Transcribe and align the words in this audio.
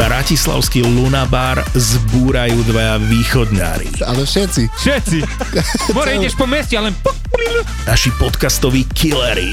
Bratislavský 0.00 0.80
Lunabar 0.88 1.60
zbúrajú 1.76 2.64
dvaja 2.64 2.96
východňári. 2.96 4.00
Ale 4.08 4.24
všetci. 4.24 4.72
Všetci. 4.72 5.18
More 5.96 6.16
ideš 6.16 6.32
po 6.32 6.48
meste, 6.48 6.80
ale... 6.80 6.96
Naši 7.84 8.08
podcastoví 8.16 8.88
killery. 8.96 9.52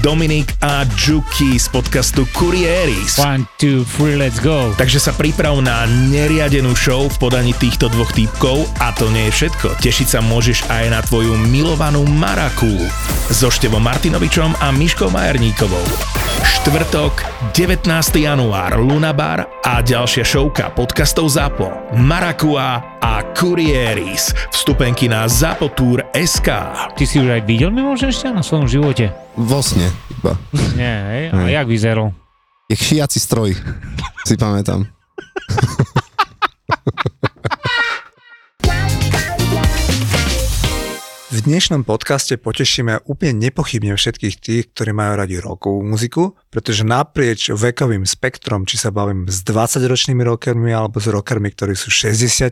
Dominik 0.00 0.56
a 0.64 0.88
Juki 0.96 1.60
z 1.60 1.68
podcastu 1.68 2.24
Kurieris. 2.32 3.20
One, 3.20 3.44
two, 3.60 3.84
three, 3.84 4.16
let's 4.16 4.40
go. 4.40 4.72
Takže 4.80 5.04
sa 5.04 5.12
priprav 5.12 5.60
na 5.60 5.84
neriadenú 6.08 6.72
show 6.72 7.04
v 7.04 7.16
podaní 7.20 7.52
týchto 7.52 7.92
dvoch 7.92 8.08
týpkov 8.16 8.64
a 8.80 8.88
to 8.96 9.12
nie 9.12 9.28
je 9.28 9.44
všetko. 9.44 9.84
Tešiť 9.84 10.08
sa 10.16 10.20
môžeš 10.24 10.64
aj 10.72 10.84
na 10.96 11.00
tvoju 11.04 11.36
milovanú 11.52 12.08
Maraku 12.08 12.72
so 13.28 13.52
Števom 13.52 13.84
Martinovičom 13.84 14.56
a 14.64 14.72
Miškou 14.72 15.12
Majerníkovou. 15.12 15.84
Štvrtok, 16.44 17.24
19. 17.56 17.88
január, 18.20 18.76
Lunabar 18.76 19.48
a 19.64 19.73
ďalšia 19.82 20.22
showka 20.22 20.70
podcastov 20.70 21.26
ZAPO, 21.26 21.98
Marakua 21.98 23.00
a 23.02 23.26
Kurieris. 23.34 24.30
Vstupenky 24.54 25.10
na 25.10 25.26
SK. 26.14 26.48
Ty 26.94 27.02
si 27.02 27.18
už 27.18 27.34
aj 27.34 27.42
videl 27.42 27.74
mimo 27.74 27.98
na 28.30 28.46
svojom 28.46 28.70
živote? 28.70 29.10
Vo 29.34 29.58
sne 29.64 29.90
iba. 30.14 30.38
Nie, 30.78 30.94
hej? 31.10 31.24
A 31.34 31.38
jak 31.50 31.66
vyzeral? 31.66 32.14
Jak 32.70 32.78
šiaci 32.78 33.18
stroj, 33.18 33.50
si 34.28 34.38
pamätám. 34.38 34.86
dnešnom 41.44 41.84
podcaste 41.84 42.40
potešíme 42.40 43.04
úplne 43.04 43.36
nepochybne 43.36 43.92
všetkých 44.00 44.36
tých, 44.40 44.64
ktorí 44.72 44.96
majú 44.96 45.12
radi 45.20 45.36
rokovú 45.36 45.84
muziku, 45.84 46.40
pretože 46.48 46.88
naprieč 46.88 47.52
vekovým 47.52 48.08
spektrom, 48.08 48.64
či 48.64 48.80
sa 48.80 48.88
bavím 48.88 49.28
s 49.28 49.44
20-ročnými 49.44 50.24
rockermi 50.24 50.72
alebo 50.72 50.96
s 50.96 51.12
rockermi, 51.12 51.52
ktorí 51.52 51.76
sú 51.76 51.92
60 51.92 52.48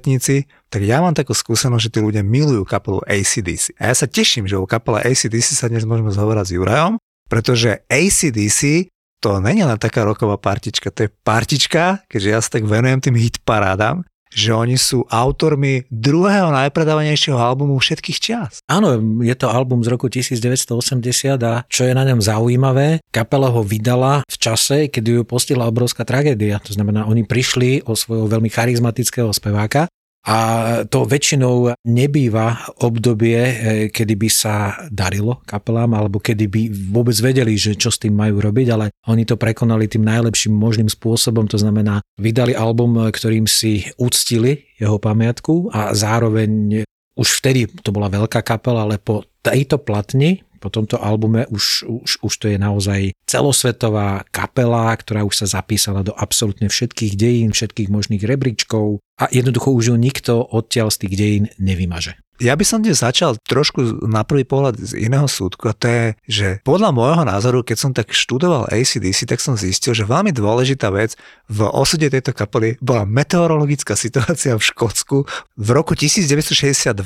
tak 0.68 0.82
ja 0.84 1.00
mám 1.00 1.16
takú 1.16 1.32
skúsenosť, 1.32 1.82
že 1.88 1.92
tí 1.92 2.00
ľudia 2.04 2.20
milujú 2.20 2.68
kapelu 2.68 3.00
ACDC. 3.08 3.80
A 3.80 3.92
ja 3.92 3.94
sa 3.96 4.04
teším, 4.04 4.44
že 4.44 4.60
o 4.60 4.68
kapele 4.68 5.00
ACDC 5.00 5.56
sa 5.56 5.72
dnes 5.72 5.88
môžeme 5.88 6.12
zhovorať 6.12 6.52
s 6.52 6.54
Jurajom, 6.60 6.94
pretože 7.32 7.88
ACDC 7.88 8.92
to 9.24 9.40
není 9.40 9.64
len 9.64 9.80
taká 9.80 10.04
roková 10.04 10.36
partička, 10.36 10.92
to 10.92 11.08
je 11.08 11.10
partička, 11.24 12.04
keďže 12.12 12.28
ja 12.28 12.38
sa 12.44 12.60
tak 12.60 12.68
venujem 12.68 13.00
tým 13.00 13.16
hitparádám, 13.16 14.04
že 14.32 14.56
oni 14.56 14.80
sú 14.80 15.04
autormi 15.08 15.84
druhého 15.92 16.48
najpredávanejšieho 16.50 17.36
albumu 17.36 17.76
všetkých 17.78 18.18
čias. 18.18 18.64
Áno, 18.66 18.96
je 19.20 19.34
to 19.36 19.52
album 19.52 19.84
z 19.84 19.92
roku 19.92 20.08
1980 20.08 21.36
a 21.44 21.62
čo 21.68 21.82
je 21.84 21.92
na 21.92 22.04
ňom 22.08 22.20
zaujímavé, 22.24 23.04
kapela 23.12 23.52
ho 23.52 23.60
vydala 23.60 24.24
v 24.26 24.36
čase, 24.40 24.88
keď 24.88 25.04
ju 25.04 25.20
postihla 25.22 25.68
obrovská 25.68 26.02
tragédia. 26.02 26.58
To 26.64 26.72
znamená, 26.72 27.04
oni 27.06 27.28
prišli 27.28 27.84
o 27.84 27.92
svojho 27.92 28.26
veľmi 28.26 28.48
charizmatického 28.48 29.30
speváka 29.30 29.86
a 30.22 30.38
to 30.86 31.02
väčšinou 31.02 31.74
nebýva 31.82 32.78
obdobie, 32.78 33.38
e, 33.42 33.54
kedy 33.90 34.14
by 34.14 34.28
sa 34.30 34.54
darilo 34.86 35.42
kapelám, 35.42 35.98
alebo 35.98 36.22
kedy 36.22 36.46
by 36.46 36.62
vôbec 36.94 37.18
vedeli, 37.18 37.58
že 37.58 37.74
čo 37.74 37.90
s 37.90 37.98
tým 37.98 38.14
majú 38.14 38.38
robiť, 38.38 38.66
ale 38.70 38.94
oni 39.10 39.26
to 39.26 39.34
prekonali 39.34 39.90
tým 39.90 40.06
najlepším 40.06 40.54
možným 40.54 40.86
spôsobom, 40.86 41.50
to 41.50 41.58
znamená, 41.58 41.98
vydali 42.22 42.54
album, 42.54 43.10
ktorým 43.10 43.50
si 43.50 43.82
uctili 43.98 44.70
jeho 44.78 45.02
pamiatku 45.02 45.74
a 45.74 45.90
zároveň 45.90 46.82
už 47.18 47.28
vtedy 47.42 47.66
to 47.82 47.90
bola 47.90 48.06
veľká 48.06 48.46
kapela, 48.46 48.86
ale 48.86 49.02
po 49.02 49.26
tejto 49.42 49.82
platni 49.82 50.46
po 50.62 50.70
tomto 50.70 51.02
albume 51.02 51.50
už, 51.50 51.90
už, 51.90 52.10
už 52.22 52.32
to 52.38 52.46
je 52.46 52.62
naozaj 52.62 53.10
celosvetová 53.26 54.22
kapela, 54.30 54.94
ktorá 54.94 55.26
už 55.26 55.42
sa 55.42 55.58
zapísala 55.58 56.06
do 56.06 56.14
absolútne 56.14 56.70
všetkých 56.70 57.18
dejín, 57.18 57.50
všetkých 57.50 57.90
možných 57.90 58.22
rebríčkov 58.22 59.02
a 59.18 59.26
jednoducho 59.34 59.74
už 59.74 59.90
ju 59.90 59.96
nikto 59.98 60.38
odtiaľ 60.38 60.94
z 60.94 61.06
tých 61.06 61.14
dejín 61.18 61.44
nevymaže. 61.58 62.22
Ja 62.42 62.58
by 62.58 62.64
som 62.66 62.82
dnes 62.82 62.98
začal 62.98 63.38
trošku 63.46 64.02
na 64.08 64.26
prvý 64.26 64.42
pohľad 64.42 64.74
z 64.74 64.98
iného 65.06 65.30
súdku 65.30 65.70
a 65.70 65.78
to 65.78 65.86
je, 65.86 66.04
že 66.26 66.48
podľa 66.66 66.90
môjho 66.90 67.22
názoru, 67.22 67.62
keď 67.62 67.76
som 67.78 67.92
tak 67.94 68.10
študoval 68.10 68.66
ACDC, 68.66 69.30
tak 69.30 69.38
som 69.38 69.54
zistil, 69.54 69.94
že 69.94 70.02
veľmi 70.02 70.34
dôležitá 70.34 70.90
vec 70.90 71.14
v 71.46 71.62
osude 71.70 72.10
tejto 72.10 72.34
kapely 72.34 72.82
bola 72.82 73.06
meteorologická 73.06 73.94
situácia 73.94 74.58
v 74.58 74.64
Škótsku 74.64 75.22
v 75.54 75.68
roku 75.70 75.94
1962 75.94 76.98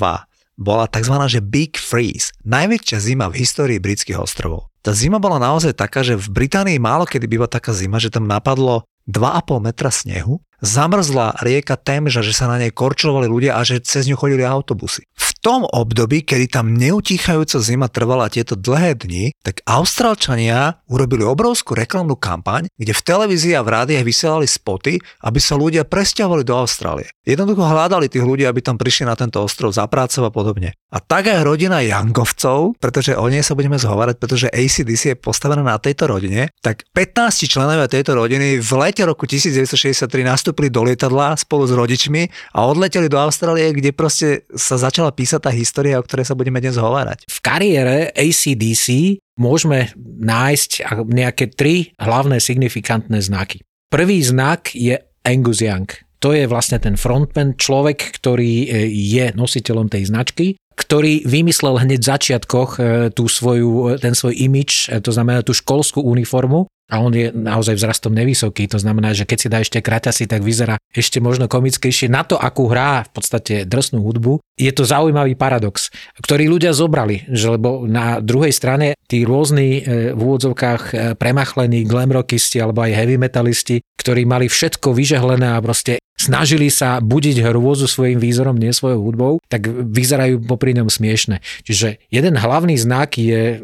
bola 0.57 0.89
tzv. 0.89 1.15
že 1.29 1.45
Big 1.45 1.77
Freeze, 1.77 2.33
najväčšia 2.43 2.99
zima 2.99 3.29
v 3.29 3.45
histórii 3.45 3.79
britských 3.79 4.17
ostrovov. 4.17 4.73
Tá 4.81 4.97
zima 4.97 5.21
bola 5.21 5.37
naozaj 5.37 5.77
taká, 5.77 6.01
že 6.01 6.17
v 6.17 6.27
Británii 6.33 6.81
málo 6.81 7.05
kedy 7.05 7.29
býva 7.29 7.47
taká 7.47 7.77
zima, 7.77 8.01
že 8.01 8.09
tam 8.09 8.25
napadlo 8.25 8.89
2,5 9.07 9.63
metra 9.63 9.91
snehu, 9.93 10.43
zamrzla 10.59 11.39
rieka 11.43 11.79
Temža, 11.79 12.25
že 12.25 12.35
sa 12.35 12.51
na 12.51 12.59
nej 12.59 12.75
korčovali 12.75 13.31
ľudia 13.31 13.55
a 13.55 13.63
že 13.63 13.83
cez 13.83 14.11
ňu 14.11 14.19
chodili 14.19 14.43
autobusy. 14.43 15.07
V 15.15 15.26
tom 15.41 15.65
období, 15.65 16.27
kedy 16.27 16.51
tam 16.51 16.75
neutíchajúca 16.75 17.59
zima 17.63 17.89
trvala 17.89 18.29
tieto 18.29 18.59
dlhé 18.59 18.99
dni, 18.99 19.25
tak 19.41 19.63
Austrálčania 19.65 20.83
urobili 20.91 21.23
obrovskú 21.23 21.79
reklamnú 21.79 22.19
kampaň, 22.19 22.69
kde 22.77 22.93
v 22.93 23.05
televízii 23.07 23.55
a 23.55 23.65
v 23.65 23.73
rádiách 23.73 24.05
vysielali 24.05 24.47
spoty, 24.51 24.99
aby 25.23 25.39
sa 25.39 25.55
ľudia 25.55 25.87
presťahovali 25.87 26.43
do 26.43 26.55
Austrálie. 26.59 27.09
Jednoducho 27.27 27.63
hľadali 27.63 28.11
tých 28.11 28.23
ľudí, 28.23 28.47
aby 28.47 28.63
tam 28.63 28.79
prišli 28.79 29.07
na 29.07 29.15
tento 29.15 29.43
ostrov 29.43 29.75
za 29.75 29.87
prácou 29.87 30.27
a 30.27 30.35
podobne. 30.35 30.75
A 30.91 30.99
tak 31.03 31.27
aj 31.27 31.43
rodina 31.43 31.83
Jangovcov, 31.83 32.79
pretože 32.79 33.15
o 33.19 33.27
nej 33.27 33.43
sa 33.43 33.59
budeme 33.59 33.79
zhovárať, 33.79 34.17
pretože 34.19 34.47
ACDC 34.51 35.03
je 35.13 35.17
postavená 35.19 35.63
na 35.63 35.79
tejto 35.79 36.07
rodine, 36.07 36.55
tak 36.63 36.87
15 36.95 37.51
členovia 37.51 37.91
tejto 37.91 38.15
rodiny 38.15 38.63
v 38.63 38.71
lete 38.79 39.03
roku 39.03 39.27
1963 39.27 40.07
nastúpili 40.23 40.71
do 40.71 40.87
lietadla 40.87 41.35
spolu 41.35 41.67
s 41.67 41.73
rodičmi 41.75 42.55
a 42.55 42.67
odleteli 42.67 43.11
do 43.11 43.19
Austrálie, 43.19 43.75
kde 43.75 43.91
proste 43.91 44.47
sa 44.55 44.79
začala 44.79 45.11
písať 45.11 45.36
sa 45.37 45.45
tá 45.45 45.53
história, 45.53 46.01
o 46.01 46.07
ktorej 46.07 46.33
sa 46.33 46.39
budeme 46.39 46.65
dnes 46.65 46.81
hovárať. 46.81 47.29
V 47.29 47.39
kariére 47.45 48.09
ACDC 48.17 49.21
môžeme 49.37 49.93
nájsť 50.25 51.05
nejaké 51.13 51.53
tri 51.53 51.93
hlavné 52.01 52.41
signifikantné 52.41 53.21
znaky. 53.21 53.61
Prvý 53.93 54.25
znak 54.25 54.73
je 54.73 54.97
Angus 55.29 55.61
Young. 55.61 55.87
To 56.25 56.33
je 56.33 56.49
vlastne 56.49 56.81
ten 56.81 56.97
frontman, 56.97 57.61
človek, 57.61 58.17
ktorý 58.17 58.65
e, 58.65 58.89
je 58.89 59.37
nositeľom 59.37 59.93
tej 59.93 60.09
značky, 60.09 60.57
ktorý 60.73 61.29
vymyslel 61.29 61.77
hneď 61.77 62.01
v 62.01 62.11
začiatkoch 62.17 62.71
e, 62.77 62.81
tú 63.13 63.29
svoju, 63.29 64.01
ten 64.01 64.17
svoj 64.17 64.33
imič, 64.33 64.89
e, 64.89 64.99
to 65.05 65.13
znamená 65.13 65.45
tú 65.45 65.53
školskú 65.53 66.01
uniformu, 66.01 66.67
a 66.87 67.03
on 67.03 67.11
je 67.11 67.35
naozaj 67.35 67.75
vzrastom 67.75 68.15
nevysoký, 68.15 68.71
to 68.71 68.79
znamená, 68.79 69.11
že 69.11 69.27
keď 69.27 69.39
si 69.39 69.49
dá 69.51 69.59
ešte 69.59 69.83
kraťasy, 69.83 70.31
tak 70.31 70.47
vyzerá 70.47 70.79
ešte 70.95 71.19
možno 71.19 71.51
komickejšie. 71.51 72.07
Na 72.07 72.23
to, 72.23 72.39
akú 72.39 72.71
hrá 72.71 73.03
v 73.03 73.11
podstate 73.11 73.67
drsnú 73.67 74.07
hudbu, 74.07 74.39
je 74.55 74.71
to 74.71 74.87
zaujímavý 74.87 75.35
paradox, 75.35 75.91
ktorý 76.23 76.47
ľudia 76.47 76.71
zobrali, 76.71 77.27
že 77.27 77.51
lebo 77.51 77.85
na 77.91 78.23
druhej 78.23 78.55
strane 78.55 78.95
tí 79.11 79.27
rôzni 79.27 79.83
e, 79.83 80.15
v 80.15 80.21
úvodzovkách 80.21 80.83
e, 80.91 80.95
premachlení 81.19 81.83
glamrockisti 81.85 82.63
alebo 82.63 82.87
aj 82.87 82.97
heavy 82.97 83.17
metalisti, 83.19 83.83
ktorí 83.99 84.23
mali 84.23 84.47
všetko 84.47 84.95
vyžehlené 84.95 85.59
a 85.59 85.63
proste 85.63 85.99
snažili 86.17 86.73
sa 86.73 87.03
budiť 87.03 87.45
hrôzu 87.45 87.85
svojim 87.85 88.17
výzorom, 88.17 88.57
nie 88.57 88.73
svojou 88.73 89.05
hudbou, 89.05 89.33
tak 89.53 89.69
vyzerajú 89.69 90.41
popri 90.49 90.73
ňom 90.73 90.89
smiešne. 90.89 91.45
Čiže 91.67 92.01
jeden 92.09 92.35
hlavný 92.41 92.79
znak 92.81 93.21
je 93.21 93.61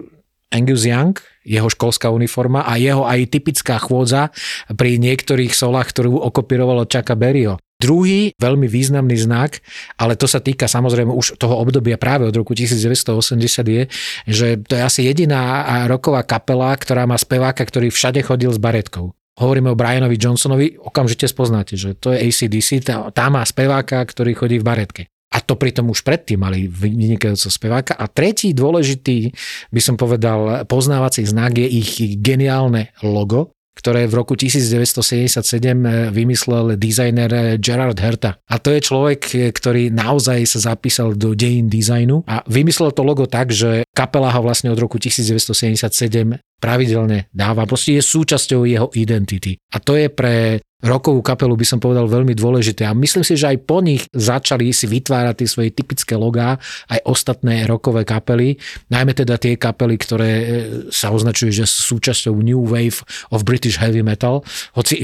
Angus 0.52 0.84
Young, 0.84 1.16
jeho 1.42 1.68
školská 1.68 2.10
uniforma 2.10 2.62
a 2.66 2.78
jeho 2.78 3.06
aj 3.06 3.30
typická 3.30 3.78
chôdza 3.78 4.30
pri 4.70 4.98
niektorých 4.98 5.52
solách, 5.52 5.90
ktorú 5.90 6.18
okopírovalo 6.32 6.86
Čaka 6.86 7.18
Berio. 7.18 7.58
Druhý 7.82 8.30
veľmi 8.38 8.70
významný 8.70 9.18
znak, 9.18 9.58
ale 9.98 10.14
to 10.14 10.30
sa 10.30 10.38
týka 10.38 10.70
samozrejme 10.70 11.10
už 11.10 11.34
toho 11.34 11.58
obdobia 11.58 11.98
práve 11.98 12.30
od 12.30 12.34
roku 12.38 12.54
1980 12.54 13.42
je, 13.66 13.82
že 14.30 14.48
to 14.62 14.78
je 14.78 14.82
asi 14.86 15.02
jediná 15.02 15.66
roková 15.90 16.22
kapela, 16.22 16.70
ktorá 16.78 17.10
má 17.10 17.18
speváka, 17.18 17.66
ktorý 17.66 17.90
všade 17.90 18.22
chodil 18.22 18.54
s 18.54 18.62
baretkou. 18.62 19.10
Hovoríme 19.34 19.74
o 19.74 19.78
Brianovi 19.78 20.14
Johnsonovi, 20.14 20.78
okamžite 20.78 21.26
spoznáte, 21.26 21.74
že 21.74 21.98
to 21.98 22.14
je 22.14 22.22
ACDC, 22.22 22.86
tá, 22.86 23.10
tá 23.10 23.26
má 23.32 23.42
speváka, 23.42 23.98
ktorý 23.98 24.38
chodí 24.38 24.62
v 24.62 24.68
baretke. 24.68 25.02
A 25.32 25.40
to 25.40 25.56
pritom 25.56 25.88
už 25.88 26.04
predtým 26.04 26.44
mali 26.44 26.68
vynikajúceho 26.68 27.48
speváka. 27.48 27.96
A 27.96 28.04
tretí 28.06 28.52
dôležitý, 28.52 29.32
by 29.72 29.80
som 29.80 29.96
povedal, 29.96 30.68
poznávací 30.68 31.24
znak 31.24 31.56
je 31.56 31.68
ich 31.72 32.20
geniálne 32.20 32.92
logo, 33.00 33.56
ktoré 33.72 34.04
v 34.04 34.14
roku 34.20 34.36
1977 34.36 35.40
eh, 35.40 36.12
vymyslel 36.12 36.76
dizajner 36.76 37.56
Gerard 37.56 37.96
Herta. 37.96 38.36
A 38.44 38.60
to 38.60 38.68
je 38.76 38.84
človek, 38.84 39.20
eh, 39.32 39.48
ktorý 39.48 39.88
naozaj 39.88 40.44
sa 40.44 40.76
zapísal 40.76 41.16
do 41.16 41.32
dejín 41.32 41.72
dizajnu 41.72 42.28
a 42.28 42.44
vymyslel 42.44 42.92
to 42.92 43.00
logo 43.00 43.24
tak, 43.24 43.48
že 43.48 43.88
kapela 43.96 44.28
ho 44.28 44.40
vlastne 44.44 44.68
od 44.68 44.76
roku 44.76 45.00
1977 45.00 46.36
pravidelne 46.62 47.26
dáva. 47.34 47.66
Proste 47.66 47.98
je 47.98 48.02
súčasťou 48.06 48.62
jeho 48.62 48.86
identity. 48.94 49.58
A 49.74 49.82
to 49.82 49.98
je 49.98 50.06
pre 50.06 50.62
rokovú 50.82 51.22
kapelu 51.22 51.54
by 51.54 51.66
som 51.66 51.78
povedal 51.78 52.10
veľmi 52.10 52.34
dôležité. 52.34 52.84
A 52.84 52.92
myslím 52.92 53.22
si, 53.22 53.38
že 53.38 53.54
aj 53.54 53.58
po 53.64 53.78
nich 53.78 54.02
začali 54.10 54.74
si 54.74 54.90
vytvárať 54.90 55.34
tie 55.42 55.48
svoje 55.48 55.70
typické 55.70 56.18
logá 56.18 56.58
aj 56.90 57.00
ostatné 57.06 57.64
rokové 57.70 58.02
kapely, 58.02 58.58
najmä 58.90 59.14
teda 59.14 59.38
tie 59.38 59.54
kapely, 59.54 59.94
ktoré 59.94 60.30
e, 60.30 60.44
sa 60.90 61.14
označujú, 61.14 61.54
že 61.54 61.64
sú 61.70 61.96
súčasťou 61.96 62.34
New 62.42 62.66
Wave 62.66 62.98
of 63.30 63.46
British 63.46 63.78
Heavy 63.78 64.02
Metal. 64.02 64.42
Hoci 64.74 64.94
e, 64.98 65.02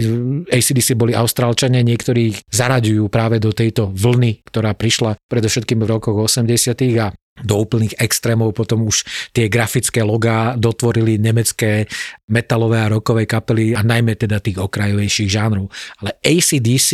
ACDC 0.50 0.98
boli 0.98 1.14
austrálčania, 1.14 1.86
niektorí 1.86 2.34
zaraďujú 2.50 3.06
práve 3.06 3.38
do 3.38 3.54
tejto 3.54 3.94
vlny, 3.94 4.42
ktorá 4.50 4.74
prišla 4.74 5.14
predovšetkým 5.30 5.78
v 5.78 5.86
rokoch 5.86 6.18
80. 6.18 6.74
a 6.98 7.14
do 7.42 7.60
úplných 7.60 7.98
extrémov 7.98 8.54
potom 8.54 8.86
už 8.86 9.04
tie 9.34 9.46
grafické 9.50 10.02
logá 10.02 10.54
dotvorili 10.58 11.18
nemecké 11.20 11.86
metalové 12.28 12.78
a 12.84 12.92
rokové 12.92 13.24
kapely 13.24 13.72
a 13.72 13.80
najmä 13.80 14.14
teda 14.14 14.38
tých 14.38 14.60
okrajovejších 14.60 15.32
žánrov. 15.32 15.72
Ale 16.04 16.16
ACDC 16.20 16.90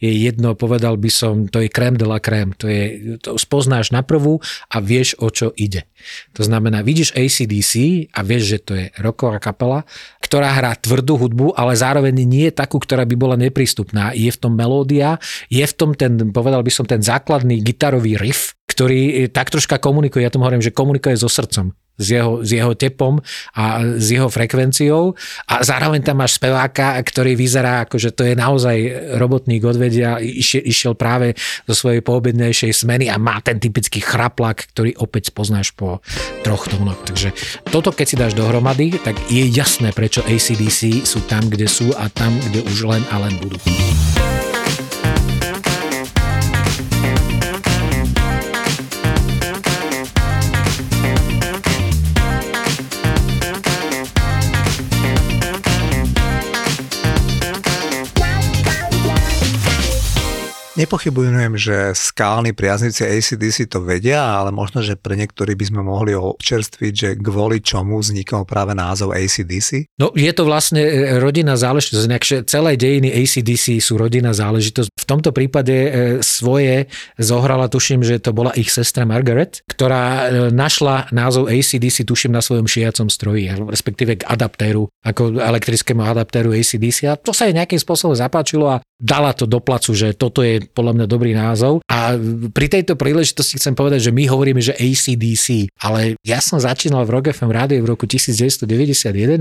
je 0.00 0.10
jedno, 0.10 0.56
povedal 0.56 0.96
by 0.96 1.10
som, 1.12 1.46
to 1.46 1.60
je 1.60 1.68
krém 1.68 2.00
de 2.00 2.08
la 2.08 2.18
krém. 2.18 2.56
To 2.58 2.66
je, 2.66 3.16
to 3.20 3.36
spoznáš 3.36 3.92
na 3.92 4.00
prvú 4.00 4.40
a 4.72 4.76
vieš, 4.80 5.14
o 5.20 5.28
čo 5.28 5.52
ide. 5.54 5.84
To 6.32 6.42
znamená, 6.42 6.80
vidíš 6.80 7.12
ACDC 7.12 8.06
a 8.16 8.24
vieš, 8.24 8.42
že 8.56 8.58
to 8.58 8.72
je 8.72 8.86
roková 8.98 9.36
kapela, 9.36 9.84
ktorá 10.24 10.56
hrá 10.56 10.72
tvrdú 10.78 11.20
hudbu, 11.20 11.58
ale 11.58 11.76
zároveň 11.76 12.24
nie 12.24 12.48
je 12.48 12.54
takú, 12.56 12.80
ktorá 12.80 13.04
by 13.04 13.16
bola 13.18 13.36
neprístupná. 13.36 14.16
Je 14.16 14.32
v 14.32 14.40
tom 14.40 14.56
melódia, 14.56 15.20
je 15.52 15.64
v 15.64 15.74
tom 15.76 15.92
ten, 15.92 16.32
povedal 16.32 16.64
by 16.64 16.72
som, 16.72 16.88
ten 16.88 17.04
základný 17.04 17.60
gitarový 17.60 18.16
riff, 18.16 18.56
ktorý 18.80 19.28
tak 19.28 19.52
troška 19.52 19.76
komunikuje, 19.76 20.24
ja 20.24 20.32
tomu 20.32 20.48
hovorím, 20.48 20.64
že 20.64 20.72
komunikuje 20.72 21.12
so 21.12 21.28
srdcom 21.28 21.76
s 22.00 22.06
jeho, 22.16 22.40
s 22.40 22.56
jeho 22.56 22.72
tepom 22.72 23.20
a 23.52 23.84
s 23.84 24.08
jeho 24.08 24.32
frekvenciou 24.32 25.12
a 25.44 25.60
zároveň 25.60 26.00
tam 26.00 26.24
máš 26.24 26.40
speváka, 26.40 26.96
ktorý 26.96 27.36
vyzerá 27.36 27.84
ako, 27.84 28.00
že 28.00 28.16
to 28.16 28.24
je 28.24 28.32
naozaj 28.32 28.76
robotník 29.20 29.60
odvedia, 29.68 30.16
išiel 30.64 30.96
práve 30.96 31.36
zo 31.68 31.76
svojej 31.76 32.00
poobednejšej 32.00 32.72
smeny 32.72 33.12
a 33.12 33.20
má 33.20 33.36
ten 33.44 33.60
typický 33.60 34.00
chraplak, 34.00 34.72
ktorý 34.72 34.96
opäť 34.96 35.36
poznáš 35.36 35.76
po 35.76 36.00
troch 36.40 36.64
tónoch. 36.72 37.04
Takže 37.04 37.36
toto 37.68 37.92
keď 37.92 38.06
si 38.08 38.16
dáš 38.16 38.32
dohromady, 38.32 38.96
tak 38.96 39.20
je 39.28 39.44
jasné, 39.44 39.92
prečo 39.92 40.24
ACDC 40.24 41.04
sú 41.04 41.20
tam, 41.28 41.44
kde 41.52 41.68
sú 41.68 41.92
a 42.00 42.08
tam, 42.08 42.32
kde 42.48 42.64
už 42.64 42.88
len 42.88 43.04
a 43.12 43.20
len 43.28 43.36
budú. 43.44 43.60
Nepochybujem, 60.80 61.60
že 61.60 61.92
skálni 61.92 62.56
priaznici 62.56 63.04
ACDC 63.04 63.68
to 63.68 63.84
vedia, 63.84 64.40
ale 64.40 64.48
možno, 64.48 64.80
že 64.80 64.96
pre 64.96 65.12
niektorí 65.12 65.52
by 65.52 65.64
sme 65.68 65.80
mohli 65.84 66.16
občerstviť, 66.16 66.92
že 66.96 67.08
kvôli 67.20 67.60
čomu 67.60 68.00
vznikol 68.00 68.48
práve 68.48 68.72
názov 68.72 69.12
ACDC? 69.12 69.92
No 70.00 70.08
je 70.16 70.32
to 70.32 70.48
vlastne 70.48 70.80
e, 70.80 71.20
rodinná 71.20 71.60
záležitosť, 71.60 72.06
že 72.24 72.36
celé 72.48 72.80
dejiny 72.80 73.12
ACDC 73.12 73.76
sú 73.84 74.00
rodinná 74.00 74.32
záležitosť. 74.32 74.88
V 74.88 75.04
tomto 75.04 75.36
prípade 75.36 75.76
e, 75.76 75.90
svoje 76.24 76.88
zohrala, 77.20 77.68
tuším, 77.68 78.00
že 78.00 78.16
to 78.16 78.32
bola 78.32 78.56
ich 78.56 78.72
sestra 78.72 79.04
Margaret, 79.04 79.60
ktorá 79.68 80.04
e, 80.08 80.24
našla 80.48 81.12
názov 81.12 81.52
ACDC, 81.52 82.08
tuším, 82.08 82.32
na 82.32 82.40
svojom 82.40 82.64
šijacom 82.64 83.12
stroji, 83.12 83.52
respektíve 83.68 84.24
k 84.24 84.26
adaptéru, 84.32 84.88
ako 85.04 85.44
elektrickému 85.44 86.00
adaptéru 86.00 86.56
ACDC 86.56 87.04
a 87.04 87.20
to 87.20 87.36
sa 87.36 87.44
jej 87.44 87.52
nejakým 87.52 87.76
spôsobom 87.76 88.16
zapáčilo 88.16 88.64
a 88.64 88.80
dala 89.00 89.32
to 89.32 89.48
do 89.48 89.58
placu, 89.58 89.96
že 89.96 90.12
toto 90.12 90.44
je 90.44 90.69
podľa 90.72 90.92
mňa 90.96 91.06
dobrý 91.06 91.32
názov. 91.34 91.82
A 91.90 92.14
pri 92.50 92.66
tejto 92.70 92.94
príležitosti 92.94 93.58
chcem 93.58 93.74
povedať, 93.74 94.10
že 94.10 94.14
my 94.14 94.24
hovoríme, 94.30 94.62
že 94.62 94.76
ACDC, 94.78 95.70
ale 95.82 96.16
ja 96.22 96.38
som 96.38 96.58
začínal 96.62 97.04
v 97.04 97.18
Rock 97.18 97.34
FM 97.34 97.50
rádiu 97.50 97.82
v 97.82 97.90
roku 97.92 98.06
1991 98.06 98.66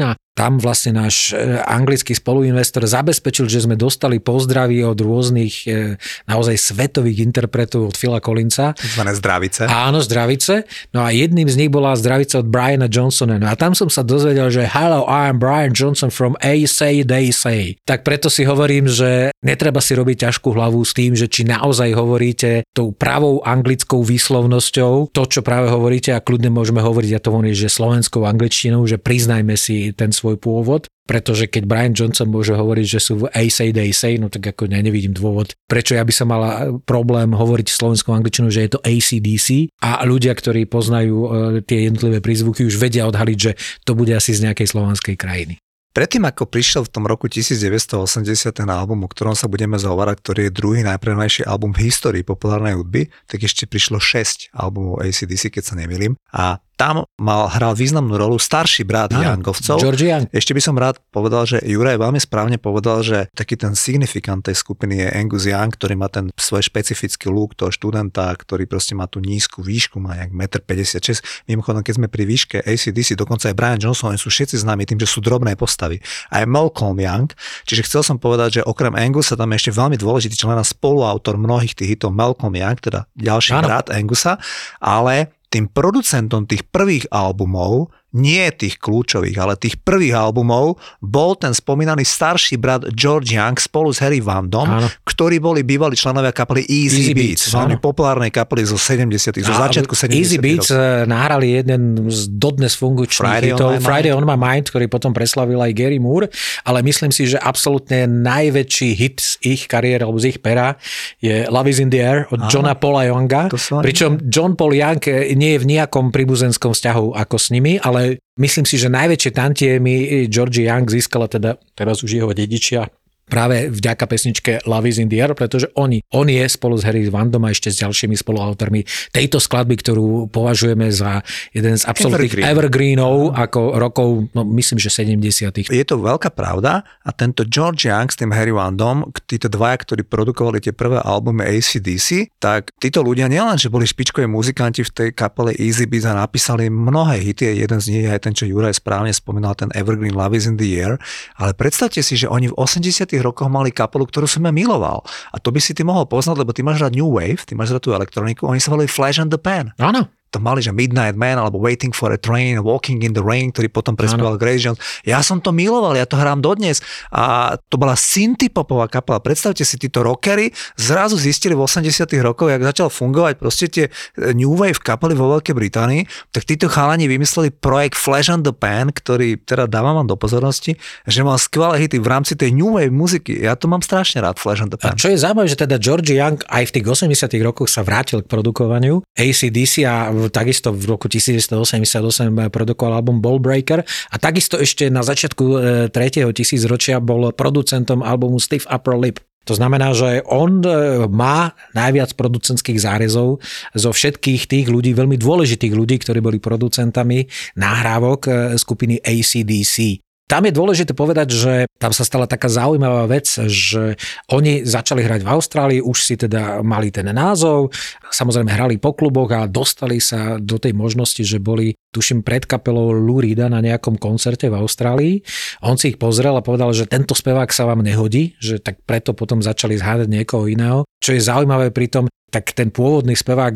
a 0.03 0.17
tam 0.39 0.55
vlastne 0.55 0.95
náš 0.95 1.35
e, 1.35 1.59
anglický 1.67 2.15
spoluinvestor 2.15 2.87
zabezpečil, 2.87 3.51
že 3.51 3.67
sme 3.67 3.75
dostali 3.75 4.23
pozdravy 4.23 4.87
od 4.87 4.95
rôznych 4.95 5.67
e, 5.67 5.99
naozaj 6.31 6.55
svetových 6.55 7.27
interpretov 7.27 7.91
od 7.91 7.95
Phila 7.99 8.23
Collinsa. 8.23 8.71
Zvané 8.79 9.19
zdravice. 9.19 9.67
Áno, 9.67 9.99
zdravice. 9.99 10.63
No 10.95 11.03
a 11.03 11.11
jedným 11.11 11.51
z 11.51 11.59
nich 11.59 11.67
bola 11.67 11.91
zdravica 11.99 12.39
od 12.39 12.47
Briana 12.47 12.87
Johnsona. 12.87 13.35
No 13.35 13.51
a 13.51 13.59
tam 13.59 13.75
som 13.75 13.91
sa 13.91 13.99
dozvedel, 13.99 14.47
že 14.47 14.63
hello, 14.63 15.03
I'm 15.11 15.43
Brian 15.43 15.75
Johnson 15.75 16.07
from 16.07 16.39
A 16.39 16.63
Say 16.63 17.03
They 17.03 17.35
Say. 17.35 17.75
Tak 17.83 18.07
preto 18.07 18.31
si 18.31 18.47
hovorím, 18.47 18.87
že 18.87 19.35
netreba 19.43 19.83
si 19.83 19.91
robiť 19.91 20.31
ťažkú 20.31 20.55
hlavu 20.55 20.79
s 20.87 20.95
tým, 20.95 21.19
že 21.19 21.27
či 21.27 21.43
naozaj 21.43 21.91
hovoríte 21.95 22.63
tou 22.71 22.95
pravou 22.95 23.43
anglickou 23.43 24.03
výslovnosťou 24.03 25.11
to, 25.11 25.23
čo 25.27 25.43
práve 25.43 25.67
hovoríte 25.71 26.15
a 26.15 26.23
kľudne 26.23 26.51
môžeme 26.51 26.79
hovoriť, 26.79 27.09
ja 27.11 27.19
to 27.23 27.35
hovorím, 27.35 27.55
že 27.55 27.71
slovenskou 27.71 28.23
angličtinou, 28.23 28.83
že 28.85 28.95
priznajme 28.99 29.55
si 29.55 29.91
ten 29.95 30.11
svoj 30.11 30.28
pôvod, 30.37 30.85
pretože 31.09 31.49
keď 31.49 31.63
Brian 31.65 31.97
Johnson 31.97 32.29
môže 32.29 32.53
hovoriť, 32.53 32.85
že 32.85 32.99
sú 33.01 33.25
v 33.25 33.33
A 33.33 33.49
say, 33.49 33.73
they 33.73 33.89
say, 33.89 34.21
no 34.21 34.29
tak 34.29 34.53
ako 34.53 34.69
ja 34.69 34.83
nevidím 34.85 35.17
dôvod, 35.17 35.57
prečo 35.65 35.97
ja 35.97 36.05
by 36.05 36.13
som 36.13 36.29
mala 36.29 36.77
problém 36.85 37.33
hovoriť 37.33 37.73
slovenskou 37.73 38.13
angličtinou, 38.13 38.53
že 38.53 38.69
je 38.69 38.71
to 38.77 38.83
ACDC 38.85 39.73
a 39.81 40.05
ľudia, 40.05 40.37
ktorí 40.37 40.69
poznajú 40.69 41.17
e, 41.17 41.29
tie 41.65 41.89
jednotlivé 41.89 42.21
prízvuky, 42.21 42.69
už 42.69 42.77
vedia 42.77 43.09
odhaliť, 43.09 43.37
že 43.41 43.51
to 43.89 43.97
bude 43.97 44.13
asi 44.13 44.37
z 44.37 44.45
nejakej 44.45 44.69
slovanskej 44.69 45.17
krajiny. 45.17 45.57
Predtým, 45.89 46.21
ako 46.21 46.45
prišiel 46.45 46.85
v 46.85 46.93
tom 46.93 47.09
roku 47.09 47.25
1980 47.25 48.21
ten 48.53 48.69
album, 48.69 49.03
o 49.03 49.09
ktorom 49.09 49.33
sa 49.33 49.49
budeme 49.49 49.73
zahovárať, 49.81 50.21
ktorý 50.21 50.41
je 50.47 50.53
druhý 50.53 50.81
najpremajší 50.85 51.49
album 51.49 51.73
v 51.73 51.89
histórii 51.89 52.21
populárnej 52.21 52.77
hudby, 52.77 53.09
tak 53.25 53.41
ešte 53.41 53.65
prišlo 53.65 53.97
6 53.97 54.53
albumov 54.53 55.01
ACDC, 55.01 55.49
keď 55.49 55.63
sa 55.65 55.73
nemýlim. 55.73 56.13
A 56.29 56.61
tam 56.79 57.03
mal, 57.19 57.51
hral 57.51 57.75
významnú 57.75 58.15
rolu 58.15 58.39
starší 58.39 58.87
brat 58.87 59.11
Áno, 59.11 59.19
Youngovcov. 59.19 59.83
George 59.83 60.07
Young. 60.07 60.31
Ešte 60.31 60.55
by 60.55 60.61
som 60.63 60.79
rád 60.79 61.03
povedal, 61.11 61.43
že 61.43 61.59
Juraj 61.59 61.99
veľmi 61.99 62.23
správne 62.23 62.55
povedal, 62.55 63.03
že 63.03 63.27
taký 63.35 63.59
ten 63.59 63.75
signifikant 63.75 64.47
tej 64.47 64.55
skupiny 64.55 65.03
je 65.03 65.07
Angus 65.11 65.43
Young, 65.43 65.75
ktorý 65.75 65.99
má 65.99 66.07
ten 66.07 66.31
svoj 66.39 66.63
špecifický 66.63 67.27
look 67.27 67.59
toho 67.59 67.67
študenta, 67.67 68.31
ktorý 68.31 68.63
proste 68.63 68.95
má 68.95 69.11
tú 69.11 69.19
nízku 69.19 69.59
výšku, 69.59 69.99
má 69.99 70.15
nejak 70.23 70.31
1,56 70.63 71.51
m. 71.51 71.59
Mimochodom, 71.59 71.83
keď 71.83 71.93
sme 71.99 72.07
pri 72.07 72.23
výške 72.23 72.63
ACDC, 72.63 73.19
dokonca 73.19 73.51
aj 73.51 73.55
Brian 73.59 73.81
Johnson, 73.83 74.15
oni 74.15 74.19
sú 74.21 74.31
všetci 74.31 74.63
známi 74.63 74.87
tým, 74.87 75.03
že 75.03 75.11
sú 75.11 75.19
drobné 75.19 75.59
postavy. 75.59 75.99
Aj 76.31 76.47
Malcolm 76.47 76.95
Young. 76.95 77.27
Čiže 77.67 77.91
chcel 77.91 78.01
som 78.07 78.15
povedať, 78.15 78.61
že 78.61 78.61
okrem 78.63 78.95
Angusa 78.95 79.35
tam 79.35 79.51
je 79.51 79.59
ešte 79.59 79.75
veľmi 79.75 79.99
dôležitý 79.99 80.39
člen 80.39 80.55
a 80.55 80.63
spoluautor 80.63 81.35
mnohých 81.35 81.75
tých 81.75 81.99
hitov 81.99 82.15
Malcolm 82.15 82.55
Young, 82.55 82.79
teda 82.79 83.03
ďalší 83.19 83.59
Áno. 83.59 83.67
brat 83.67 83.91
Angusa, 83.91 84.39
ale 84.79 85.38
tým 85.49 85.69
producentom 85.69 86.45
tých 86.45 86.65
prvých 86.69 87.09
albumov 87.09 87.89
nie 88.17 88.49
tých 88.57 88.81
kľúčových, 88.81 89.37
ale 89.37 89.53
tých 89.53 89.77
prvých 89.77 90.17
albumov 90.17 90.81
bol 90.97 91.37
ten 91.37 91.53
spomínaný 91.53 92.01
starší 92.01 92.57
brat 92.57 92.89
George 92.97 93.37
Young 93.37 93.53
spolu 93.61 93.93
s 93.93 94.01
Harry 94.01 94.17
Vandom, 94.17 94.65
áno. 94.65 94.89
ktorí 95.05 95.37
boli 95.37 95.61
bývali 95.61 95.93
členovia 95.93 96.33
kapely 96.33 96.65
Easy, 96.65 97.05
Easy 97.05 97.13
Beats, 97.13 97.53
veľmi 97.53 97.77
populárnej 97.77 98.33
kapely 98.33 98.65
zo 98.65 98.81
70 98.81 99.37
zo 99.45 99.53
začiatku 99.53 99.93
70 99.93 100.17
Easy 100.17 100.37
Beats 100.41 100.73
rokov. 100.73 100.81
Eh, 100.81 101.03
nahrali 101.05 101.47
jeden 101.61 101.81
z 102.09 102.19
dodnes 102.33 102.73
fungučných 102.73 103.21
Friday 103.21 103.53
hitov, 103.53 103.77
on 103.77 103.81
Friday 103.85 104.09
on 104.09 104.25
my 104.25 104.37
mind, 104.37 104.73
ktorý 104.73 104.89
potom 104.89 105.13
preslavil 105.13 105.61
aj 105.61 105.71
Gary 105.77 106.01
Moore, 106.01 106.33
ale 106.65 106.81
myslím 106.81 107.13
si, 107.13 107.29
že 107.29 107.37
absolútne 107.37 108.09
najväčší 108.09 108.89
hit 108.97 109.21
z 109.21 109.31
ich 109.45 109.61
kariéry 109.69 110.01
alebo 110.01 110.17
z 110.17 110.33
ich 110.33 110.39
pera 110.41 110.73
je 111.21 111.45
Love 111.45 111.69
is 111.69 111.77
in 111.77 111.93
the 111.93 112.01
Air 112.01 112.25
od 112.33 112.41
áno. 112.41 112.49
Johna 112.49 112.73
Paula 112.73 113.05
Younga, 113.05 113.53
pričom 113.85 114.17
John 114.25 114.57
Paul 114.57 114.73
Young 114.73 114.97
eh, 115.05 115.37
nie 115.37 115.53
je 115.53 115.59
v 115.61 115.77
nejakom 115.77 116.09
príbuzenskom 116.09 116.73
vzťahu 116.73 117.13
ako 117.13 117.35
s 117.37 117.53
nimi, 117.53 117.77
ale 117.77 117.98
ale 117.99 118.23
myslím 118.39 118.63
si, 118.63 118.79
že 118.79 118.87
najväčšie 118.87 119.31
tantiemy 119.35 119.93
Georgie 120.31 120.71
Young 120.71 120.87
získala 120.87 121.27
teda 121.27 121.59
teraz 121.75 121.99
už 121.99 122.23
jeho 122.23 122.31
dedičia 122.31 122.87
práve 123.29 123.69
vďaka 123.69 124.09
pesničke 124.09 124.51
Love 124.65 124.89
is 124.89 124.97
in 124.97 125.07
the 125.07 125.21
Air, 125.21 125.37
pretože 125.37 125.69
oni, 125.77 126.01
on 126.11 126.25
je 126.27 126.41
spolu 126.49 126.75
s 126.75 126.83
Harry 126.83 127.05
Vandom 127.05 127.45
a 127.45 127.53
ešte 127.53 127.69
s 127.69 127.79
ďalšími 127.85 128.17
spoluautormi 128.17 128.83
tejto 129.13 129.37
skladby, 129.37 129.77
ktorú 129.79 130.33
považujeme 130.33 130.89
za 130.89 131.21
jeden 131.53 131.77
z 131.77 131.85
absolútnych 131.85 132.33
Evergreen. 132.33 132.49
evergreenov 132.49 133.15
ako 133.37 133.77
rokov, 133.77 134.09
no 134.33 134.41
myslím, 134.57 134.81
že 134.81 134.89
70 134.89 135.69
Je 135.69 135.85
to 135.85 135.95
veľká 136.01 136.33
pravda 136.33 136.81
a 137.05 137.09
tento 137.13 137.45
George 137.45 137.85
Young 137.85 138.09
s 138.09 138.17
tým 138.17 138.33
Harry 138.33 138.51
Vandom, 138.51 139.13
títo 139.29 139.47
dvaja, 139.47 139.77
ktorí 139.79 140.01
produkovali 140.03 140.57
tie 140.59 140.73
prvé 140.73 140.97
albumy 140.99 141.45
ACDC, 141.45 142.33
tak 142.41 142.73
títo 142.81 143.05
ľudia 143.05 143.29
nielen, 143.29 143.61
že 143.61 143.69
boli 143.69 143.85
špičkoví 143.85 144.25
muzikanti 144.25 144.81
v 144.81 144.91
tej 144.91 145.09
kapele 145.13 145.53
Easy 145.55 145.85
Beats 145.85 146.09
a 146.09 146.17
napísali 146.17 146.71
mnohé 146.71 147.21
hity, 147.21 147.53
jeden 147.53 147.79
z 147.79 147.85
nich 147.93 148.03
je 148.07 148.11
aj 148.11 148.21
ten, 148.25 148.33
čo 148.33 148.49
Juraj 148.49 148.79
správne 148.79 149.13
spomínal, 149.13 149.53
ten 149.53 149.69
Evergreen 149.77 150.15
Love 150.17 150.33
is 150.33 150.49
in 150.49 150.57
the 150.57 150.67
Air, 150.79 150.97
ale 151.37 151.53
predstavte 151.53 152.01
si, 152.01 152.15
že 152.15 152.31
oni 152.31 152.49
v 152.49 152.55
80 152.55 153.18
rokoch 153.23 153.47
mali 153.51 153.71
kapelu, 153.71 154.03
ktorú 154.07 154.27
som 154.27 154.45
ja 154.45 154.51
miloval. 154.53 155.03
A 155.31 155.37
to 155.39 155.49
by 155.49 155.59
si 155.63 155.71
ty 155.71 155.87
mohol 155.87 156.05
poznať, 156.05 156.43
lebo 156.43 156.51
ty 156.51 156.61
máš 156.65 156.83
rád 156.83 156.95
New 156.95 157.09
Wave, 157.09 157.41
ty 157.43 157.55
máš 157.55 157.71
rád 157.71 157.83
tú 157.83 157.91
elektroniku, 157.95 158.47
oni 158.47 158.59
sa 158.59 158.73
volali 158.73 158.89
Flash 158.89 159.19
and 159.21 159.31
the 159.31 159.39
Pan. 159.39 159.71
Áno. 159.79 160.18
To 160.29 160.37
mali, 160.37 160.61
že 160.61 160.69
Midnight 160.69 161.17
Man 161.17 161.41
alebo 161.41 161.57
Waiting 161.57 161.91
for 161.91 162.13
a 162.13 162.19
Train, 162.19 162.61
Walking 162.61 163.01
in 163.01 163.17
the 163.17 163.21
Rain, 163.25 163.49
ktorý 163.49 163.67
potom 163.69 163.97
prespieval 163.97 164.37
Grace 164.37 164.61
Jones. 164.61 164.79
Ja 165.01 165.25
som 165.25 165.41
to 165.41 165.49
miloval, 165.49 165.97
ja 165.97 166.05
to 166.05 166.15
hrám 166.15 166.45
dodnes 166.45 166.81
a 167.09 167.57
to 167.69 167.75
bola 167.81 167.97
synthpopová 167.97 168.85
kapela. 168.87 169.17
Predstavte 169.17 169.65
si, 169.65 169.75
títo 169.81 170.05
rockery 170.05 170.53
zrazu 170.77 171.17
zistili 171.17 171.57
v 171.57 171.65
80 171.65 172.05
rokoch, 172.21 172.53
jak 172.53 172.61
začal 172.61 172.93
fungovať 172.93 173.33
proste 173.41 173.65
tie 173.67 173.85
e, 173.89 173.91
New 174.37 174.53
Wave 174.53 174.77
kapely 174.77 175.17
vo 175.17 175.33
Veľkej 175.37 175.55
Británii, 175.57 176.01
tak 176.29 176.45
títo 176.45 176.69
chalani 176.69 177.09
vymysleli 177.09 177.49
projekt 177.49 177.97
Flash 177.97 178.29
on 178.29 178.45
the 178.45 178.53
Pan, 178.53 178.93
ktorý 178.93 179.41
teda 179.41 179.65
dávam 179.65 179.97
vám 179.97 180.07
do 180.07 180.15
pozornosti, 180.19 180.77
že 181.09 181.25
mal 181.25 181.41
skvelé 181.41 181.87
hity 181.87 181.97
v 181.97 182.07
rámci 182.07 182.37
tej 182.37 182.53
New 182.53 182.77
Wave 182.77 182.93
muziky. 182.93 183.41
Ja 183.41 183.57
to 183.57 183.65
mám 183.65 183.81
strašne 183.81 184.21
rád, 184.21 184.37
Flash 184.37 184.61
on 184.61 184.69
the 184.69 184.77
Pan. 184.77 184.93
A 184.93 184.99
čo 184.99 185.09
je 185.09 185.17
zaujímavé, 185.17 185.47
že 185.49 185.57
teda 185.57 185.81
George 185.81 186.13
Young 186.13 186.37
aj 186.45 186.63
v 186.69 186.71
tých 186.77 186.85
80 186.85 187.31
rokoch 187.41 187.71
sa 187.71 187.81
vrátil 187.81 188.21
k 188.21 188.27
produkovaniu. 188.29 189.01
ACDC 189.15 189.87
a 189.87 190.11
takisto 190.27 190.75
v 190.75 190.83
roku 190.91 191.07
1988 191.07 192.51
produkoval 192.51 192.99
album 192.99 193.23
Ballbreaker 193.23 193.87
a 193.87 194.15
takisto 194.19 194.59
ešte 194.59 194.91
na 194.91 194.99
začiatku 194.99 195.45
e, 195.47 195.57
tretieho 195.87 196.35
tisícročia 196.35 196.99
bol 196.99 197.31
producentom 197.31 198.03
albumu 198.03 198.43
Stiff 198.43 198.67
Upper 198.67 198.99
Lip. 198.99 199.23
To 199.47 199.55
znamená, 199.55 199.95
že 199.95 200.19
on 200.27 200.59
e, 200.59 201.07
má 201.07 201.55
najviac 201.71 202.19
producentských 202.19 202.83
zárezov 202.83 203.39
zo 203.71 203.89
všetkých 203.95 204.51
tých 204.51 204.67
ľudí, 204.67 204.91
veľmi 204.91 205.15
dôležitých 205.15 205.71
ľudí, 205.71 206.03
ktorí 206.03 206.19
boli 206.19 206.43
producentami 206.43 207.23
nahrávok 207.55 208.51
skupiny 208.59 208.99
ACDC. 208.99 210.08
Tam 210.29 210.45
je 210.45 210.53
dôležité 210.53 210.93
povedať, 210.93 211.33
že 211.33 211.53
tam 211.81 211.89
sa 211.89 212.05
stala 212.05 212.29
taká 212.29 212.53
zaujímavá 212.53 213.09
vec, 213.09 213.25
že 213.49 213.97
oni 214.29 214.61
začali 214.61 215.01
hrať 215.01 215.25
v 215.25 215.31
Austrálii, 215.33 215.79
už 215.81 215.97
si 216.05 216.21
teda 216.21 216.61
mali 216.61 216.93
ten 216.93 217.09
názov, 217.09 217.73
samozrejme 218.13 218.53
hrali 218.53 218.77
po 218.77 218.93
kluboch 218.93 219.33
a 219.33 219.49
dostali 219.49 219.97
sa 219.97 220.37
do 220.37 220.61
tej 220.61 220.77
možnosti, 220.77 221.25
že 221.25 221.41
boli, 221.41 221.73
tuším, 221.89 222.21
pred 222.21 222.45
kapelou 222.45 222.93
Lurida 222.93 223.49
na 223.49 223.57
nejakom 223.57 223.97
koncerte 223.97 224.53
v 224.53 224.61
Austrálii. 224.61 225.25
On 225.65 225.81
si 225.81 225.97
ich 225.97 225.97
pozrel 225.97 226.37
a 226.37 226.45
povedal, 226.45 226.77
že 226.77 226.85
tento 226.85 227.17
spevák 227.17 227.49
sa 227.49 227.65
vám 227.65 227.81
nehodí, 227.81 228.37
že 228.37 228.61
tak 228.61 228.85
preto 228.85 229.17
potom 229.17 229.41
začali 229.41 229.81
zhádať 229.81 230.13
niekoho 230.13 230.45
iného. 230.45 230.85
Čo 231.01 231.17
je 231.17 231.25
zaujímavé 231.25 231.73
pri 231.73 231.89
tom, 231.89 232.05
tak 232.29 232.53
ten 232.53 232.69
pôvodný 232.69 233.17
spevák, 233.17 233.53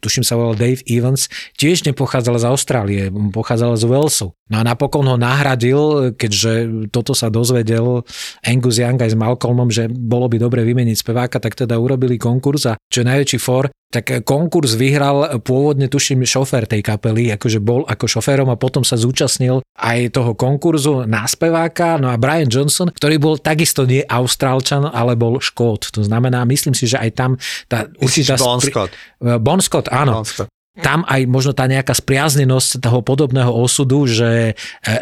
tuším 0.00 0.24
sa 0.24 0.34
volal 0.34 0.56
Dave 0.56 0.80
Evans, 0.88 1.28
tiež 1.60 1.84
nepochádzal 1.84 2.40
z 2.40 2.44
Austrálie, 2.48 3.02
pochádzal 3.12 3.76
z 3.76 3.84
Walesu. 3.84 4.28
No 4.48 4.56
a 4.60 4.62
napokon 4.64 5.08
ho 5.08 5.16
nahradil, 5.16 6.12
keďže 6.16 6.52
toto 6.92 7.16
sa 7.16 7.32
dozvedel 7.32 8.04
Angus 8.44 8.76
Young 8.76 9.00
aj 9.00 9.12
s 9.12 9.20
Malcolmom, 9.20 9.72
že 9.72 9.88
bolo 9.88 10.28
by 10.28 10.36
dobre 10.36 10.64
vymeniť 10.64 10.96
speváka, 11.00 11.40
tak 11.40 11.56
teda 11.56 11.80
urobili 11.80 12.20
konkurs 12.20 12.68
a 12.68 12.76
čo 12.88 13.04
je 13.04 13.08
najväčší 13.08 13.38
for, 13.40 13.68
tak 13.92 14.26
konkurs 14.26 14.74
vyhral 14.74 15.38
pôvodne, 15.42 15.86
tuším, 15.86 16.26
šofér 16.26 16.66
tej 16.66 16.82
kapely, 16.82 17.30
akože 17.34 17.62
bol 17.62 17.86
ako 17.86 18.10
šoférom 18.10 18.50
a 18.50 18.58
potom 18.58 18.82
sa 18.82 18.98
zúčastnil 18.98 19.62
aj 19.78 20.14
toho 20.14 20.34
konkurzu 20.34 21.06
na 21.06 21.22
speváka. 21.30 21.98
No 21.98 22.10
a 22.10 22.18
Brian 22.18 22.50
Johnson, 22.50 22.90
ktorý 22.90 23.16
bol 23.22 23.34
takisto 23.38 23.86
nie 23.86 24.02
Austrálčan, 24.02 24.86
ale 24.88 25.14
bol 25.14 25.38
Škót. 25.38 25.94
To 25.94 26.02
znamená, 26.02 26.42
myslím 26.46 26.74
si, 26.74 26.90
že 26.90 26.98
aj 26.98 27.10
tam 27.14 27.30
tá 27.70 27.86
určitá... 28.02 28.34
Bon 28.38 28.58
Scott. 28.58 28.90
Bon 29.22 29.60
Scott, 29.62 29.86
áno. 29.90 30.22
Bon 30.22 30.26
Scott 30.26 30.53
tam 30.82 31.06
aj 31.06 31.30
možno 31.30 31.54
tá 31.54 31.70
nejaká 31.70 31.94
spriaznenosť 31.94 32.82
toho 32.82 32.98
podobného 32.98 33.46
osudu, 33.46 34.10
že 34.10 34.30
e, 34.50 34.52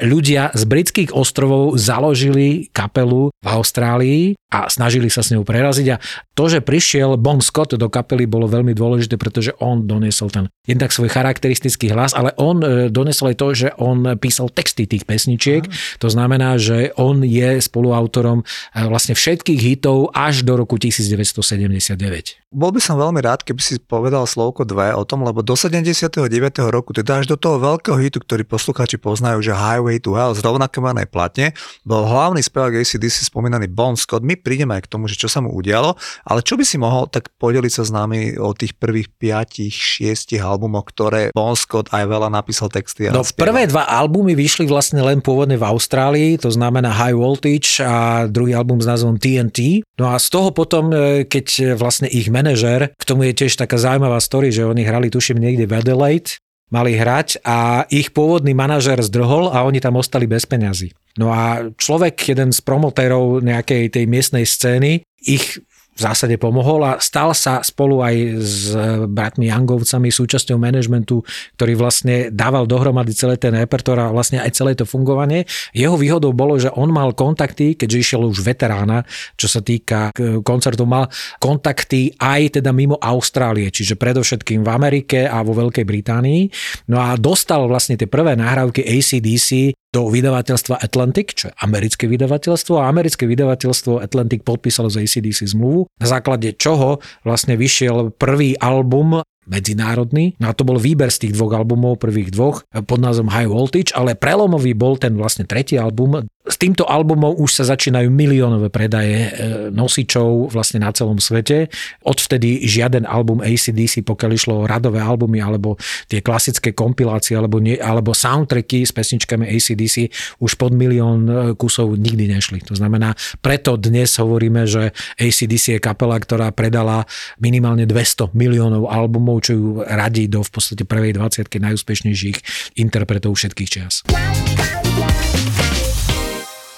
ľudia 0.04 0.52
z 0.52 0.68
britských 0.68 1.10
ostrovov 1.16 1.80
založili 1.80 2.68
kapelu 2.76 3.32
v 3.32 3.46
Austrálii 3.48 4.24
a 4.52 4.68
snažili 4.68 5.08
sa 5.08 5.24
s 5.24 5.32
ňou 5.32 5.48
preraziť. 5.48 5.86
A 5.96 6.00
to, 6.36 6.44
že 6.52 6.60
prišiel 6.60 7.16
Bon 7.16 7.40
Scott 7.40 7.72
do 7.72 7.88
kapely 7.88 8.28
bolo 8.28 8.52
veľmi 8.52 8.76
dôležité, 8.76 9.16
pretože 9.16 9.56
on 9.64 9.88
doniesol 9.88 10.28
ten 10.28 10.44
jednak 10.68 10.92
svoj 10.92 11.08
charakteristický 11.08 11.88
hlas, 11.88 12.12
ale 12.12 12.36
on 12.36 12.60
e, 12.60 12.92
doniesol 12.92 13.32
aj 13.32 13.36
to, 13.40 13.48
že 13.56 13.68
on 13.80 14.04
písal 14.20 14.52
texty 14.52 14.84
tých 14.84 15.08
pesničiek, 15.08 15.64
to 15.96 16.08
znamená, 16.12 16.60
že 16.60 16.92
on 17.00 17.24
je 17.24 17.64
spoluautorom 17.64 18.44
e, 18.44 18.84
vlastne 18.92 19.16
všetkých 19.16 19.60
hitov 19.72 20.12
až 20.12 20.44
do 20.44 20.60
roku 20.60 20.76
1979. 20.76 22.41
Bol 22.52 22.68
by 22.68 22.84
som 22.84 23.00
veľmi 23.00 23.24
rád, 23.24 23.48
keby 23.48 23.64
si 23.64 23.80
povedal 23.80 24.28
slovko 24.28 24.68
dve 24.68 24.92
o 24.92 25.08
tom, 25.08 25.24
lebo 25.24 25.40
do 25.40 25.56
79. 25.56 26.28
roku, 26.68 26.92
teda 26.92 27.24
až 27.24 27.32
do 27.32 27.40
toho 27.40 27.56
veľkého 27.56 27.96
hitu, 27.96 28.20
ktorý 28.20 28.44
poslucháči 28.44 29.00
poznajú, 29.00 29.40
že 29.40 29.56
Highway 29.56 29.96
to 29.96 30.12
Hell 30.12 30.36
z 30.36 30.44
rovnakomenej 30.44 31.08
platne, 31.08 31.56
bol 31.80 32.04
hlavný 32.04 32.44
spevák 32.44 32.76
ACDC 32.76 33.32
spomínaný 33.32 33.72
Bon 33.72 33.96
Scott. 33.96 34.20
My 34.20 34.36
prídeme 34.36 34.76
aj 34.76 34.84
k 34.84 34.92
tomu, 34.92 35.08
že 35.08 35.16
čo 35.16 35.32
sa 35.32 35.40
mu 35.40 35.48
udialo, 35.48 35.96
ale 36.28 36.44
čo 36.44 36.60
by 36.60 36.64
si 36.68 36.76
mohol 36.76 37.08
tak 37.08 37.32
podeliť 37.40 37.72
sa 37.72 37.82
s 37.88 37.90
nami 37.90 38.36
o 38.36 38.52
tých 38.52 38.76
prvých 38.76 39.08
5, 39.16 39.72
6 39.72 40.36
albumoch, 40.36 40.92
ktoré 40.92 41.32
Bon 41.32 41.56
Scott 41.56 41.88
aj 41.88 42.04
veľa 42.04 42.28
napísal 42.28 42.68
texty. 42.68 43.08
No 43.08 43.24
spieval. 43.24 43.48
prvé 43.48 43.62
dva 43.72 43.88
albumy 43.88 44.36
vyšli 44.36 44.68
vlastne 44.68 45.00
len 45.00 45.24
pôvodne 45.24 45.56
v 45.56 45.64
Austrálii, 45.64 46.36
to 46.36 46.52
znamená 46.52 46.92
High 46.92 47.16
Voltage 47.16 47.80
a 47.80 48.28
druhý 48.28 48.52
album 48.52 48.84
s 48.84 48.86
názvom 48.86 49.16
TNT. 49.16 49.88
No 49.96 50.12
a 50.12 50.20
z 50.20 50.28
toho 50.28 50.52
potom, 50.52 50.92
e, 50.92 51.24
keď 51.24 51.78
vlastne 51.80 52.12
ich 52.12 52.28
manažer, 52.42 52.90
k 52.98 53.04
tomu 53.06 53.30
je 53.30 53.46
tiež 53.46 53.54
taká 53.54 53.78
zaujímavá 53.78 54.18
story, 54.18 54.50
že 54.50 54.66
oni 54.66 54.82
hrali 54.82 55.14
tuším 55.14 55.38
niekde 55.38 55.70
v 55.70 55.78
Adelaide, 55.78 56.42
mali 56.74 56.98
hrať 56.98 57.38
a 57.46 57.86
ich 57.86 58.10
pôvodný 58.10 58.50
manažer 58.50 58.98
zdrhol 58.98 59.54
a 59.54 59.62
oni 59.62 59.78
tam 59.78 59.94
ostali 59.94 60.26
bez 60.26 60.42
peňazí. 60.50 60.90
No 61.20 61.30
a 61.30 61.70
človek, 61.76 62.18
jeden 62.34 62.50
z 62.50 62.58
promotérov 62.64 63.44
nejakej 63.44 63.94
tej 63.94 64.04
miestnej 64.10 64.48
scény, 64.48 65.06
ich 65.22 65.62
v 65.92 66.00
zásade 66.00 66.40
pomohol 66.40 66.88
a 66.88 66.92
stal 67.04 67.36
sa 67.36 67.60
spolu 67.60 68.00
aj 68.00 68.16
s 68.40 68.72
bratmi 69.12 69.52
Jangovcami 69.52 70.08
súčasťou 70.08 70.56
manažmentu, 70.56 71.20
ktorý 71.60 71.76
vlastne 71.76 72.32
dával 72.32 72.64
dohromady 72.64 73.12
celé 73.12 73.36
ten 73.36 73.52
repertoár 73.52 74.08
a 74.08 74.14
vlastne 74.14 74.40
aj 74.40 74.56
celé 74.56 74.72
to 74.72 74.88
fungovanie. 74.88 75.44
Jeho 75.76 76.00
výhodou 76.00 76.32
bolo, 76.32 76.56
že 76.56 76.72
on 76.72 76.88
mal 76.88 77.12
kontakty, 77.12 77.76
keďže 77.76 78.00
išiel 78.00 78.24
už 78.24 78.40
veterána, 78.40 79.04
čo 79.36 79.52
sa 79.52 79.60
týka 79.60 80.16
koncertov, 80.40 80.88
mal 80.88 81.12
kontakty 81.36 82.16
aj 82.16 82.60
teda 82.60 82.72
mimo 82.72 82.96
Austrálie, 82.96 83.68
čiže 83.68 84.00
predovšetkým 84.00 84.64
v 84.64 84.72
Amerike 84.72 85.28
a 85.28 85.44
vo 85.44 85.52
Veľkej 85.52 85.84
Británii. 85.84 86.48
No 86.88 87.04
a 87.04 87.20
dostal 87.20 87.68
vlastne 87.68 88.00
tie 88.00 88.08
prvé 88.08 88.32
nahrávky 88.32 88.80
ACDC 88.80 89.76
do 89.92 90.08
vydavateľstva 90.08 90.80
Atlantic, 90.80 91.36
čo 91.36 91.52
je 91.52 91.54
americké 91.60 92.08
vydavateľstvo 92.08 92.80
a 92.80 92.88
americké 92.88 93.28
vydavateľstvo 93.28 94.00
Atlantic 94.00 94.40
podpísalo 94.42 94.88
z 94.88 95.04
ACDC 95.04 95.52
zmluvu, 95.52 95.84
na 96.00 96.06
základe 96.08 96.56
čoho 96.56 97.04
vlastne 97.22 97.60
vyšiel 97.60 98.16
prvý 98.16 98.56
album 98.56 99.20
medzinárodný. 99.44 100.38
No 100.38 100.48
a 100.48 100.56
to 100.56 100.62
bol 100.62 100.78
výber 100.78 101.10
z 101.10 101.28
tých 101.28 101.32
dvoch 101.36 101.52
albumov, 101.52 102.00
prvých 102.00 102.30
dvoch, 102.32 102.62
pod 102.72 102.98
názvom 103.02 103.28
High 103.28 103.50
Voltage, 103.50 103.90
ale 103.92 104.14
prelomový 104.14 104.72
bol 104.72 104.96
ten 104.96 105.18
vlastne 105.18 105.44
tretí 105.44 105.76
album. 105.76 106.24
S 106.52 106.60
týmto 106.60 106.84
albumom 106.84 107.32
už 107.40 107.48
sa 107.48 107.64
začínajú 107.64 108.12
miliónové 108.12 108.68
predaje 108.68 109.16
e, 109.16 109.28
nosičov 109.72 110.52
vlastne 110.52 110.84
na 110.84 110.92
celom 110.92 111.16
svete. 111.16 111.72
Odvtedy 112.04 112.68
žiaden 112.68 113.08
album 113.08 113.40
ACDC, 113.40 114.04
pokiaľ 114.04 114.30
išlo 114.36 114.54
o 114.60 114.68
radové 114.68 115.00
albumy 115.00 115.40
alebo 115.40 115.80
tie 116.12 116.20
klasické 116.20 116.76
kompilácie 116.76 117.40
alebo, 117.40 117.56
nie, 117.56 117.80
alebo 117.80 118.12
soundtracky 118.12 118.84
s 118.84 118.92
pesničkami 118.92 119.48
ACDC 119.48 120.12
už 120.44 120.60
pod 120.60 120.76
milión 120.76 121.24
e, 121.24 121.32
kusov 121.56 121.96
nikdy 121.96 122.28
nešli. 122.28 122.60
To 122.68 122.76
znamená, 122.76 123.16
preto 123.40 123.80
dnes 123.80 124.12
hovoríme, 124.20 124.68
že 124.68 124.92
ACDC 125.16 125.80
je 125.80 125.80
kapela, 125.80 126.20
ktorá 126.20 126.52
predala 126.52 127.08
minimálne 127.40 127.88
200 127.88 128.36
miliónov 128.36 128.92
albumov 128.92 129.40
čo 129.40 129.52
ju 129.56 129.68
radí 129.88 130.28
do 130.28 130.44
v 130.44 130.50
podstate 130.52 130.84
prvej 130.84 131.16
20 131.16 131.48
najúspešnejších 131.48 132.36
interpretov 132.76 133.40
všetkých 133.40 133.70
čas. 133.72 134.04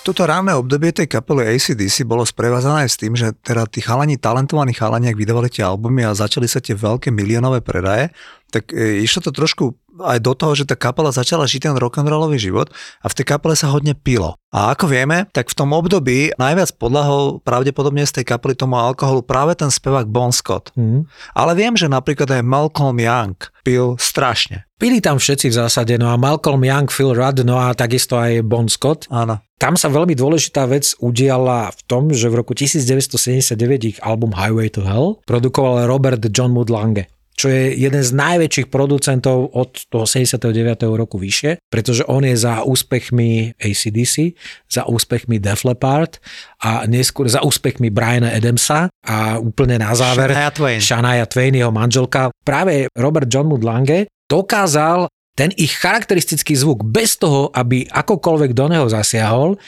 Toto 0.04 0.28
ranné 0.28 0.52
obdobie 0.52 0.92
tej 0.92 1.08
kapely 1.08 1.56
ACDC 1.56 2.04
bolo 2.04 2.28
sprevázané 2.28 2.84
s 2.84 3.00
tým, 3.00 3.16
že 3.16 3.32
teda 3.40 3.64
tí 3.64 3.80
chalani, 3.80 4.20
talentovaní 4.20 4.76
chalani, 4.76 5.08
ak 5.08 5.16
vydávali 5.16 5.49
tie 5.49 5.64
albumy 5.64 6.04
a 6.04 6.12
začali 6.12 6.44
sa 6.44 6.61
tie 6.61 6.76
veľké 6.76 7.08
miliónové 7.08 7.64
predaje, 7.64 8.12
tak 8.52 8.68
e, 8.76 9.00
išlo 9.00 9.25
to 9.25 9.32
trošku 9.32 9.73
aj 10.00 10.18
do 10.22 10.32
toho, 10.34 10.52
že 10.58 10.66
tá 10.66 10.74
kapela 10.74 11.14
začala 11.14 11.46
žiť 11.46 11.70
ten 11.70 11.76
rock'n'rollový 11.78 12.38
život 12.40 12.70
a 13.02 13.06
v 13.06 13.16
tej 13.16 13.26
kapele 13.30 13.54
sa 13.54 13.70
hodne 13.70 13.94
pilo. 13.94 14.34
A 14.54 14.70
ako 14.70 14.86
vieme, 14.86 15.26
tak 15.34 15.50
v 15.50 15.58
tom 15.58 15.74
období 15.74 16.34
najviac 16.38 16.78
podľahol 16.78 17.42
pravdepodobne 17.42 18.06
z 18.06 18.22
tej 18.22 18.24
kapely 18.30 18.54
tomu 18.54 18.78
alkoholu 18.78 19.26
práve 19.26 19.58
ten 19.58 19.70
spevák 19.70 20.06
Bon 20.06 20.30
Scott. 20.30 20.70
Mm. 20.78 21.10
Ale 21.34 21.52
viem, 21.58 21.74
že 21.74 21.90
napríklad 21.90 22.30
aj 22.30 22.42
Malcolm 22.46 22.94
Young 22.94 23.34
pil 23.66 23.98
strašne. 23.98 24.66
Pili 24.78 24.98
tam 25.02 25.18
všetci 25.18 25.50
v 25.50 25.58
zásade, 25.58 25.94
no 25.98 26.10
a 26.10 26.20
Malcolm 26.20 26.62
Young, 26.62 26.90
Phil 26.90 27.14
Rudd, 27.14 27.42
no 27.42 27.58
a 27.58 27.74
takisto 27.74 28.18
aj 28.18 28.42
Bon 28.46 28.66
Scott. 28.70 29.10
Áno. 29.10 29.42
Tam 29.54 29.78
sa 29.78 29.88
veľmi 29.88 30.18
dôležitá 30.18 30.66
vec 30.66 30.92
udiala 30.98 31.70
v 31.72 31.80
tom, 31.86 32.10
že 32.10 32.26
v 32.28 32.42
roku 32.42 32.52
1979 32.52 33.54
ich 33.96 33.98
album 34.02 34.34
Highway 34.34 34.68
to 34.68 34.82
Hell 34.82 35.22
produkoval 35.24 35.86
Robert 35.86 36.20
John 36.30 36.52
Mood 36.52 36.68
Lange 36.68 37.13
čo 37.34 37.50
je 37.50 37.74
jeden 37.74 38.02
z 38.02 38.10
najväčších 38.14 38.70
producentov 38.70 39.50
od 39.52 39.90
toho 39.90 40.06
79. 40.06 40.86
roku 40.94 41.18
vyššie, 41.18 41.66
pretože 41.66 42.06
on 42.06 42.22
je 42.22 42.38
za 42.38 42.62
úspechmi 42.62 43.58
ACDC, 43.58 44.38
za 44.70 44.86
úspechmi 44.86 45.42
Def 45.42 45.66
Leppard 45.66 46.22
a 46.62 46.86
neskôr 46.86 47.26
za 47.26 47.42
úspechmi 47.42 47.90
Briana 47.90 48.30
Adamsa 48.30 48.86
a 49.02 49.42
úplne 49.42 49.82
na 49.82 49.90
záver 49.98 50.30
Shania 50.30 50.50
Twain. 50.54 50.78
Shania 50.80 51.26
Twain, 51.26 51.54
jeho 51.58 51.74
manželka. 51.74 52.30
Práve 52.46 52.86
Robert 52.94 53.26
John 53.26 53.50
Mood 53.50 53.66
Lange 53.66 54.06
dokázal 54.30 55.10
ten 55.34 55.50
ich 55.58 55.74
charakteristický 55.82 56.54
zvuk 56.54 56.86
bez 56.86 57.18
toho, 57.18 57.50
aby 57.50 57.90
akokoľvek 57.90 58.50
do 58.54 58.66
neho 58.70 58.86
zasiahol, 58.86 59.58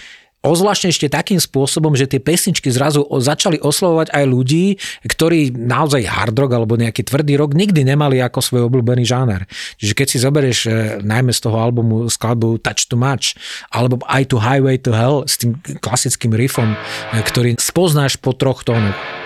Ozvláštne 0.47 0.95
ešte 0.95 1.11
takým 1.11 1.43
spôsobom, 1.43 1.99
že 1.99 2.07
tie 2.07 2.23
pesničky 2.23 2.71
zrazu 2.71 3.03
začali 3.19 3.59
oslovovať 3.59 4.15
aj 4.15 4.25
ľudí, 4.31 4.79
ktorí 5.03 5.51
naozaj 5.59 6.07
hard 6.07 6.39
rock 6.39 6.55
alebo 6.55 6.79
nejaký 6.79 7.03
tvrdý 7.03 7.35
rock 7.35 7.59
nikdy 7.59 7.83
nemali 7.83 8.23
ako 8.23 8.39
svoj 8.39 8.63
obľúbený 8.71 9.03
žáner. 9.03 9.51
Čiže 9.83 9.93
keď 9.99 10.07
si 10.07 10.23
zoberieš 10.23 10.59
e, 10.67 10.71
najmä 11.03 11.35
z 11.35 11.41
toho 11.43 11.59
albumu 11.59 12.07
skladbu 12.07 12.63
Touch 12.63 12.87
to 12.87 12.95
Much 12.95 13.35
alebo 13.75 13.99
I 14.07 14.23
to 14.23 14.39
Highway 14.39 14.79
to 14.79 14.95
Hell 14.95 15.27
s 15.27 15.35
tým 15.43 15.59
klasickým 15.83 16.31
riffom, 16.31 16.79
e, 16.79 16.79
ktorý 17.27 17.59
spoznáš 17.59 18.15
po 18.15 18.31
troch 18.31 18.63
tónoch. 18.63 19.26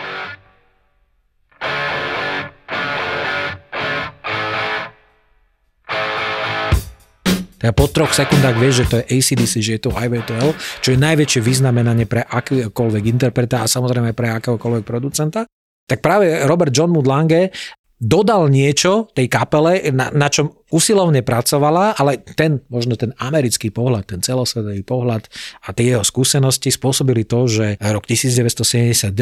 Teda 7.61 7.77
po 7.77 7.85
troch 7.93 8.17
sekundách 8.17 8.57
vieš, 8.57 8.75
že 8.83 8.87
to 8.89 8.97
je 9.05 9.21
ACDC, 9.21 9.53
že 9.61 9.73
je 9.77 9.83
to 9.85 9.93
Highway 9.93 10.25
to 10.25 10.33
Hell, 10.33 10.57
čo 10.81 10.97
je 10.97 10.99
najväčšie 10.99 11.41
vyznamenanie 11.45 12.09
pre 12.09 12.25
akýkoľvek 12.25 13.05
interpreta 13.05 13.61
a 13.61 13.69
samozrejme 13.69 14.17
pre 14.17 14.33
akéhokoľvek 14.33 14.85
producenta. 14.89 15.45
Tak 15.85 16.01
práve 16.01 16.49
Robert 16.49 16.73
John 16.73 16.89
Mood 16.89 17.05
Lange 17.05 17.53
dodal 18.01 18.49
niečo 18.49 19.13
tej 19.13 19.29
kapele, 19.29 19.93
na, 19.93 20.09
na 20.09 20.33
čom 20.33 20.60
usilovne 20.71 21.21
pracovala, 21.27 21.99
ale 21.99 22.23
ten, 22.39 22.63
možno 22.71 22.95
ten 22.95 23.13
americký 23.19 23.71
pohľad, 23.75 24.07
ten 24.07 24.21
celosvetový 24.23 24.83
pohľad 24.87 25.27
a 25.67 25.75
tie 25.75 25.95
jeho 25.95 26.05
skúsenosti 26.07 26.71
spôsobili 26.71 27.27
to, 27.27 27.47
že 27.51 27.67
rok 27.83 28.07
1979 28.07 29.13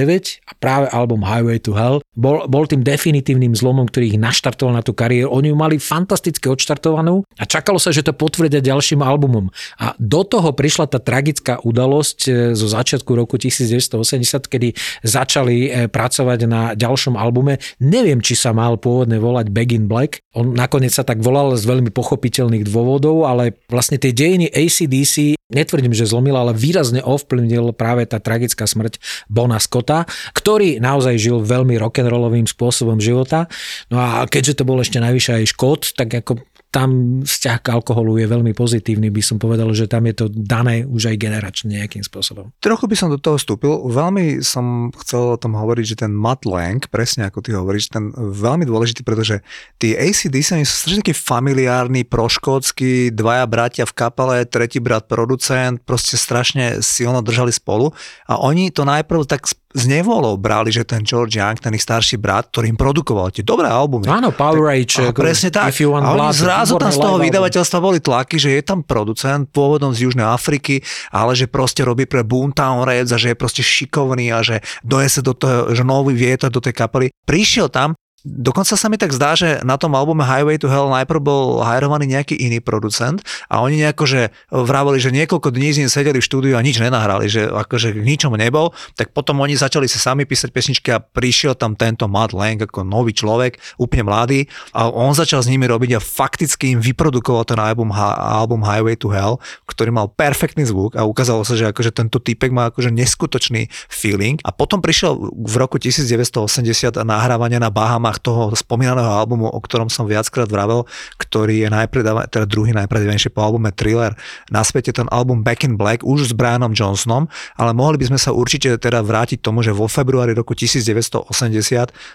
a 0.44 0.52
práve 0.60 0.86
album 0.92 1.24
Highway 1.24 1.58
to 1.60 1.72
Hell 1.72 2.04
bol, 2.12 2.44
bol 2.46 2.64
tým 2.68 2.84
definitívnym 2.84 3.56
zlomom, 3.56 3.88
ktorý 3.88 4.16
ich 4.16 4.20
naštartoval 4.20 4.76
na 4.76 4.82
tú 4.84 4.92
kariéru. 4.92 5.32
Oni 5.32 5.50
ju 5.50 5.56
mali 5.56 5.80
fantasticky 5.80 6.50
odštartovanú 6.50 7.24
a 7.38 7.44
čakalo 7.48 7.80
sa, 7.80 7.94
že 7.94 8.04
to 8.04 8.12
potvrdia 8.12 8.60
ďalším 8.60 9.00
albumom. 9.00 9.48
A 9.80 9.96
do 9.96 10.22
toho 10.26 10.52
prišla 10.52 10.90
tá 10.90 11.00
tragická 11.00 11.62
udalosť 11.64 12.18
e, 12.26 12.30
zo 12.52 12.66
začiatku 12.68 13.08
roku 13.14 13.38
1980, 13.38 14.50
kedy 14.50 14.74
začali 15.06 15.56
e, 15.70 15.86
pracovať 15.86 16.38
na 16.44 16.74
ďalšom 16.74 17.14
albume. 17.14 17.62
Neviem, 17.78 18.20
či 18.20 18.34
sa 18.34 18.50
mal 18.50 18.76
pôvodne 18.76 19.16
volať 19.22 19.54
Back 19.54 19.70
in 19.72 19.86
Black. 19.86 20.20
On 20.34 20.50
nakoniec 20.50 20.90
sa 20.90 21.06
tak 21.06 21.22
volal 21.22 21.37
volal 21.38 21.54
z 21.54 21.70
veľmi 21.70 21.94
pochopiteľných 21.94 22.66
dôvodov, 22.66 23.22
ale 23.22 23.54
vlastne 23.70 23.94
tie 23.94 24.10
dejiny 24.10 24.50
ACDC, 24.50 25.38
netvrdím, 25.54 25.94
že 25.94 26.10
zlomil, 26.10 26.34
ale 26.34 26.50
výrazne 26.50 26.98
ovplyvnil 26.98 27.70
práve 27.78 28.02
tá 28.10 28.18
tragická 28.18 28.66
smrť 28.66 28.98
Bona 29.30 29.62
Scotta, 29.62 30.02
ktorý 30.34 30.82
naozaj 30.82 31.14
žil 31.14 31.38
veľmi 31.38 31.78
rock'n'rollovým 31.78 32.50
spôsobom 32.50 32.98
života. 32.98 33.46
No 33.86 34.02
a 34.02 34.26
keďže 34.26 34.58
to 34.58 34.66
bol 34.66 34.82
ešte 34.82 34.98
najvyššie 34.98 35.32
aj 35.38 35.50
škód, 35.54 35.80
tak 35.94 36.10
ako 36.10 36.42
tam 36.68 37.20
vzťah 37.24 37.58
k 37.64 37.72
alkoholu 37.72 38.20
je 38.20 38.28
veľmi 38.28 38.52
pozitívny, 38.52 39.08
by 39.08 39.22
som 39.24 39.40
povedal, 39.40 39.72
že 39.72 39.88
tam 39.88 40.04
je 40.04 40.24
to 40.24 40.26
dané 40.28 40.84
už 40.84 41.12
aj 41.12 41.16
generačne 41.16 41.80
nejakým 41.80 42.04
spôsobom. 42.04 42.52
Trochu 42.60 42.84
by 42.84 42.96
som 42.96 43.08
do 43.08 43.16
toho 43.16 43.40
vstúpil. 43.40 43.88
Veľmi 43.88 44.44
som 44.44 44.92
chcel 45.00 45.32
o 45.34 45.40
tom 45.40 45.56
hovoriť, 45.56 45.84
že 45.96 46.00
ten 46.04 46.12
Matt 46.12 46.44
Lang, 46.44 46.84
presne 46.92 47.24
ako 47.24 47.40
ty 47.40 47.56
hovoríš, 47.56 47.88
ten 47.88 48.12
veľmi 48.16 48.68
dôležitý, 48.68 49.00
pretože 49.00 49.40
tí 49.80 49.96
ACDC 49.96 50.60
sú 50.68 50.74
strašne 50.76 51.00
takí 51.00 51.16
familiárni, 51.16 52.04
proškótsky, 52.04 53.16
dvaja 53.16 53.48
bratia 53.48 53.84
v 53.88 53.96
kapele, 53.96 54.44
tretí 54.44 54.76
brat 54.76 55.08
producent, 55.08 55.80
proste 55.80 56.20
strašne 56.20 56.84
silno 56.84 57.24
držali 57.24 57.50
spolu 57.50 57.96
a 58.28 58.36
oni 58.36 58.68
to 58.68 58.84
najprv 58.84 59.24
tak 59.24 59.48
s 59.68 59.84
nevolou 59.84 60.40
brali, 60.40 60.72
že 60.72 60.80
ten 60.80 61.04
George 61.04 61.36
Young, 61.36 61.60
ten 61.60 61.76
ich 61.76 61.84
starší 61.84 62.16
brat, 62.16 62.48
ktorý 62.48 62.72
im 62.72 62.78
produkoval 62.80 63.28
tie 63.28 63.44
dobré 63.44 63.68
albumy. 63.68 64.08
Áno, 64.08 64.32
Power 64.32 64.72
Age. 64.72 65.04
A 65.04 65.12
presne 65.12 65.52
tak. 65.52 65.68
If 65.68 65.84
you 65.84 65.92
want 65.92 66.08
a 66.08 66.16
oni 66.16 66.32
blood, 66.32 66.40
zrazu 66.40 66.72
tam 66.80 66.88
z 66.88 66.96
toho 66.96 67.16
vydavateľstva 67.20 67.78
boli 67.78 68.00
tlaky, 68.00 68.40
že 68.40 68.56
je 68.56 68.62
tam 68.64 68.80
producent 68.80 69.44
pôvodom 69.52 69.92
z 69.92 70.08
Južnej 70.08 70.24
Afriky, 70.24 70.80
ale 71.12 71.36
že 71.36 71.44
proste 71.52 71.84
robí 71.84 72.08
pre 72.08 72.24
Boomtown 72.24 72.88
Reds 72.88 73.12
a 73.12 73.20
že 73.20 73.32
je 73.32 73.36
proste 73.36 73.60
šikovný 73.60 74.32
a 74.32 74.40
že 74.40 74.64
doje 74.80 75.12
sa 75.12 75.20
do 75.20 75.36
toho, 75.36 75.76
že 75.76 75.84
nový 75.84 76.16
vietor 76.16 76.48
do 76.48 76.64
tej 76.64 76.72
kapely. 76.72 77.12
Prišiel 77.28 77.68
tam 77.68 77.92
Dokonca 78.26 78.74
sa 78.74 78.90
mi 78.90 78.98
tak 78.98 79.14
zdá, 79.14 79.38
že 79.38 79.62
na 79.62 79.78
tom 79.78 79.94
albume 79.94 80.26
Highway 80.26 80.58
to 80.58 80.66
Hell 80.66 80.90
najprv 80.90 81.22
bol 81.22 81.62
hajrovaný 81.62 82.10
nejaký 82.10 82.34
iný 82.34 82.58
producent 82.58 83.22
a 83.46 83.62
oni 83.62 83.78
nejako, 83.78 84.10
že 84.10 84.20
vravali, 84.50 84.98
že 84.98 85.14
niekoľko 85.14 85.54
dní 85.54 85.70
z 85.70 85.78
ním 85.86 85.90
sedeli 85.90 86.18
v 86.18 86.26
štúdiu 86.26 86.58
a 86.58 86.64
nič 86.66 86.82
nenahrali, 86.82 87.30
že 87.30 87.46
akože 87.46 87.94
k 87.94 88.02
ničomu 88.02 88.34
nebol, 88.34 88.74
tak 88.98 89.14
potom 89.14 89.38
oni 89.38 89.54
začali 89.54 89.86
si 89.86 90.02
sami 90.02 90.26
písať 90.26 90.50
pesničky 90.50 90.90
a 90.90 90.98
prišiel 90.98 91.54
tam 91.54 91.78
tento 91.78 92.10
Matt 92.10 92.34
Lang 92.34 92.58
ako 92.58 92.82
nový 92.82 93.14
človek, 93.14 93.62
úplne 93.78 94.10
mladý 94.10 94.50
a 94.74 94.90
on 94.90 95.14
začal 95.14 95.38
s 95.38 95.46
nimi 95.46 95.70
robiť 95.70 95.94
a 95.94 96.02
fakticky 96.02 96.74
im 96.74 96.82
vyprodukoval 96.82 97.46
ten 97.46 97.62
album, 97.62 97.94
album 97.94 98.66
Highway 98.66 98.98
to 98.98 99.14
Hell, 99.14 99.38
ktorý 99.70 99.94
mal 99.94 100.10
perfektný 100.10 100.66
zvuk 100.66 100.98
a 100.98 101.06
ukázalo 101.06 101.46
sa, 101.46 101.54
že 101.54 101.70
akože 101.70 101.94
tento 101.94 102.18
typek 102.18 102.50
má 102.50 102.74
akože 102.74 102.90
neskutočný 102.90 103.70
feeling. 103.86 104.42
A 104.42 104.50
potom 104.50 104.82
prišiel 104.82 105.14
v 105.30 105.54
roku 105.54 105.78
1980 105.78 106.98
nahrávanie 107.06 107.62
na 107.62 107.70
Bahama 107.70 108.07
témach 108.08 108.24
toho 108.24 108.56
spomínaného 108.56 109.04
albumu, 109.04 109.52
o 109.52 109.60
ktorom 109.60 109.92
som 109.92 110.08
viackrát 110.08 110.48
vravel, 110.48 110.88
ktorý 111.20 111.60
je 111.60 111.68
najpredáva, 111.68 112.24
teda 112.24 112.48
druhý 112.48 112.72
najpredávanejší 112.72 113.28
po 113.36 113.44
albume 113.44 113.68
Thriller. 113.76 114.16
Na 114.48 114.64
svete 114.64 114.96
ten 114.96 115.04
album 115.12 115.44
Back 115.44 115.68
in 115.68 115.76
Black 115.76 116.00
už 116.00 116.24
s 116.24 116.32
Brianom 116.32 116.72
Johnsonom, 116.72 117.28
ale 117.60 117.76
mohli 117.76 118.00
by 118.00 118.08
sme 118.08 118.18
sa 118.18 118.32
určite 118.32 118.80
teda 118.80 119.04
vrátiť 119.04 119.44
tomu, 119.44 119.60
že 119.60 119.76
vo 119.76 119.84
februári 119.84 120.32
roku 120.32 120.56
1980 120.56 121.28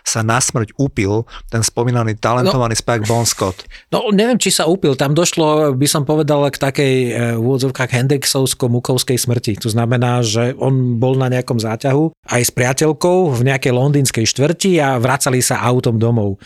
sa 0.01 0.19
na 0.25 0.41
smrť 0.41 0.73
upil 0.81 1.29
ten 1.53 1.61
spomínaný 1.61 2.17
talentovaný 2.17 2.73
no, 2.73 2.81
spevák 2.81 3.03
Bon 3.05 3.25
Scott. 3.29 3.69
No 3.93 4.09
neviem, 4.09 4.41
či 4.41 4.49
sa 4.49 4.65
upil. 4.65 4.97
Tam 4.97 5.13
došlo, 5.13 5.77
by 5.77 5.85
som 5.85 6.09
povedal, 6.09 6.49
k 6.49 6.57
takej 6.57 6.93
e, 7.05 7.09
v 7.37 7.43
úvodzovkách 7.43 7.91
Hendrixovsko-Mukovskej 7.93 9.21
smrti. 9.21 9.61
To 9.61 9.69
znamená, 9.69 10.25
že 10.25 10.57
on 10.57 10.97
bol 10.97 11.13
na 11.13 11.29
nejakom 11.29 11.61
záťahu 11.61 12.25
aj 12.33 12.41
s 12.41 12.51
priateľkou 12.55 13.35
v 13.35 13.41
nejakej 13.45 13.73
londýnskej 13.75 14.25
štvrti 14.25 14.81
a 14.81 14.97
vracali 14.97 15.43
sa 15.43 15.61
aut 15.61 15.82
autom 15.83 15.99
domov. 15.99 16.39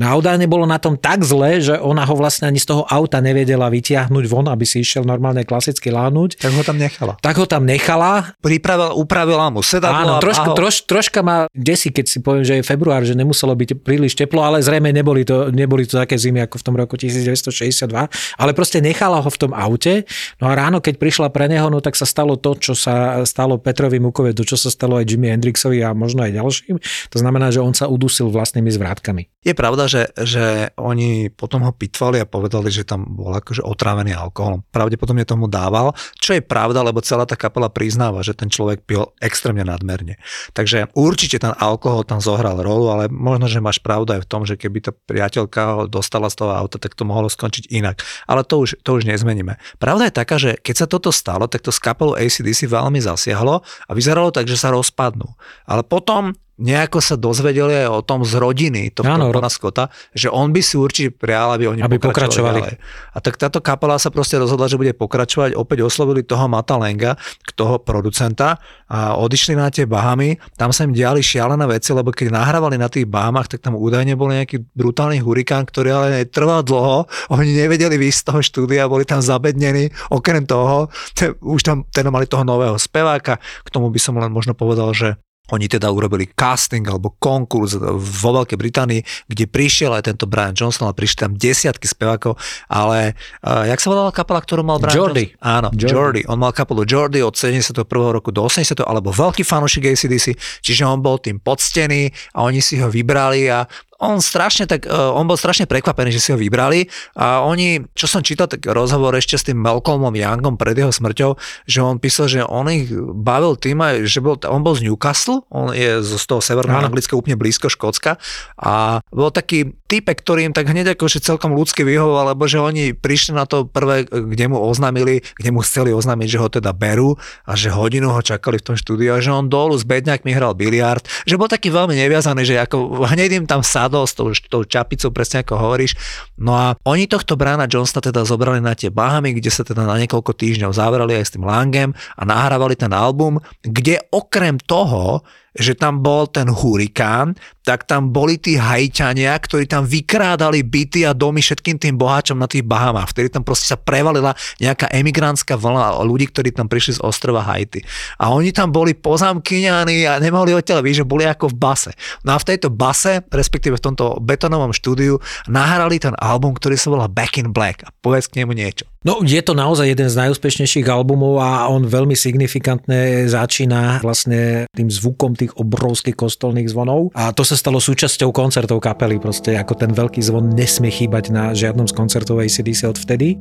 No 0.00 0.08
a 0.08 0.16
údajne 0.16 0.48
bolo 0.48 0.64
na 0.64 0.80
tom 0.80 0.96
tak 0.96 1.20
zle, 1.28 1.60
že 1.60 1.76
ona 1.76 2.08
ho 2.08 2.16
vlastne 2.16 2.48
ani 2.48 2.56
z 2.56 2.72
toho 2.72 2.88
auta 2.88 3.20
nevedela 3.20 3.68
vytiahnuť 3.68 4.24
von, 4.32 4.48
aby 4.48 4.64
si 4.64 4.80
išiel 4.80 5.04
normálne 5.04 5.44
klasicky 5.44 5.92
láhnuť. 5.92 6.40
Tak 6.40 6.56
ho 6.56 6.64
tam 6.64 6.80
nechala. 6.80 7.20
Tak 7.20 7.36
ho 7.36 7.44
tam 7.44 7.68
nechala. 7.68 8.32
Pripravila, 8.40 8.96
upravila 8.96 9.52
mu 9.52 9.60
sedadlo. 9.60 10.16
Áno, 10.16 10.24
trošku, 10.24 10.56
troš, 10.56 10.88
troška 10.88 11.20
ma 11.20 11.52
desí, 11.52 11.92
keď 11.92 12.04
si 12.08 12.24
poviem, 12.24 12.48
že 12.48 12.54
je 12.56 12.64
február, 12.64 13.04
že 13.04 13.12
nemuselo 13.12 13.52
byť 13.52 13.84
príliš 13.84 14.16
teplo, 14.16 14.40
ale 14.40 14.64
zrejme 14.64 14.88
neboli 14.88 15.28
to, 15.28 15.52
neboli 15.52 15.84
to 15.84 16.00
také 16.00 16.16
zimy 16.16 16.48
ako 16.48 16.56
v 16.56 16.64
tom 16.64 16.74
roku 16.80 16.96
1962, 16.96 17.92
ale 18.40 18.50
proste 18.56 18.80
nechala 18.80 19.20
ho 19.20 19.28
v 19.28 19.36
tom 19.36 19.52
aute. 19.52 20.08
No 20.40 20.48
a 20.48 20.56
ráno, 20.56 20.80
keď 20.80 20.96
prišla 20.96 21.28
pre 21.28 21.44
neho, 21.44 21.68
no 21.68 21.84
tak 21.84 21.92
sa 21.92 22.08
stalo 22.08 22.40
to, 22.40 22.56
čo 22.56 22.72
sa 22.72 23.20
stalo 23.28 23.60
Petrovi 23.60 24.00
Mukovi, 24.00 24.32
to, 24.32 24.48
čo 24.48 24.56
sa 24.56 24.72
stalo 24.72 24.96
aj 24.96 25.12
Jimi 25.12 25.28
Hendrixovi 25.28 25.84
a 25.84 25.92
možno 25.92 26.24
aj 26.24 26.40
ďalším. 26.40 26.80
To 27.12 27.16
znamená, 27.20 27.52
že 27.52 27.60
on 27.60 27.76
sa 27.76 27.84
udusil 27.84 28.32
vlastnými 28.32 28.72
zvrátkami. 28.72 29.28
Je 29.40 29.56
pravda, 29.56 29.88
že, 29.88 30.12
že 30.20 30.68
oni 30.76 31.32
potom 31.32 31.64
ho 31.64 31.72
pitvali 31.72 32.20
a 32.20 32.28
povedali, 32.28 32.68
že 32.68 32.84
tam 32.84 33.08
bol 33.08 33.32
akože 33.32 33.64
otrávený 33.64 34.12
alkoholom. 34.12 34.68
Pravdepodobne 34.68 35.24
tomu 35.24 35.48
dával, 35.48 35.96
čo 36.20 36.36
je 36.36 36.44
pravda, 36.44 36.84
lebo 36.84 37.00
celá 37.00 37.24
tá 37.24 37.40
kapela 37.40 37.72
priznáva, 37.72 38.20
že 38.20 38.36
ten 38.36 38.52
človek 38.52 38.84
pil 38.84 39.08
extrémne 39.16 39.64
nadmerne. 39.64 40.20
Takže 40.52 40.92
určite 40.92 41.40
ten 41.40 41.56
alkohol 41.56 42.04
tam 42.04 42.20
zohral 42.20 42.60
rolu, 42.60 42.92
ale 42.92 43.08
možno, 43.08 43.48
že 43.48 43.64
máš 43.64 43.80
pravdu 43.80 44.12
aj 44.12 44.28
v 44.28 44.28
tom, 44.28 44.44
že 44.44 44.60
keby 44.60 44.84
tá 44.84 44.92
priateľka 44.92 45.60
ho 45.72 45.80
dostala 45.88 46.28
z 46.28 46.44
toho 46.44 46.52
auta, 46.52 46.76
tak 46.76 46.92
to 46.92 47.08
mohlo 47.08 47.32
skončiť 47.32 47.72
inak. 47.72 48.04
Ale 48.28 48.44
to 48.44 48.60
už, 48.60 48.84
to 48.84 49.00
už 49.00 49.08
nezmeníme. 49.08 49.56
Pravda 49.80 50.12
je 50.12 50.18
taká, 50.20 50.36
že 50.36 50.60
keď 50.60 50.84
sa 50.84 50.86
toto 50.86 51.08
stalo, 51.08 51.48
tak 51.48 51.64
to 51.64 51.72
s 51.72 51.80
kapelou 51.80 52.12
ACDC 52.12 52.68
veľmi 52.68 53.00
zasiahlo 53.00 53.64
a 53.64 53.90
vyzeralo 53.96 54.36
tak, 54.36 54.44
že 54.52 54.60
sa 54.60 54.68
rozpadnú. 54.68 55.32
Ale 55.64 55.80
potom 55.80 56.36
nejako 56.60 57.00
sa 57.00 57.16
dozvedeli 57.16 57.82
aj 57.82 57.88
o 57.88 58.00
tom 58.04 58.20
z 58.22 58.36
rodiny 58.36 58.92
tohto 58.92 59.08
Áno, 59.08 59.32
pána 59.32 59.48
Scotta, 59.48 59.88
že 60.12 60.28
on 60.28 60.52
by 60.52 60.60
si 60.60 60.76
určite 60.76 61.16
prial, 61.16 61.56
aby 61.56 61.72
oni 61.72 61.80
aby 61.80 61.96
pokračovali. 61.96 62.60
pokračovali. 62.60 63.16
A 63.16 63.18
tak 63.24 63.40
táto 63.40 63.64
kapela 63.64 63.96
sa 63.96 64.12
proste 64.12 64.36
rozhodla, 64.36 64.68
že 64.68 64.76
bude 64.76 64.92
pokračovať. 64.92 65.56
Opäť 65.56 65.88
oslovili 65.88 66.20
toho 66.20 66.44
Mata 66.46 66.76
Lenga, 66.76 67.16
toho 67.56 67.80
producenta 67.80 68.60
a 68.86 69.16
odišli 69.16 69.56
na 69.56 69.72
tie 69.72 69.88
Bahamy. 69.88 70.36
Tam 70.60 70.70
sa 70.70 70.84
im 70.84 70.92
diali 70.92 71.24
šialené 71.24 71.64
veci, 71.64 71.96
lebo 71.96 72.12
keď 72.12 72.36
nahrávali 72.36 72.76
na 72.76 72.92
tých 72.92 73.08
Bahamach, 73.08 73.48
tak 73.48 73.64
tam 73.64 73.80
údajne 73.80 74.12
bol 74.14 74.28
nejaký 74.28 74.60
brutálny 74.76 75.24
hurikán, 75.24 75.64
ktorý 75.64 75.88
ale 75.96 76.06
netrval 76.22 76.60
dlho. 76.60 77.08
Oni 77.32 77.56
nevedeli 77.56 77.96
výjsť 77.96 78.20
z 78.20 78.26
toho 78.28 78.40
štúdia, 78.44 78.90
boli 78.90 79.08
tam 79.08 79.24
zabednení. 79.24 79.88
Okrem 80.12 80.44
toho, 80.44 80.92
už 81.40 81.60
tam 81.64 81.88
teda 81.88 82.12
mali 82.12 82.28
toho 82.28 82.44
nového 82.44 82.76
speváka. 82.76 83.40
K 83.64 83.68
tomu 83.72 83.88
by 83.88 84.00
som 84.02 84.20
len 84.20 84.28
možno 84.28 84.52
povedal, 84.52 84.92
že 84.92 85.16
oni 85.50 85.66
teda 85.66 85.90
urobili 85.90 86.30
casting 86.30 86.86
alebo 86.86 87.14
konkurs 87.18 87.76
vo 87.98 88.30
Veľkej 88.40 88.58
Británii, 88.58 89.00
kde 89.26 89.44
prišiel 89.50 89.94
aj 89.94 90.10
tento 90.10 90.24
Brian 90.30 90.54
Johnson, 90.54 90.88
ale 90.88 90.94
prišli 90.96 91.18
tam 91.26 91.32
desiatky 91.34 91.86
spevákov, 91.86 92.38
ale 92.70 93.18
uh, 93.42 93.66
jak 93.66 93.78
sa 93.82 93.88
volala 93.90 94.12
kapela, 94.14 94.40
ktorú 94.40 94.62
mal 94.62 94.78
Brian 94.78 94.96
Jordy. 94.96 95.34
Johnson? 95.34 95.44
Áno, 95.44 95.68
Jordy. 95.74 95.92
Jordy. 95.92 96.20
On 96.30 96.38
mal 96.38 96.54
kapelu 96.54 96.82
Jordy 96.86 97.20
od 97.20 97.34
71. 97.34 97.84
roku 97.90 98.30
do 98.30 98.46
80. 98.46 98.80
alebo 98.86 99.10
veľký 99.10 99.42
fanúšik 99.42 99.90
ACDC, 99.90 100.34
čiže 100.62 100.82
on 100.86 101.02
bol 101.02 101.18
tým 101.18 101.42
poctený 101.42 102.10
a 102.34 102.46
oni 102.46 102.62
si 102.62 102.78
ho 102.78 102.88
vybrali 102.88 103.50
a 103.50 103.66
on 104.00 104.18
strašne 104.24 104.64
tak, 104.64 104.88
e, 104.88 104.90
on 104.90 105.28
bol 105.28 105.36
strašne 105.36 105.68
prekvapený, 105.68 106.10
že 106.10 106.22
si 106.24 106.32
ho 106.32 106.38
vybrali 106.40 106.88
a 107.14 107.44
oni, 107.44 107.84
čo 107.92 108.08
som 108.08 108.24
čítal, 108.24 108.48
tak 108.48 108.64
rozhovor 108.64 109.12
ešte 109.14 109.36
s 109.36 109.46
tým 109.46 109.60
Malcolmom 109.60 110.12
Youngom 110.12 110.56
pred 110.56 110.74
jeho 110.74 110.90
smrťou, 110.90 111.36
že 111.68 111.78
on 111.84 112.00
písal, 112.00 112.26
že 112.26 112.40
on 112.42 112.66
ich 112.72 112.88
bavil 113.14 113.60
tým 113.60 113.78
aj, 113.84 114.08
že 114.08 114.24
bol, 114.24 114.40
on 114.48 114.64
bol 114.64 114.72
z 114.72 114.88
Newcastle, 114.88 115.44
on 115.52 115.76
je 115.76 116.00
z 116.00 116.24
toho 116.24 116.40
severného 116.40 116.80
Anglicka 116.80 117.14
úplne 117.14 117.36
blízko 117.36 117.68
Škótska 117.68 118.16
a 118.56 119.04
bol 119.12 119.28
taký 119.28 119.79
typek, 119.90 120.14
ktorý 120.22 120.46
im 120.46 120.54
tak 120.54 120.70
hneď 120.70 120.94
akože 120.94 121.18
celkom 121.18 121.58
ľudsky 121.58 121.82
vyhovoval, 121.82 122.38
lebo 122.38 122.46
že 122.46 122.62
oni 122.62 122.94
prišli 122.94 123.34
na 123.34 123.50
to 123.50 123.66
prvé, 123.66 124.06
kde 124.06 124.46
mu 124.46 124.62
oznámili, 124.62 125.26
kde 125.34 125.50
mu 125.50 125.66
chceli 125.66 125.90
oznámiť, 125.90 126.28
že 126.30 126.38
ho 126.38 126.46
teda 126.46 126.70
berú 126.70 127.18
a 127.42 127.58
že 127.58 127.74
hodinu 127.74 128.14
ho 128.14 128.22
čakali 128.22 128.62
v 128.62 128.66
tom 128.70 128.76
štúdiu 128.78 129.18
a 129.18 129.18
že 129.18 129.34
on 129.34 129.50
dolu 129.50 129.74
s 129.74 129.82
bedňakmi 129.82 130.30
hral 130.30 130.54
biliard, 130.54 131.02
že 131.26 131.34
bol 131.34 131.50
taký 131.50 131.74
veľmi 131.74 131.98
neviazaný, 131.98 132.46
že 132.46 132.62
ako 132.62 133.02
hneď 133.10 133.42
im 133.42 133.46
tam 133.50 133.66
sadol 133.66 134.06
s 134.06 134.14
tou, 134.14 134.30
tou 134.30 134.62
čapicou, 134.62 135.10
presne 135.10 135.42
ako 135.42 135.58
hovoríš. 135.58 135.98
No 136.38 136.54
a 136.54 136.78
oni 136.86 137.10
tohto 137.10 137.34
Brana 137.34 137.66
Johnsona 137.66 137.98
teda 137.98 138.22
zobrali 138.22 138.62
na 138.62 138.78
tie 138.78 138.94
Bahamy, 138.94 139.34
kde 139.34 139.50
sa 139.50 139.66
teda 139.66 139.82
na 139.82 139.98
niekoľko 139.98 140.30
týždňov 140.30 140.70
zavrali 140.70 141.18
aj 141.18 141.24
s 141.26 141.34
tým 141.34 141.42
Langem 141.42 141.90
a 142.14 142.22
nahrávali 142.22 142.78
ten 142.78 142.94
album, 142.94 143.42
kde 143.66 143.98
okrem 144.14 144.60
toho, 144.62 145.26
že 145.54 145.74
tam 145.74 146.02
bol 146.02 146.30
ten 146.30 146.46
hurikán, 146.46 147.34
tak 147.60 147.86
tam 147.86 148.10
boli 148.10 148.40
tí 148.40 148.58
hajťania, 148.58 149.34
ktorí 149.36 149.68
tam 149.68 149.86
vykrádali 149.86 150.64
byty 150.66 151.06
a 151.06 151.14
domy 151.14 151.38
všetkým 151.38 151.76
tým 151.78 151.94
boháčom 151.94 152.38
na 152.38 152.50
tých 152.50 152.66
Bahamách, 152.66 153.14
vtedy 153.14 153.28
tam 153.30 153.46
proste 153.46 153.70
sa 153.70 153.78
prevalila 153.78 154.34
nejaká 154.58 154.90
emigrantská 154.90 155.54
vlna 155.54 156.02
ľudí, 156.02 156.30
ktorí 156.30 156.50
tam 156.50 156.66
prišli 156.66 156.98
z 156.98 157.00
ostrova 157.04 157.44
Haiti. 157.46 157.82
A 158.18 158.34
oni 158.34 158.50
tam 158.50 158.74
boli 158.74 158.96
pozamkyňaní 158.96 160.06
a 160.06 160.18
nemohli 160.18 160.54
odtiaľ 160.56 160.82
vyjsť, 160.82 161.00
že 161.04 161.06
boli 161.06 161.24
ako 161.26 161.52
v 161.52 161.56
base. 161.58 161.90
No 162.26 162.34
a 162.34 162.38
v 162.40 162.48
tejto 162.50 162.68
base, 162.72 163.22
respektíve 163.30 163.78
v 163.78 163.84
tomto 163.92 164.18
betonovom 164.18 164.74
štúdiu, 164.74 165.22
nahrali 165.46 166.02
ten 166.02 166.16
album, 166.18 166.56
ktorý 166.56 166.74
sa 166.74 166.90
volá 166.90 167.06
Back 167.06 167.38
in 167.38 167.54
Black. 167.54 167.86
A 167.86 167.94
povedz 168.02 168.26
k 168.26 168.42
nemu 168.42 168.52
niečo. 168.56 168.88
No 169.00 169.24
je 169.24 169.40
to 169.40 169.56
naozaj 169.56 169.96
jeden 169.96 170.12
z 170.12 170.20
najúspešnejších 170.28 170.84
albumov 170.92 171.40
a 171.40 171.72
on 171.72 171.88
veľmi 171.88 172.12
signifikantne 172.12 173.24
začína 173.32 174.04
vlastne 174.04 174.68
tým 174.76 174.92
zvukom 174.92 175.32
tých 175.32 175.56
obrovských 175.56 176.12
kostolných 176.12 176.68
zvonov 176.68 177.08
a 177.16 177.32
to 177.32 177.40
sa 177.40 177.56
stalo 177.56 177.80
súčasťou 177.80 178.28
koncertov 178.28 178.84
kapely, 178.84 179.16
proste 179.16 179.56
ako 179.56 179.72
ten 179.72 179.96
veľký 179.96 180.20
zvon 180.20 180.52
nesmie 180.52 180.92
chýbať 180.92 181.32
na 181.32 181.56
žiadnom 181.56 181.88
z 181.88 181.96
koncertov 181.96 182.44
ACDC 182.44 182.92
od 182.92 183.00
vtedy. 183.00 183.40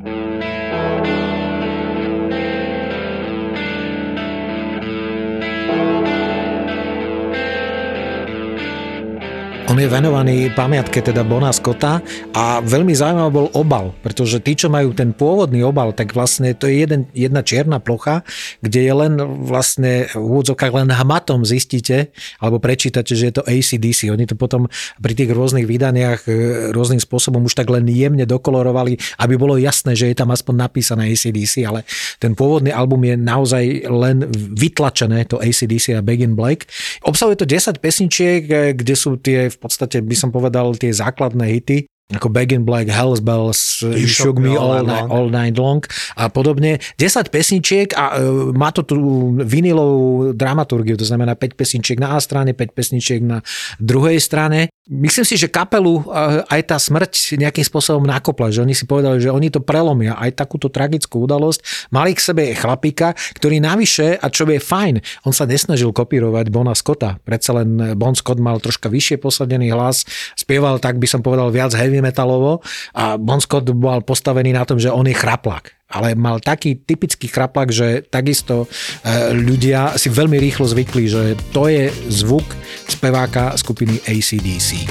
On 9.70 9.78
je 9.78 9.86
venovaný 9.86 10.50
pamiatke 10.50 10.98
teda 10.98 11.22
Bona 11.22 11.54
Scotta 11.54 12.02
a 12.34 12.58
veľmi 12.58 12.90
zaujímavý 12.90 13.30
bol 13.30 13.48
obal, 13.54 13.94
pretože 14.02 14.42
tí, 14.42 14.58
čo 14.58 14.66
majú 14.66 14.98
ten 14.98 15.14
pôvodný 15.14 15.62
obal, 15.62 15.94
tak 15.94 16.18
vlastne 16.18 16.58
to 16.58 16.66
je 16.66 16.82
jeden, 16.82 17.06
jedna 17.14 17.46
čierna 17.46 17.78
plocha, 17.78 18.26
kde 18.66 18.90
je 18.90 18.94
len 18.98 19.14
vlastne 19.46 20.10
v 20.10 20.26
úvodzovkách 20.26 20.74
len 20.74 20.90
hmatom 20.90 21.46
zistíte 21.46 22.10
alebo 22.42 22.58
prečítate, 22.58 23.14
že 23.14 23.30
je 23.30 23.34
to 23.38 23.46
ACDC. 23.46 24.10
Oni 24.10 24.26
to 24.26 24.34
potom 24.34 24.66
pri 24.98 25.14
tých 25.14 25.30
rôznych 25.30 25.70
vydaniach 25.70 26.26
e, 26.26 26.74
rôznym 26.74 26.98
spôsobom 26.98 27.46
už 27.46 27.54
tak 27.54 27.70
len 27.70 27.86
jemne 27.86 28.26
dokolorovali, 28.26 28.98
aby 29.22 29.34
bolo 29.38 29.54
jasné, 29.62 29.94
že 29.94 30.10
je 30.10 30.18
tam 30.18 30.34
aspoň 30.34 30.66
napísané 30.66 31.14
ACDC, 31.14 31.62
ale 31.70 31.86
ten 32.18 32.34
pôvodný 32.34 32.74
album 32.74 33.06
je 33.06 33.14
naozaj 33.14 33.86
len 33.86 34.26
vytlačené, 34.34 35.30
to 35.30 35.38
ACDC 35.38 35.94
a 35.94 36.02
Begin 36.02 36.34
Black. 36.34 36.66
Obsahuje 37.06 37.38
to 37.38 37.46
10 37.46 37.78
pesničiek, 37.78 38.42
e, 38.50 38.74
kde 38.74 38.98
sú 38.98 39.14
tie 39.22 39.54
v 39.54 39.60
podstate 39.70 40.02
by 40.02 40.16
som 40.18 40.34
povedal 40.34 40.74
tie 40.74 40.90
základné 40.90 41.46
hity, 41.46 41.86
ako 42.10 42.34
Back 42.34 42.50
in 42.50 42.66
Black, 42.66 42.90
Hell's 42.90 43.22
Bells, 43.22 43.86
You 43.86 44.10
Shook 44.10 44.42
Me 44.42 44.58
All, 44.58 44.82
night, 44.82 45.06
all 45.14 45.30
Night 45.30 45.62
Long 45.62 45.86
a 46.18 46.26
podobne. 46.34 46.82
10 46.98 47.30
pesničiek 47.30 47.94
a 47.94 48.18
uh, 48.18 48.50
má 48.50 48.74
to 48.74 48.82
tú 48.82 48.98
vinilovú 49.46 50.34
dramaturgiu, 50.34 50.98
to 50.98 51.06
znamená 51.06 51.38
5 51.38 51.54
pesničiek 51.54 52.02
na 52.02 52.18
A 52.18 52.20
strane, 52.20 52.58
5 52.58 52.74
pesničiek 52.74 53.22
na 53.22 53.46
druhej 53.78 54.18
strane. 54.18 54.74
Myslím 54.90 55.22
si, 55.22 55.38
že 55.38 55.54
kapelu 55.54 56.02
uh, 56.02 56.42
aj 56.50 56.74
tá 56.74 56.82
smrť 56.82 57.38
nejakým 57.38 57.62
spôsobom 57.62 58.02
nakopla, 58.10 58.50
že 58.50 58.66
oni 58.66 58.74
si 58.74 58.90
povedali, 58.90 59.22
že 59.22 59.30
oni 59.30 59.54
to 59.54 59.62
prelomia, 59.62 60.18
aj 60.18 60.34
takúto 60.34 60.66
tragickú 60.74 61.30
udalosť. 61.30 61.94
Mali 61.94 62.18
k 62.18 62.26
sebe 62.26 62.58
chlapíka, 62.58 63.14
ktorý 63.38 63.62
navyše, 63.62 64.18
a 64.18 64.34
čo 64.34 64.50
je 64.50 64.58
fajn, 64.58 64.98
on 65.30 65.34
sa 65.38 65.46
nesnažil 65.46 65.94
kopírovať 65.94 66.50
Bona 66.50 66.74
Scotta. 66.74 67.22
Predsa 67.22 67.62
len 67.62 67.94
Bon 67.94 68.18
Scott 68.18 68.42
mal 68.42 68.58
troška 68.58 68.90
vyššie 68.90 69.22
posadený 69.22 69.70
hlas, 69.78 70.10
spieval 70.34 70.82
tak 70.82 70.98
by 70.98 71.06
som 71.06 71.22
povedal 71.22 71.54
viac 71.54 71.78
heavy 71.78 71.99
metalovo 72.02 72.64
a 72.96 73.16
Bon 73.16 73.40
Scott 73.40 73.70
bol 73.72 74.02
postavený 74.04 74.56
na 74.56 74.64
tom, 74.66 74.82
že 74.82 74.92
on 74.92 75.06
je 75.08 75.16
chraplak 75.16 75.80
ale 75.90 76.14
mal 76.14 76.38
taký 76.38 76.86
typický 76.86 77.26
chraplak, 77.26 77.74
že 77.74 78.06
takisto 78.06 78.70
e, 79.02 79.34
ľudia 79.34 79.98
si 79.98 80.14
veľmi 80.14 80.38
rýchlo 80.38 80.70
zvykli, 80.70 81.10
že 81.10 81.34
to 81.50 81.66
je 81.66 81.90
zvuk 82.14 82.46
speváka 82.86 83.58
skupiny 83.58 83.98
ACDC. 84.06 84.86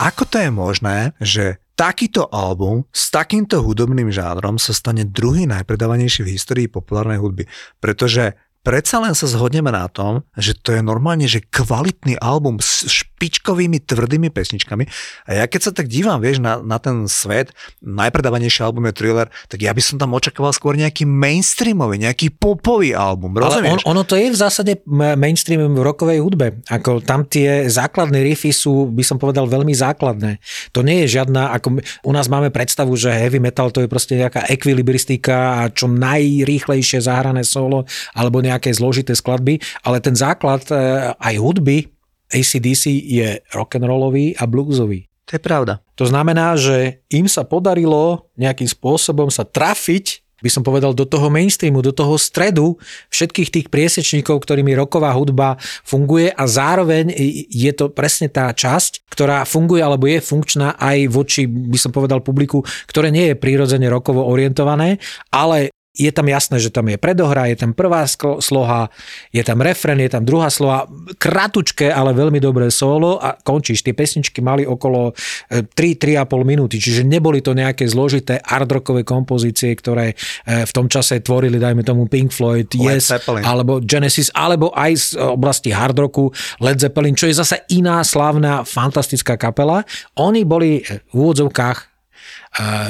Ako 0.00 0.24
to 0.24 0.40
je 0.40 0.50
možné, 0.50 1.12
že 1.20 1.60
takýto 1.80 2.28
album 2.28 2.84
s 2.92 3.08
takýmto 3.08 3.64
hudobným 3.64 4.12
žánrom 4.12 4.60
sa 4.60 4.76
stane 4.76 5.08
druhý 5.08 5.48
najpredávanejší 5.48 6.28
v 6.28 6.32
histórii 6.36 6.68
populárnej 6.68 7.16
hudby. 7.16 7.48
Pretože 7.80 8.36
predsa 8.60 9.00
len 9.00 9.16
sa 9.16 9.24
zhodneme 9.24 9.72
na 9.72 9.88
tom, 9.88 10.20
že 10.36 10.52
to 10.52 10.76
je 10.76 10.84
normálne, 10.84 11.24
že 11.24 11.40
kvalitný 11.40 12.20
album 12.20 12.60
s 12.60 12.84
špičkovými 12.84 13.80
tvrdými 13.84 14.28
pesničkami. 14.28 14.84
A 15.28 15.30
ja 15.40 15.44
keď 15.48 15.60
sa 15.60 15.72
tak 15.72 15.88
dívam, 15.88 16.20
vieš, 16.20 16.44
na, 16.44 16.60
na 16.60 16.76
ten 16.76 17.08
svet, 17.08 17.56
najpredávanejší 17.80 18.60
album 18.60 18.88
je 18.88 18.96
Thriller, 18.96 19.28
tak 19.48 19.64
ja 19.64 19.72
by 19.72 19.80
som 19.80 19.96
tam 19.96 20.12
očakával 20.12 20.52
skôr 20.52 20.76
nejaký 20.76 21.08
mainstreamový, 21.08 22.04
nejaký 22.04 22.36
popový 22.36 22.92
album, 22.92 23.36
rozumieš? 23.36 23.80
Ale 23.80 23.88
on, 23.88 23.96
ono 23.96 24.02
to 24.04 24.16
je 24.20 24.28
v 24.28 24.36
zásade 24.36 24.72
mainstream 25.16 25.72
v 25.72 25.80
rokovej 25.80 26.20
hudbe. 26.20 26.60
Ako 26.68 27.00
tam 27.00 27.24
tie 27.24 27.68
základné 27.68 28.20
riffy 28.20 28.52
sú, 28.52 28.92
by 28.92 29.04
som 29.04 29.16
povedal, 29.16 29.48
veľmi 29.48 29.72
základné. 29.72 30.36
To 30.76 30.84
nie 30.84 31.04
je 31.04 31.20
žiadna, 31.20 31.56
ako 31.56 31.80
u 31.80 32.12
nás 32.12 32.28
máme 32.28 32.52
predstavu, 32.52 32.92
že 32.96 33.12
heavy 33.12 33.40
metal 33.40 33.72
to 33.72 33.80
je 33.80 33.88
proste 33.88 34.20
nejaká 34.20 34.48
ekvilibristika 34.52 35.64
a 35.64 35.72
čo 35.72 35.88
najrýchlejšie 35.88 37.00
zahrané 37.00 37.44
solo, 37.44 37.88
alebo 38.12 38.44
nejaké 38.50 38.74
zložité 38.74 39.14
skladby, 39.14 39.62
ale 39.86 40.02
ten 40.02 40.18
základ 40.18 40.66
e, 40.68 40.74
aj 41.14 41.34
hudby 41.38 41.86
ACDC 42.30 42.90
je 42.90 43.28
rock'n'rollový 43.54 44.38
a 44.38 44.46
bluesový. 44.46 45.10
To 45.30 45.38
je 45.38 45.42
pravda. 45.42 45.78
To 45.94 46.10
znamená, 46.10 46.58
že 46.58 47.06
im 47.10 47.30
sa 47.30 47.46
podarilo 47.46 48.26
nejakým 48.34 48.66
spôsobom 48.66 49.30
sa 49.30 49.46
trafiť 49.46 50.26
by 50.40 50.48
som 50.48 50.64
povedal, 50.64 50.96
do 50.96 51.04
toho 51.04 51.28
mainstreamu, 51.28 51.84
do 51.84 51.92
toho 51.92 52.16
stredu 52.16 52.80
všetkých 53.12 53.48
tých 53.52 53.66
priesečníkov, 53.68 54.40
ktorými 54.40 54.72
roková 54.72 55.12
hudba 55.12 55.60
funguje 55.84 56.32
a 56.32 56.44
zároveň 56.48 57.12
je 57.48 57.72
to 57.76 57.92
presne 57.92 58.32
tá 58.32 58.48
časť, 58.50 59.12
ktorá 59.12 59.44
funguje 59.44 59.84
alebo 59.84 60.08
je 60.08 60.24
funkčná 60.24 60.80
aj 60.80 61.12
voči, 61.12 61.44
by 61.46 61.78
som 61.78 61.92
povedal, 61.92 62.24
publiku, 62.24 62.64
ktoré 62.88 63.12
nie 63.12 63.32
je 63.32 63.36
prírodzene 63.36 63.86
rokovo 63.92 64.24
orientované, 64.24 64.96
ale 65.28 65.70
je 65.90 66.10
tam 66.14 66.30
jasné, 66.30 66.62
že 66.62 66.70
tam 66.70 66.86
je 66.86 66.94
predohra, 66.94 67.50
je 67.50 67.58
tam 67.58 67.74
prvá 67.74 68.06
sloha, 68.38 68.94
je 69.34 69.42
tam 69.42 69.58
refren, 69.58 69.98
je 69.98 70.06
tam 70.06 70.22
druhá 70.22 70.46
sloha, 70.46 70.86
kratučké, 71.18 71.90
ale 71.90 72.14
veľmi 72.14 72.38
dobré 72.38 72.70
solo 72.70 73.18
a 73.18 73.34
končíš. 73.34 73.82
Tie 73.82 73.90
pesničky 73.90 74.38
mali 74.38 74.62
okolo 74.62 75.10
3-3,5 75.50 75.74
e, 75.74 76.46
minúty, 76.46 76.78
čiže 76.78 77.02
neboli 77.02 77.42
to 77.42 77.58
nejaké 77.58 77.90
zložité 77.90 78.38
hardrockové 78.38 79.02
kompozície, 79.02 79.74
ktoré 79.74 80.14
e, 80.14 80.62
v 80.62 80.70
tom 80.70 80.86
čase 80.86 81.18
tvorili, 81.18 81.58
dajme 81.58 81.82
tomu 81.82 82.06
Pink 82.06 82.30
Floyd, 82.30 82.70
Led 82.78 83.02
Yes, 83.02 83.10
Zeppelin. 83.10 83.42
alebo 83.42 83.82
Genesis, 83.82 84.30
alebo 84.30 84.70
aj 84.70 84.92
z 84.94 85.06
oblasti 85.18 85.74
hardrocku 85.74 86.30
Led 86.62 86.78
Zeppelin, 86.78 87.18
čo 87.18 87.26
je 87.26 87.34
zase 87.34 87.66
iná 87.74 87.98
slávna, 88.06 88.62
fantastická 88.62 89.34
kapela. 89.34 89.82
Oni 90.14 90.46
boli 90.46 90.86
v 90.86 91.14
úvodzovkách 91.18 91.89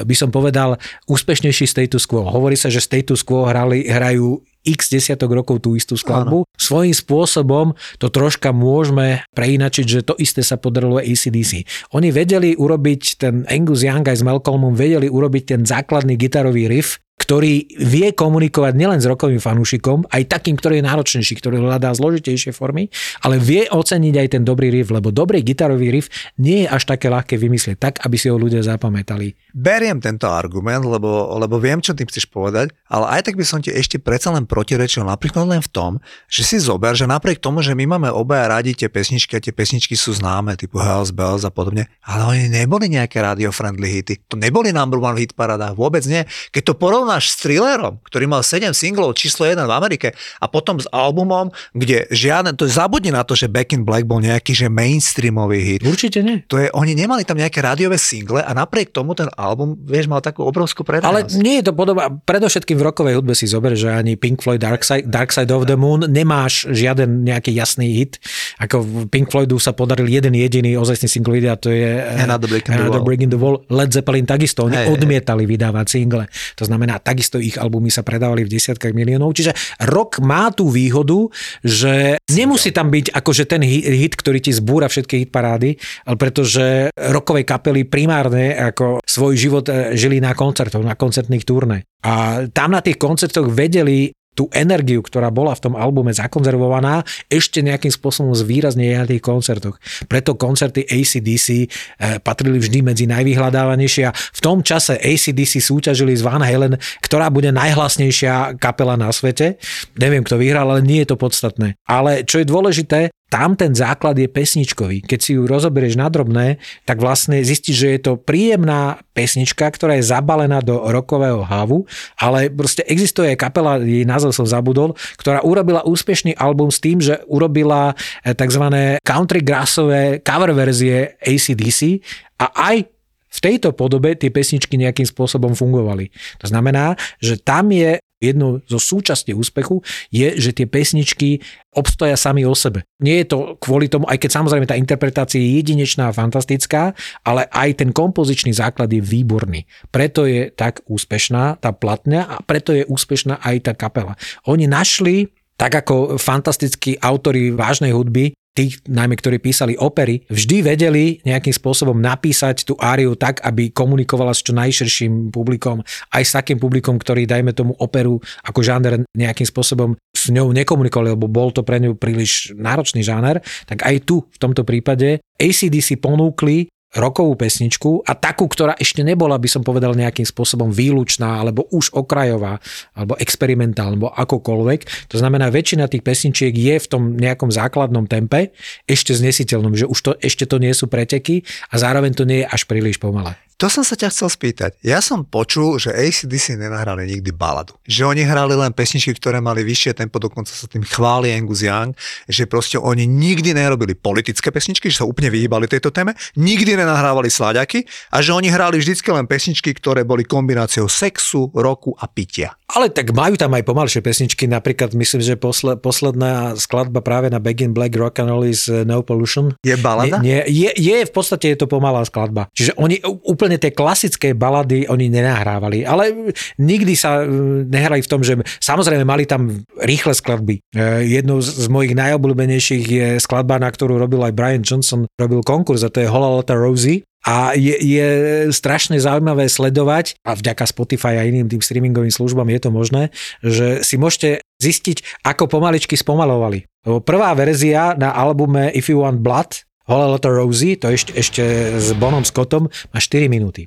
by 0.05 0.15
som 0.17 0.33
povedal, 0.33 0.77
úspešnejší 1.07 1.67
status 1.69 2.05
quo. 2.09 2.27
Hovorí 2.27 2.57
sa, 2.59 2.73
že 2.73 2.83
status 2.83 3.23
quo 3.23 3.47
hrali, 3.47 3.87
hrajú 3.87 4.43
x 4.61 4.93
desiatok 4.93 5.33
rokov 5.33 5.65
tú 5.65 5.73
istú 5.73 5.97
skladbu. 5.97 6.45
Áno. 6.45 6.49
Svojím 6.61 6.93
spôsobom 6.93 7.67
to 7.97 8.13
troška 8.13 8.53
môžeme 8.53 9.25
preinačiť, 9.33 9.87
že 9.89 10.01
to 10.05 10.13
isté 10.21 10.45
sa 10.45 10.61
podarilo 10.61 11.01
ACDC. 11.01 11.65
Oni 11.97 12.13
vedeli 12.13 12.53
urobiť 12.53 13.03
ten 13.17 13.49
Angus 13.49 13.81
Young 13.81 14.05
aj 14.05 14.21
s 14.21 14.27
Malcolmom, 14.27 14.77
vedeli 14.77 15.09
urobiť 15.09 15.57
ten 15.57 15.61
základný 15.65 16.21
gitarový 16.21 16.69
riff, 16.69 17.01
ktorý 17.21 17.69
vie 17.77 18.17
komunikovať 18.17 18.73
nielen 18.73 18.97
s 18.97 19.05
rokovým 19.05 19.45
fanúšikom, 19.45 20.09
aj 20.09 20.25
takým, 20.25 20.57
ktorý 20.57 20.81
je 20.81 20.89
náročnejší, 20.89 21.37
ktorý 21.37 21.61
hľadá 21.61 21.93
zložitejšie 21.93 22.57
formy, 22.57 22.89
ale 23.21 23.37
vie 23.37 23.69
oceniť 23.69 24.15
aj 24.17 24.29
ten 24.33 24.43
dobrý 24.43 24.73
riff, 24.73 24.89
lebo 24.89 25.13
dobrý 25.13 25.45
gitarový 25.45 25.93
riff 25.93 26.09
nie 26.41 26.65
je 26.65 26.69
až 26.73 26.89
také 26.89 27.13
ľahké 27.13 27.37
vymyslieť 27.37 27.77
tak, 27.77 27.95
aby 28.09 28.17
si 28.17 28.33
ho 28.33 28.41
ľudia 28.41 28.65
zapamätali. 28.65 29.37
Beriem 29.53 30.01
tento 30.01 30.33
argument, 30.33 30.81
lebo, 30.81 31.37
lebo 31.37 31.61
viem, 31.61 31.85
čo 31.85 31.93
tým 31.93 32.09
chceš 32.09 32.25
povedať, 32.25 32.73
ale 32.89 33.21
aj 33.21 33.29
tak 33.29 33.37
by 33.37 33.45
som 33.45 33.61
ti 33.61 33.69
ešte 33.69 34.01
predsa 34.01 34.33
len 34.33 34.49
protirečil 34.49 35.05
napríklad 35.05 35.45
len 35.45 35.61
v 35.61 35.71
tom, 35.71 35.93
že 36.27 36.43
si 36.43 36.57
zober, 36.57 36.97
že 36.97 37.05
napriek 37.05 37.37
tomu, 37.37 37.61
že 37.61 37.77
my 37.77 37.85
máme 37.85 38.09
obaja 38.09 38.49
radi 38.49 38.73
tie 38.73 38.89
pesničky 38.89 39.37
a 39.37 39.45
tie 39.45 39.53
pesničky 39.53 39.93
sú 39.93 40.17
známe, 40.17 40.57
typu 40.57 40.81
Hells 40.81 41.13
Bells 41.13 41.45
a 41.45 41.53
podobne, 41.53 41.93
ale 42.01 42.23
oni 42.25 42.45
neboli 42.49 42.89
nejaké 42.89 43.21
radio-friendly 43.21 43.89
hity. 43.93 44.15
To 44.33 44.41
neboli 44.41 44.73
number 44.73 44.97
one 44.97 45.21
hit 45.21 45.37
paradách, 45.37 45.77
vôbec 45.77 46.01
nie. 46.09 46.25
Keď 46.55 46.63
to 46.73 46.75
porovnáš 46.79 47.10
s 47.19 47.35
Thrillerom, 47.43 47.99
ktorý 48.07 48.31
mal 48.31 48.47
7 48.47 48.71
singlov, 48.71 49.19
číslo 49.19 49.49
1 49.49 49.67
v 49.67 49.73
Amerike 49.75 50.09
a 50.39 50.47
potom 50.47 50.79
s 50.79 50.87
albumom, 50.95 51.51
kde 51.75 52.07
žiadne, 52.15 52.55
to 52.55 52.71
zabudni 52.71 53.11
na 53.11 53.27
to, 53.27 53.35
že 53.35 53.51
Back 53.51 53.75
in 53.75 53.83
Black 53.83 54.07
bol 54.07 54.23
nejaký 54.23 54.55
že 54.55 54.71
mainstreamový 54.71 55.59
hit. 55.65 55.81
Určite 55.83 56.23
nie. 56.23 56.47
To 56.47 56.61
je, 56.61 56.71
oni 56.71 56.95
nemali 56.95 57.27
tam 57.27 57.41
nejaké 57.41 57.59
rádiové 57.59 57.99
single 57.99 58.45
a 58.45 58.51
napriek 58.55 58.95
tomu 58.95 59.19
ten 59.19 59.27
album, 59.35 59.75
vieš, 59.83 60.07
mal 60.07 60.23
takú 60.23 60.47
obrovskú 60.47 60.87
Ale 60.87 61.03
predajnosť. 61.27 61.35
nie 61.43 61.59
je 61.59 61.65
to 61.67 61.73
podoba, 61.75 62.13
predovšetkým 62.13 62.77
v 62.79 62.85
rokovej 62.85 63.15
hudbe 63.19 63.35
si 63.35 63.51
zober, 63.51 63.75
že 63.75 63.91
ani 63.91 64.15
Pink 64.15 64.45
Floyd 64.45 64.61
Dark 64.61 64.85
Side, 64.85 65.09
Dark 65.09 65.33
Side 65.33 65.51
of 65.51 65.65
the 65.65 65.75
Moon 65.75 66.05
nemáš 66.05 66.69
žiaden 66.69 67.25
nejaký 67.25 67.51
jasný 67.57 67.97
hit. 67.97 68.21
Ako 68.61 68.85
v 68.85 68.93
Pink 69.09 69.33
Floydu 69.33 69.57
sa 69.57 69.73
podaril 69.73 70.07
jeden 70.07 70.37
jediný 70.37 70.77
ozajstný 70.77 71.09
single 71.09 71.41
a 71.49 71.57
to 71.57 71.73
je 71.73 71.89
Another 72.21 72.51
Brick 72.51 72.69
in 72.69 72.77
the 72.77 72.85
Another 72.85 73.01
Wall. 73.01 73.07
Brick 73.09 73.21
in 73.25 73.31
the 73.33 73.41
Wall. 73.41 73.57
Led 73.73 73.91
Zeppelin 73.95 74.29
takisto, 74.29 74.69
oni 74.69 74.77
hej. 74.77 74.87
odmietali 74.93 75.49
vydávať 75.49 75.87
single. 75.89 76.29
To 76.61 76.65
znamená, 76.69 77.00
takisto 77.01 77.41
ich 77.41 77.57
albumy 77.57 77.89
sa 77.89 78.05
predávali 78.07 78.47
v 78.47 78.53
desiatkách 78.57 78.95
miliónov. 78.95 79.35
Čiže 79.35 79.53
rok 79.89 80.23
má 80.23 80.53
tú 80.55 80.71
výhodu, 80.71 81.27
že 81.65 82.21
nemusí 82.31 82.71
tam 82.71 82.93
byť 82.93 83.13
akože 83.13 83.45
ten 83.49 83.65
hi- 83.65 83.85
hit, 83.85 84.15
ktorý 84.15 84.39
ti 84.39 84.53
zbúra 84.55 84.87
všetky 84.87 85.27
hitparády, 85.27 85.77
ale 86.07 86.17
pretože 86.17 86.93
rokovej 86.95 87.45
kapely 87.49 87.89
primárne 87.89 88.55
ako 88.55 89.03
svoj 89.03 89.35
život 89.35 89.67
eh, 89.69 89.97
žili 89.97 90.23
na 90.23 90.37
koncertoch, 90.37 90.85
na 90.85 90.95
koncertných 90.95 91.45
turné. 91.45 91.89
A 92.01 92.45
tam 92.49 92.73
na 92.73 92.81
tých 92.81 92.97
koncertoch 92.97 93.53
vedeli 93.53 94.09
tú 94.41 94.49
energiu, 94.57 95.05
ktorá 95.05 95.29
bola 95.29 95.53
v 95.53 95.69
tom 95.69 95.75
albume 95.77 96.17
zakonzervovaná, 96.17 97.05
ešte 97.29 97.61
nejakým 97.61 97.93
spôsobom 97.93 98.33
zvýrazne 98.33 98.97
na 98.97 99.05
tých 99.05 99.21
koncertoch. 99.21 99.77
Preto 100.09 100.33
koncerty 100.41 100.89
ACDC 100.89 101.49
eh, 101.53 102.17
patrili 102.25 102.57
vždy 102.57 102.81
medzi 102.81 103.05
najvyhľadávanejšie 103.05 104.09
a 104.09 104.17
v 104.17 104.41
tom 104.41 104.65
čase 104.65 104.97
ACDC 104.97 105.61
súťažili 105.61 106.17
s 106.17 106.25
Van 106.25 106.41
Halen, 106.41 106.81
ktorá 107.05 107.29
bude 107.29 107.53
najhlasnejšia 107.53 108.57
kapela 108.57 108.97
na 108.97 109.13
svete. 109.13 109.61
Neviem, 110.01 110.25
kto 110.25 110.41
vyhral, 110.41 110.73
ale 110.73 110.81
nie 110.81 111.05
je 111.05 111.13
to 111.13 111.21
podstatné. 111.21 111.77
Ale 111.85 112.25
čo 112.25 112.41
je 112.41 112.49
dôležité, 112.49 113.13
tam 113.31 113.55
ten 113.55 113.71
základ 113.71 114.19
je 114.19 114.27
pesničkový. 114.27 115.07
Keď 115.07 115.19
si 115.23 115.39
ju 115.39 115.47
rozoberieš 115.47 115.95
na 115.95 116.11
drobné, 116.11 116.59
tak 116.83 116.99
vlastne 116.99 117.39
zistíš, 117.47 117.77
že 117.79 117.89
je 117.95 118.01
to 118.03 118.13
príjemná 118.19 118.99
pesnička, 119.15 119.71
ktorá 119.71 119.95
je 119.95 120.11
zabalená 120.11 120.59
do 120.59 120.83
rokového 120.91 121.47
havu, 121.47 121.87
ale 122.19 122.51
proste 122.51 122.83
existuje 122.91 123.31
aj 123.31 123.39
kapela, 123.39 123.79
jej 123.79 124.03
názov 124.03 124.35
som 124.35 124.51
zabudol, 124.51 124.99
ktorá 125.15 125.47
urobila 125.47 125.87
úspešný 125.87 126.35
album 126.35 126.75
s 126.75 126.83
tým, 126.83 126.99
že 126.99 127.23
urobila 127.31 127.95
eh, 128.27 128.35
tzv. 128.35 128.99
country 129.07 129.47
grassové 129.47 130.19
cover 130.27 130.51
verzie 130.51 131.15
ACDC 131.23 132.03
a 132.43 132.51
aj 132.75 132.91
v 133.31 133.39
tejto 133.39 133.71
podobe 133.71 134.19
tie 134.19 134.29
pesničky 134.35 134.75
nejakým 134.75 135.07
spôsobom 135.07 135.55
fungovali. 135.55 136.11
To 136.43 136.51
znamená, 136.51 136.99
že 137.23 137.39
tam 137.39 137.71
je 137.71 138.00
jednou 138.21 138.61
zo 138.69 138.77
súčastí 138.77 139.33
úspechu 139.33 139.81
je, 140.13 140.37
že 140.37 140.53
tie 140.53 140.69
pesničky 140.69 141.41
obstoja 141.73 142.15
sami 142.21 142.45
o 142.45 142.53
sebe. 142.53 142.85
Nie 143.01 143.25
je 143.25 143.33
to 143.33 143.39
kvôli 143.57 143.89
tomu, 143.89 144.05
aj 144.07 144.21
keď 144.21 144.31
samozrejme 144.37 144.69
tá 144.69 144.77
interpretácia 144.77 145.41
je 145.41 145.57
jedinečná 145.59 146.13
a 146.13 146.17
fantastická, 146.17 146.93
ale 147.25 147.49
aj 147.49 147.81
ten 147.81 147.91
kompozičný 147.91 148.53
základ 148.53 148.93
je 148.93 149.01
výborný. 149.01 149.65
Preto 149.89 150.29
je 150.29 150.53
tak 150.53 150.85
úspešná 150.85 151.59
tá 151.59 151.73
platňa 151.73 152.29
a 152.29 152.37
preto 152.45 152.77
je 152.77 152.85
úspešná 152.85 153.41
aj 153.41 153.57
tá 153.65 153.73
kapela. 153.73 154.15
Oni 154.45 154.69
našli 154.69 155.33
tak 155.61 155.85
ako 155.85 156.17
fantastickí 156.17 156.97
autori 157.05 157.53
vážnej 157.53 157.93
hudby, 157.93 158.33
tí, 158.61 158.77
najmä 158.85 159.17
ktorí 159.17 159.41
písali 159.41 159.81
opery, 159.81 160.21
vždy 160.29 160.61
vedeli 160.61 161.05
nejakým 161.25 161.57
spôsobom 161.57 161.97
napísať 161.97 162.69
tú 162.69 162.77
áriu 162.77 163.17
tak, 163.17 163.41
aby 163.41 163.73
komunikovala 163.73 164.37
s 164.37 164.45
čo 164.45 164.53
najširším 164.53 165.33
publikom, 165.33 165.81
aj 166.13 166.23
s 166.29 166.37
takým 166.37 166.61
publikom, 166.61 167.01
ktorý, 167.01 167.25
dajme 167.25 167.57
tomu, 167.57 167.73
operu 167.81 168.21
ako 168.45 168.61
žáner 168.61 169.09
nejakým 169.17 169.49
spôsobom 169.49 169.97
s 170.13 170.29
ňou 170.29 170.53
nekomunikovali, 170.53 171.17
lebo 171.17 171.33
bol 171.33 171.49
to 171.57 171.65
pre 171.65 171.81
ňu 171.81 171.97
príliš 171.97 172.53
náročný 172.53 173.01
žáner, 173.01 173.41
tak 173.65 173.89
aj 173.89 174.05
tu, 174.05 174.29
v 174.29 174.39
tomto 174.39 174.69
prípade, 174.69 175.25
ACDC 175.41 175.97
ponúkli 175.97 176.69
rokovú 176.95 177.39
pesničku 177.39 178.03
a 178.03 178.19
takú, 178.19 178.51
ktorá 178.51 178.75
ešte 178.75 179.07
nebola, 179.07 179.39
by 179.39 179.47
som 179.47 179.63
povedal, 179.63 179.95
nejakým 179.95 180.27
spôsobom 180.27 180.75
výlučná, 180.75 181.39
alebo 181.39 181.71
už 181.71 181.95
okrajová, 181.95 182.59
alebo 182.99 183.15
experimentálna, 183.23 183.95
alebo 183.95 184.11
akokoľvek. 184.11 185.11
To 185.11 185.17
znamená, 185.19 185.51
väčšina 185.55 185.87
tých 185.87 186.03
pesničiek 186.03 186.55
je 186.55 186.75
v 186.79 186.87
tom 186.91 187.15
nejakom 187.15 187.51
základnom 187.55 188.11
tempe, 188.11 188.51
ešte 188.87 189.15
znesiteľnom, 189.15 189.75
že 189.79 189.87
už 189.87 189.99
to, 190.03 190.13
ešte 190.19 190.47
to 190.47 190.59
nie 190.59 190.75
sú 190.75 190.91
preteky 190.91 191.47
a 191.71 191.79
zároveň 191.79 192.15
to 192.15 192.27
nie 192.27 192.43
je 192.43 192.51
až 192.51 192.67
príliš 192.67 192.99
pomalé. 192.99 193.50
To 193.61 193.69
som 193.69 193.85
sa 193.85 193.93
ťa 193.93 194.09
chcel 194.09 194.33
spýtať. 194.33 194.81
Ja 194.81 195.05
som 195.05 195.21
počul, 195.21 195.77
že 195.77 195.93
ACDC 195.93 196.57
nenahrali 196.57 197.05
nikdy 197.05 197.29
baladu. 197.29 197.77
Že 197.85 198.17
oni 198.17 198.23
hrali 198.25 198.57
len 198.57 198.73
pesničky, 198.73 199.13
ktoré 199.13 199.45
mali 199.45 199.61
vyššie 199.61 200.01
tempo, 200.01 200.17
dokonca 200.17 200.49
sa 200.49 200.65
tým 200.65 200.81
chváli 200.81 201.29
Angus 201.37 201.61
Young, 201.61 201.93
že 202.25 202.49
proste 202.49 202.81
oni 202.81 203.05
nikdy 203.05 203.53
nerobili 203.53 203.93
politické 203.93 204.49
pesničky, 204.49 204.89
že 204.89 205.05
sa 205.05 205.09
úplne 205.09 205.29
vyhýbali 205.29 205.69
tejto 205.69 205.93
téme, 205.93 206.17
nikdy 206.41 206.73
nenahrávali 206.73 207.29
sláďaky 207.29 207.85
a 208.09 208.25
že 208.25 208.33
oni 208.33 208.49
hrali 208.49 208.81
vždycky 208.81 209.13
len 209.13 209.29
pesničky, 209.29 209.77
ktoré 209.77 210.09
boli 210.09 210.25
kombináciou 210.25 210.89
sexu, 210.89 211.53
roku 211.53 211.93
a 212.01 212.09
pitia. 212.09 212.57
Ale 212.71 212.89
tak 212.89 213.13
majú 213.13 213.37
tam 213.37 213.53
aj 213.53 213.67
pomalšie 213.67 214.01
pesničky, 214.01 214.49
napríklad 214.49 214.95
myslím, 214.97 215.21
že 215.21 215.35
posle, 215.37 215.77
posledná 215.77 216.55
skladba 216.55 217.03
práve 217.03 217.27
na 217.29 217.43
Back 217.43 217.61
in 217.61 217.75
Black 217.75 217.93
Rock 217.99 218.23
and 218.25 218.31
Roll 218.31 218.47
is 218.47 218.71
uh, 218.71 218.87
No 218.87 219.03
Pollution. 219.03 219.53
Je 219.61 219.75
balada? 219.75 220.23
Nie, 220.23 220.47
nie, 220.47 220.71
je, 220.71 220.71
je, 220.79 220.97
v 221.03 221.13
podstate 221.13 221.51
je 221.51 221.59
to 221.59 221.67
pomalá 221.67 222.07
skladba. 222.07 222.47
Čiže 222.55 222.79
oni 222.79 223.03
úplne 223.27 223.50
tie 223.57 223.73
klasické 223.73 224.37
balady 224.37 224.85
oni 224.87 225.09
nenahrávali, 225.09 225.83
ale 225.83 226.35
nikdy 226.61 226.93
sa 226.95 227.25
uh, 227.25 227.65
nehrali 227.65 228.05
v 228.05 228.11
tom, 228.11 228.21
že 228.21 228.39
samozrejme 228.61 229.03
mali 229.03 229.25
tam 229.25 229.65
rýchle 229.81 230.13
skladby. 230.13 230.61
Uh, 230.77 231.01
Jednou 231.03 231.41
z 231.41 231.67
mojich 231.73 231.97
najobľúbenejších 231.97 232.85
je 232.85 233.09
skladba, 233.19 233.57
na 233.57 233.73
ktorú 233.73 233.97
robil 233.97 234.21
aj 234.23 234.37
Brian 234.37 234.63
Johnson, 234.63 235.09
robil 235.17 235.41
konkurs 235.41 235.83
a 235.83 235.91
to 235.91 236.05
je 236.05 236.13
Hola 236.13 236.29
Lotta 236.29 236.55
Rosie. 236.55 237.03
A 237.21 237.53
je, 237.53 237.77
je 237.77 238.09
strašne 238.49 238.97
zaujímavé 238.97 239.45
sledovať, 239.45 240.17
a 240.25 240.33
vďaka 240.33 240.65
Spotify 240.65 241.21
a 241.21 241.29
iným 241.29 241.53
tým 241.53 241.61
streamingovým 241.61 242.09
službám 242.09 242.49
je 242.49 242.61
to 242.65 242.71
možné, 242.73 243.03
že 243.45 243.85
si 243.85 244.01
môžete 244.01 244.41
zistiť, 244.57 245.29
ako 245.29 245.45
pomaličky 245.45 246.01
spomalovali. 246.01 246.65
Prvá 247.05 247.37
verzia 247.37 247.93
na 248.01 248.17
albume 248.17 248.73
If 248.73 248.89
You 248.89 249.05
Want 249.05 249.21
Blood, 249.21 249.69
Hola 249.89 250.13
Lotta 250.13 250.29
Rosie, 250.29 250.77
to 250.77 250.93
ešte, 250.93 251.17
ešte 251.17 251.43
s 251.81 251.97
Bonom 251.97 252.21
Scottom, 252.21 252.69
má 252.69 252.99
4 253.01 253.33
minúty. 253.33 253.65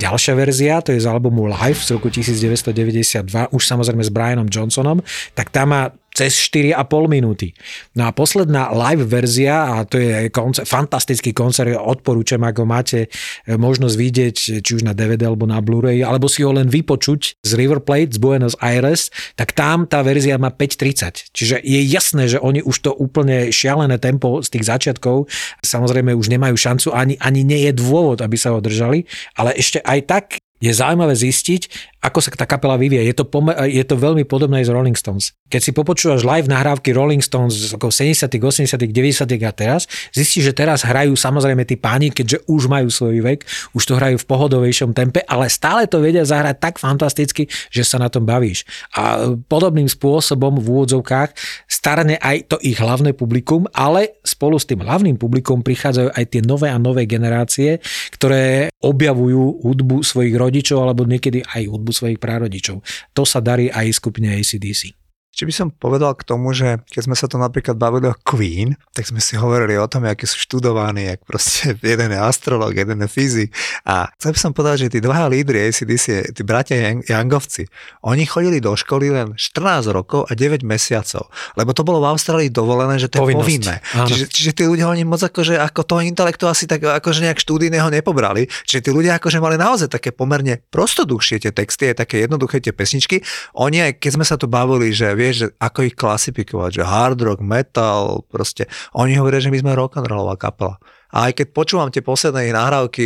Ďalšia 0.00 0.32
verzia, 0.38 0.80
to 0.80 0.96
je 0.96 1.04
z 1.04 1.04
albumu 1.04 1.52
Live 1.52 1.84
z 1.84 2.00
roku 2.00 2.08
1992, 2.08 3.52
už 3.52 3.60
samozrejme 3.60 4.00
s 4.00 4.08
Brianom 4.08 4.48
Johnsonom, 4.48 5.04
tak 5.36 5.52
tá 5.52 5.68
má 5.68 5.92
cez 6.16 6.32
4,5 6.48 7.12
minúty. 7.12 7.52
No 7.92 8.08
a 8.08 8.10
posledná 8.16 8.72
live 8.72 9.04
verzia, 9.04 9.76
a 9.76 9.84
to 9.84 10.00
je 10.00 10.32
koncert, 10.32 10.64
fantastický 10.64 11.36
koncert, 11.36 11.76
odporúčam, 11.76 12.40
ako 12.40 12.64
máte 12.64 13.12
e, 13.44 13.52
možnosť 13.60 13.96
vidieť, 14.00 14.36
či 14.64 14.70
už 14.72 14.88
na 14.88 14.96
DVD 14.96 15.28
alebo 15.28 15.44
na 15.44 15.60
Blu-ray, 15.60 16.00
alebo 16.00 16.24
si 16.24 16.40
ho 16.40 16.56
len 16.56 16.72
vypočuť 16.72 17.44
z 17.44 17.50
River 17.52 17.84
Plate, 17.84 18.16
z 18.16 18.18
Buenos 18.18 18.56
Aires, 18.64 19.12
tak 19.36 19.52
tam 19.52 19.84
tá 19.84 20.00
verzia 20.00 20.40
má 20.40 20.48
5.30. 20.48 21.36
Čiže 21.36 21.60
je 21.60 21.80
jasné, 21.84 22.32
že 22.32 22.40
oni 22.40 22.64
už 22.64 22.76
to 22.80 22.96
úplne 22.96 23.52
šialené 23.52 24.00
tempo 24.00 24.40
z 24.40 24.48
tých 24.56 24.64
začiatkov, 24.72 25.28
samozrejme 25.60 26.16
už 26.16 26.32
nemajú 26.32 26.56
šancu, 26.56 26.96
ani, 26.96 27.20
ani 27.20 27.44
nie 27.44 27.68
je 27.68 27.76
dôvod, 27.76 28.24
aby 28.24 28.40
sa 28.40 28.56
ho 28.56 28.64
držali, 28.64 29.04
ale 29.36 29.52
ešte 29.52 29.84
aj 29.84 30.00
tak 30.08 30.26
je 30.56 30.72
zaujímavé 30.72 31.12
zistiť, 31.12 31.92
ako 32.06 32.22
sa 32.22 32.30
tá 32.30 32.46
kapela 32.46 32.78
vyvie. 32.78 33.02
Je 33.02 33.14
to, 33.18 33.26
pome- 33.26 33.56
je 33.66 33.82
to 33.82 33.98
veľmi 33.98 34.22
podobné 34.22 34.62
z 34.62 34.70
Rolling 34.70 34.94
Stones. 34.94 35.34
Keď 35.50 35.60
si 35.60 35.70
popočúvaš 35.74 36.22
live 36.22 36.46
nahrávky 36.46 36.94
Rolling 36.94 37.20
Stones 37.20 37.58
z 37.58 37.74
ako 37.74 37.90
70., 37.90 38.30
80., 38.30 38.78
90. 38.78 39.26
a 39.42 39.52
teraz, 39.52 39.90
zistíš, 40.14 40.52
že 40.52 40.54
teraz 40.54 40.86
hrajú 40.86 41.18
samozrejme 41.18 41.66
tí 41.66 41.74
páni, 41.74 42.14
keďže 42.14 42.46
už 42.46 42.70
majú 42.70 42.86
svoj 42.94 43.26
vek, 43.26 43.42
už 43.74 43.82
to 43.82 43.98
hrajú 43.98 44.22
v 44.22 44.28
pohodovejšom 44.28 44.94
tempe, 44.94 45.26
ale 45.26 45.50
stále 45.50 45.90
to 45.90 45.98
vedia 45.98 46.22
zahrať 46.22 46.56
tak 46.62 46.74
fantasticky, 46.78 47.50
že 47.74 47.82
sa 47.82 47.98
na 47.98 48.06
tom 48.06 48.22
bavíš. 48.22 48.62
A 48.94 49.34
podobným 49.50 49.90
spôsobom 49.90 50.62
v 50.62 50.66
úvodzovkách 50.66 51.34
starne 51.66 52.22
aj 52.22 52.54
to 52.54 52.56
ich 52.62 52.78
hlavné 52.78 53.18
publikum, 53.18 53.66
ale 53.74 54.22
spolu 54.22 54.62
s 54.62 54.68
tým 54.68 54.86
hlavným 54.86 55.18
publikum 55.18 55.66
prichádzajú 55.66 56.14
aj 56.14 56.24
tie 56.30 56.42
nové 56.46 56.70
a 56.70 56.78
nové 56.78 57.02
generácie, 57.10 57.82
ktoré 58.14 58.70
objavujú 58.78 59.66
hudbu 59.66 60.06
svojich 60.06 60.34
rodičov 60.38 60.45
alebo 60.82 61.06
niekedy 61.06 61.42
aj 61.46 61.70
hudbu 61.70 61.92
svojich 61.94 62.20
prarodičov. 62.20 62.82
To 63.14 63.22
sa 63.22 63.38
darí 63.38 63.70
aj 63.70 63.94
skupine 63.94 64.34
ACDC. 64.36 65.05
Či 65.36 65.44
by 65.44 65.52
som 65.52 65.68
povedal 65.68 66.16
k 66.16 66.24
tomu, 66.24 66.56
že 66.56 66.80
keď 66.88 67.02
sme 67.04 67.12
sa 67.12 67.28
to 67.28 67.36
napríklad 67.36 67.76
bavili 67.76 68.08
o 68.08 68.16
Queen, 68.24 68.72
tak 68.96 69.04
sme 69.04 69.20
si 69.20 69.36
hovorili 69.36 69.76
o 69.76 69.84
tom, 69.84 70.08
akí 70.08 70.24
sú 70.24 70.40
študovaní, 70.40 71.12
jak 71.12 71.20
proste 71.28 71.76
jeden 71.92 72.08
je 72.08 72.16
astrolog, 72.16 72.72
jeden 72.72 73.04
je 73.04 73.08
fyzik. 73.08 73.52
A 73.84 74.08
chcel 74.16 74.32
by 74.32 74.38
som 74.40 74.52
povedať, 74.56 74.88
že 74.88 74.96
tí 74.96 74.98
dvaja 75.04 75.28
lídry 75.28 75.68
ACDC, 75.68 76.32
tí 76.32 76.40
bratia 76.40 76.96
Youngovci, 77.04 77.68
oni 78.00 78.24
chodili 78.24 78.64
do 78.64 78.72
školy 78.72 79.12
len 79.12 79.36
14 79.36 79.92
rokov 79.92 80.24
a 80.24 80.32
9 80.32 80.64
mesiacov, 80.64 81.28
lebo 81.52 81.76
to 81.76 81.84
bolo 81.84 82.00
v 82.00 82.16
Austrálii 82.16 82.48
dovolené, 82.48 82.96
že 82.96 83.12
to 83.12 83.20
je 83.20 83.22
Povinnosť. 83.28 83.44
povinné. 83.44 83.74
Áno. 83.92 84.08
Čiže, 84.08 84.24
čiže 84.32 84.50
tí 84.56 84.64
ľudia 84.64 84.88
oni 84.88 85.04
moc 85.04 85.20
akože 85.20 85.60
ako 85.60 85.84
toho 85.84 86.00
intelektu 86.00 86.48
asi 86.48 86.64
tak 86.64 86.80
akože 86.80 87.20
nejak 87.20 87.36
štúdijného 87.36 87.92
nepobrali. 87.92 88.48
Čiže 88.64 88.88
tí 88.88 88.90
ľudia 88.90 89.20
akože 89.20 89.36
mali 89.36 89.60
naozaj 89.60 89.92
také 89.92 90.16
pomerne 90.16 90.64
prostoduchšie 90.72 91.44
tie 91.44 91.52
texty, 91.52 91.92
aj 91.92 92.08
také 92.08 92.24
jednoduché 92.24 92.64
tie 92.64 92.72
pesničky. 92.72 93.20
Oni 93.52 93.84
aj 93.84 94.00
keď 94.00 94.10
sme 94.16 94.24
sa 94.24 94.40
tu 94.40 94.48
bavili, 94.48 94.96
že 94.96 95.12
vieš, 95.26 95.36
že 95.42 95.48
ako 95.58 95.78
ich 95.90 95.98
klasifikovať, 95.98 96.70
že 96.78 96.82
hard 96.86 97.18
rock, 97.26 97.40
metal, 97.42 98.22
proste. 98.30 98.70
Oni 98.94 99.18
hovoria, 99.18 99.42
že 99.42 99.50
my 99.50 99.58
sme 99.58 99.74
rock'n'rollová 99.74 100.38
kapela. 100.38 100.78
A 101.14 101.30
aj 101.30 101.42
keď 101.42 101.46
počúvam 101.54 101.88
tie 101.92 102.02
posledné 102.02 102.50
ich 102.50 102.54
nahrávky, 102.56 103.04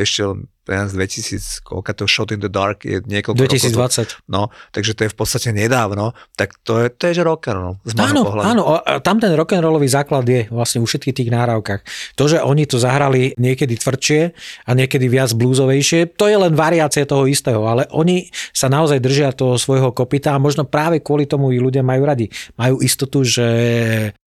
ešte 0.00 0.24
z 0.62 0.92
2000, 0.94 1.66
koľko 1.66 1.90
to 1.90 2.04
Shot 2.06 2.30
in 2.30 2.38
the 2.38 2.46
Dark 2.46 2.86
je 2.86 3.02
niekoľko 3.02 3.34
rokov. 3.34 3.66
2020. 3.74 4.30
No, 4.30 4.46
takže 4.70 4.94
to 4.94 5.00
je 5.04 5.10
v 5.10 5.16
podstate 5.18 5.50
nedávno, 5.50 6.14
tak 6.38 6.54
to 6.62 6.78
je, 6.78 6.86
to 6.94 7.10
je 7.10 7.18
že 7.18 7.22
rocker, 7.26 7.58
no, 7.58 7.82
z 7.82 7.98
môjho 7.98 8.14
Áno, 8.14 8.22
pohľadu. 8.22 8.46
áno, 8.46 8.62
a 8.78 9.02
tam 9.02 9.18
ten 9.18 9.34
rock'n'rollový 9.34 9.90
základ 9.90 10.22
je 10.22 10.46
vlastne 10.54 10.78
u 10.78 10.86
všetkých 10.86 11.18
tých 11.18 11.30
nahrávkach. 11.34 11.80
To, 12.14 12.24
že 12.30 12.38
oni 12.38 12.70
to 12.70 12.78
zahrali 12.78 13.34
niekedy 13.42 13.74
tvrdšie 13.74 14.20
a 14.62 14.70
niekedy 14.78 15.10
viac 15.10 15.34
bluesovejšie, 15.34 16.14
to 16.14 16.30
je 16.30 16.36
len 16.38 16.54
variácia 16.54 17.02
toho 17.02 17.26
istého, 17.26 17.66
ale 17.66 17.90
oni 17.90 18.30
sa 18.54 18.70
naozaj 18.70 19.02
držia 19.02 19.34
toho 19.34 19.58
svojho 19.58 19.90
kopita 19.90 20.30
a 20.30 20.38
možno 20.38 20.62
práve 20.62 21.02
kvôli 21.02 21.26
tomu 21.26 21.50
ich 21.50 21.58
ľudia 21.58 21.82
majú 21.82 22.06
radi. 22.06 22.30
Majú 22.54 22.78
istotu, 22.86 23.26
že 23.26 23.46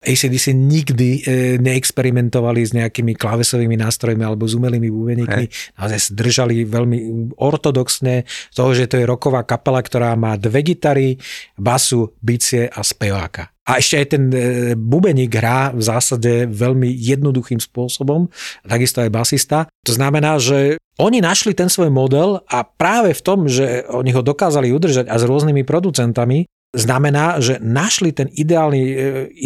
ACDC 0.06 0.54
nikdy 0.54 1.10
e, 1.10 1.20
neexperimentovali 1.58 2.62
s 2.62 2.72
nejakými 2.78 3.18
klávesovými 3.18 3.76
nástrojmi 3.76 4.22
alebo 4.22 4.46
s 4.46 4.54
umelými 4.54 4.94
bubeníkmi. 4.94 5.46
Naozaj 5.82 6.00
sa 6.00 6.12
držali 6.14 6.64
veľmi 6.64 6.98
ortodoxne 7.36 8.24
toho, 8.54 8.72
že 8.78 8.86
to 8.86 9.02
je 9.02 9.10
roková 9.10 9.42
kapela, 9.42 9.82
ktorá 9.82 10.14
má 10.14 10.38
dve 10.38 10.62
gitary, 10.62 11.18
basu, 11.58 12.14
bicie 12.22 12.70
a 12.70 12.86
speváka. 12.86 13.50
A 13.66 13.82
ešte 13.82 13.98
aj 13.98 14.08
ten 14.14 14.24
e, 14.30 14.38
bubeník 14.78 15.34
hrá 15.34 15.74
v 15.74 15.82
zásade 15.82 16.46
veľmi 16.46 16.86
jednoduchým 16.86 17.58
spôsobom, 17.58 18.30
takisto 18.62 19.02
aj 19.02 19.10
basista. 19.10 19.66
To 19.90 19.92
znamená, 19.98 20.38
že 20.38 20.78
oni 21.02 21.20
našli 21.20 21.58
ten 21.58 21.68
svoj 21.68 21.90
model 21.90 22.46
a 22.46 22.62
práve 22.64 23.12
v 23.18 23.22
tom, 23.26 23.50
že 23.50 23.84
oni 23.90 24.14
ho 24.14 24.22
dokázali 24.22 24.70
udržať 24.70 25.10
a 25.10 25.18
s 25.18 25.28
rôznymi 25.28 25.68
producentami, 25.68 26.48
znamená, 26.76 27.40
že 27.40 27.58
našli 27.64 28.12
ten 28.12 28.28
ideálny, 28.30 28.82
e, 28.84 28.96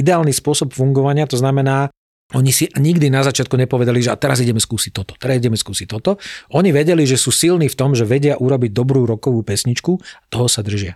ideálny 0.01 0.33
spôsob 0.33 0.73
fungovania, 0.73 1.29
to 1.29 1.37
znamená, 1.37 1.93
oni 2.29 2.53
si 2.53 2.69
nikdy 2.77 3.09
na 3.09 3.25
začiatku 3.25 3.57
nepovedali, 3.57 4.05
že 4.05 4.13
a 4.13 4.17
teraz 4.17 4.37
ideme 4.37 4.61
skúsiť 4.61 4.91
toto, 4.93 5.17
teraz 5.17 5.41
ideme 5.41 5.57
skúsiť 5.57 5.87
toto. 5.89 6.21
Oni 6.53 6.69
vedeli, 6.69 7.01
že 7.01 7.17
sú 7.17 7.33
silní 7.33 7.65
v 7.73 7.77
tom, 7.77 7.97
že 7.97 8.05
vedia 8.05 8.37
urobiť 8.37 8.69
dobrú 8.69 9.09
rokovú 9.09 9.41
pesničku 9.41 9.97
a 9.97 10.25
toho 10.29 10.45
sa 10.45 10.61
držia. 10.61 10.93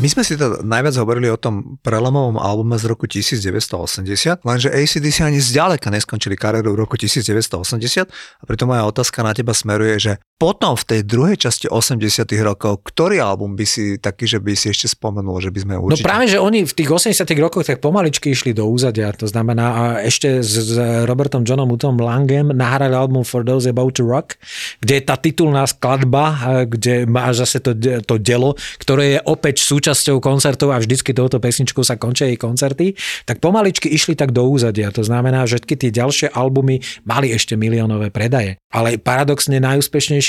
My 0.00 0.08
sme 0.08 0.22
si 0.22 0.38
to 0.38 0.62
najviac 0.62 0.96
hovorili 0.96 1.28
o 1.28 1.40
tom 1.40 1.76
prelomovom 1.82 2.38
albume 2.38 2.78
z 2.78 2.84
roku 2.88 3.04
1980, 3.10 4.44
lenže 4.46 4.68
ACDC 4.70 5.26
ani 5.26 5.42
zďaleka 5.42 5.90
neskončili 5.90 6.38
kariéru 6.38 6.72
v 6.72 6.84
roku 6.84 6.94
1980 6.94 8.06
a 8.08 8.42
preto 8.46 8.64
moja 8.64 8.86
otázka 8.86 9.20
na 9.26 9.34
teba 9.34 9.50
smeruje, 9.50 9.96
že 9.98 10.12
potom 10.40 10.74
v 10.74 10.84
tej 10.84 11.00
druhej 11.06 11.38
časti 11.38 11.70
80 11.70 12.26
rokov, 12.42 12.82
ktorý 12.82 13.22
album 13.22 13.54
by 13.54 13.62
si 13.62 14.02
taký, 14.02 14.26
že 14.26 14.42
by 14.42 14.58
si 14.58 14.74
ešte 14.74 14.90
spomenul, 14.90 15.38
že 15.38 15.54
by 15.54 15.58
sme 15.62 15.74
No 15.78 15.86
určite... 15.86 16.02
práve, 16.02 16.26
že 16.26 16.42
oni 16.42 16.66
v 16.66 16.74
tých 16.74 16.90
80 16.90 17.22
rokoch 17.38 17.62
tak 17.62 17.78
pomaličky 17.78 18.34
išli 18.34 18.50
do 18.50 18.66
úzadia, 18.66 19.14
to 19.14 19.30
znamená 19.30 19.66
a 19.70 19.82
ešte 20.02 20.42
s, 20.42 20.74
s 20.74 20.74
Robertom 21.06 21.46
Johnom 21.46 21.70
Utom 21.70 21.94
Langem 22.02 22.50
nahrali 22.50 22.98
album 22.98 23.22
For 23.22 23.46
Those 23.46 23.70
About 23.70 23.94
to 23.94 24.02
Rock, 24.02 24.34
kde 24.82 24.98
je 24.98 25.02
tá 25.06 25.14
titulná 25.14 25.62
skladba, 25.70 26.34
kde 26.66 27.06
máš 27.06 27.46
zase 27.46 27.62
to, 27.62 27.78
to 27.78 28.18
dielo, 28.18 28.58
ktoré 28.82 29.14
je 29.14 29.18
opäť 29.30 29.62
súčasťou 29.62 30.18
koncertov 30.18 30.74
a 30.74 30.82
vždycky 30.82 31.14
touto 31.14 31.38
pesničkou 31.38 31.86
sa 31.86 31.94
končia 31.94 32.26
jej 32.26 32.40
koncerty, 32.40 32.98
tak 33.22 33.38
pomaličky 33.38 33.86
išli 33.86 34.18
tak 34.18 34.34
do 34.34 34.48
úzadia. 34.50 34.90
To 34.90 35.06
znamená, 35.06 35.46
že 35.46 35.60
všetky 35.60 35.76
tie 35.76 35.90
ďalšie 35.92 36.32
albumy 36.32 36.80
mali 37.04 37.36
ešte 37.36 37.52
miliónové 37.52 38.08
predaje. 38.08 38.56
Ale 38.72 38.96
paradoxne 38.96 39.60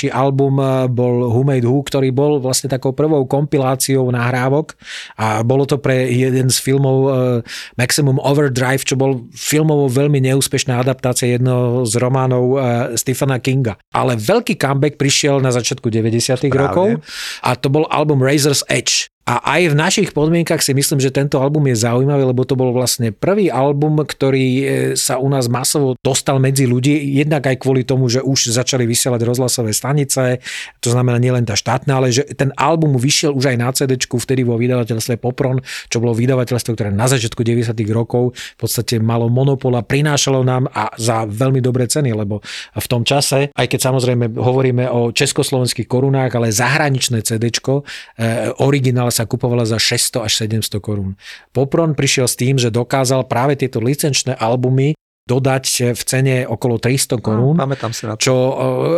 najúspešnejší 0.02 0.08
album 0.10 0.58
eh, 0.58 0.90
bol 0.90 1.30
Who 1.30 1.42
Made 1.46 1.66
Who, 1.66 1.86
ktorý 1.86 2.10
bol 2.10 2.42
vlastne 2.42 2.66
takou 2.70 2.90
prvou 2.90 3.22
kompiláciou 3.26 4.10
nahrávok 4.10 4.74
a 5.18 5.46
bolo 5.46 5.66
to 5.68 5.78
pre 5.78 6.10
jeden 6.10 6.50
z 6.50 6.58
filmov 6.58 6.98
eh, 7.06 7.12
Maximum 7.78 8.18
Overdrive, 8.18 8.82
čo 8.82 8.98
bol 8.98 9.26
filmovo 9.34 9.86
veľmi 9.86 10.18
neúspešná 10.22 10.82
adaptácia 10.82 11.30
jedného 11.30 11.86
z 11.86 11.94
románov 12.02 12.44
eh, 12.58 12.62
Stephena 12.98 13.38
Kinga. 13.38 13.78
Ale 13.94 14.18
veľký 14.18 14.58
comeback 14.58 14.98
prišiel 14.98 15.38
na 15.38 15.54
začiatku 15.54 15.86
90 15.86 16.50
rokov 16.50 17.02
a 17.44 17.50
to 17.54 17.68
bol 17.70 17.86
album 17.90 18.18
Razor's 18.22 18.66
Edge. 18.66 19.11
A 19.22 19.54
aj 19.54 19.70
v 19.70 19.78
našich 19.78 20.10
podmienkach 20.10 20.58
si 20.58 20.74
myslím, 20.74 20.98
že 20.98 21.14
tento 21.14 21.38
album 21.38 21.70
je 21.70 21.78
zaujímavý, 21.78 22.26
lebo 22.26 22.42
to 22.42 22.58
bol 22.58 22.74
vlastne 22.74 23.14
prvý 23.14 23.54
album, 23.54 24.02
ktorý 24.02 24.46
e, 24.58 24.64
sa 24.98 25.22
u 25.22 25.30
nás 25.30 25.46
masovo 25.46 25.94
dostal 26.02 26.42
medzi 26.42 26.66
ľudí, 26.66 26.90
jednak 27.22 27.46
aj 27.46 27.62
kvôli 27.62 27.86
tomu, 27.86 28.10
že 28.10 28.18
už 28.18 28.50
začali 28.50 28.82
vysielať 28.82 29.22
rozhlasové 29.22 29.70
stanice, 29.70 30.42
to 30.82 30.90
znamená 30.90 31.22
nielen 31.22 31.46
tá 31.46 31.54
štátna, 31.54 32.02
ale 32.02 32.10
že 32.10 32.26
ten 32.34 32.50
album 32.58 32.98
vyšiel 32.98 33.30
už 33.30 33.54
aj 33.54 33.56
na 33.62 33.70
CD, 33.70 33.94
vtedy 33.94 34.42
vo 34.42 34.58
vydavateľstve 34.58 35.14
Popron, 35.22 35.62
čo 35.86 36.02
bolo 36.02 36.18
vydavateľstvo, 36.18 36.74
ktoré 36.74 36.90
na 36.90 37.06
začiatku 37.06 37.46
90 37.46 37.78
rokov 37.94 38.34
v 38.34 38.58
podstate 38.58 38.98
malo 38.98 39.30
monopol 39.30 39.78
a 39.78 39.86
prinášalo 39.86 40.42
nám 40.42 40.66
a 40.74 40.90
za 40.98 41.30
veľmi 41.30 41.62
dobré 41.62 41.86
ceny, 41.86 42.10
lebo 42.10 42.42
v 42.74 42.86
tom 42.90 43.06
čase, 43.06 43.54
aj 43.54 43.66
keď 43.70 43.86
samozrejme 43.86 44.34
hovoríme 44.34 44.90
o 44.90 45.14
československých 45.14 45.86
korunách, 45.86 46.34
ale 46.34 46.50
zahraničné 46.50 47.22
CD, 47.22 47.54
originál 48.58 49.11
sa 49.12 49.28
kupovala 49.28 49.68
za 49.68 49.76
600 49.76 50.24
až 50.24 50.32
700 50.48 50.80
korún. 50.80 51.14
Popron 51.52 51.92
prišiel 51.92 52.26
s 52.26 52.34
tým, 52.34 52.56
že 52.56 52.72
dokázal 52.72 53.28
práve 53.28 53.60
tieto 53.60 53.78
licenčné 53.78 54.34
albumy 54.40 54.96
dodať 55.22 55.94
v 55.94 56.02
cene 56.02 56.34
okolo 56.42 56.82
300 56.82 57.22
korún. 57.22 57.54
No, 57.54 57.62
pamätám 57.62 57.94
si 57.94 58.10
na 58.10 58.18
to. 58.18 58.26
Čo 58.26 58.34
e, 58.34 58.54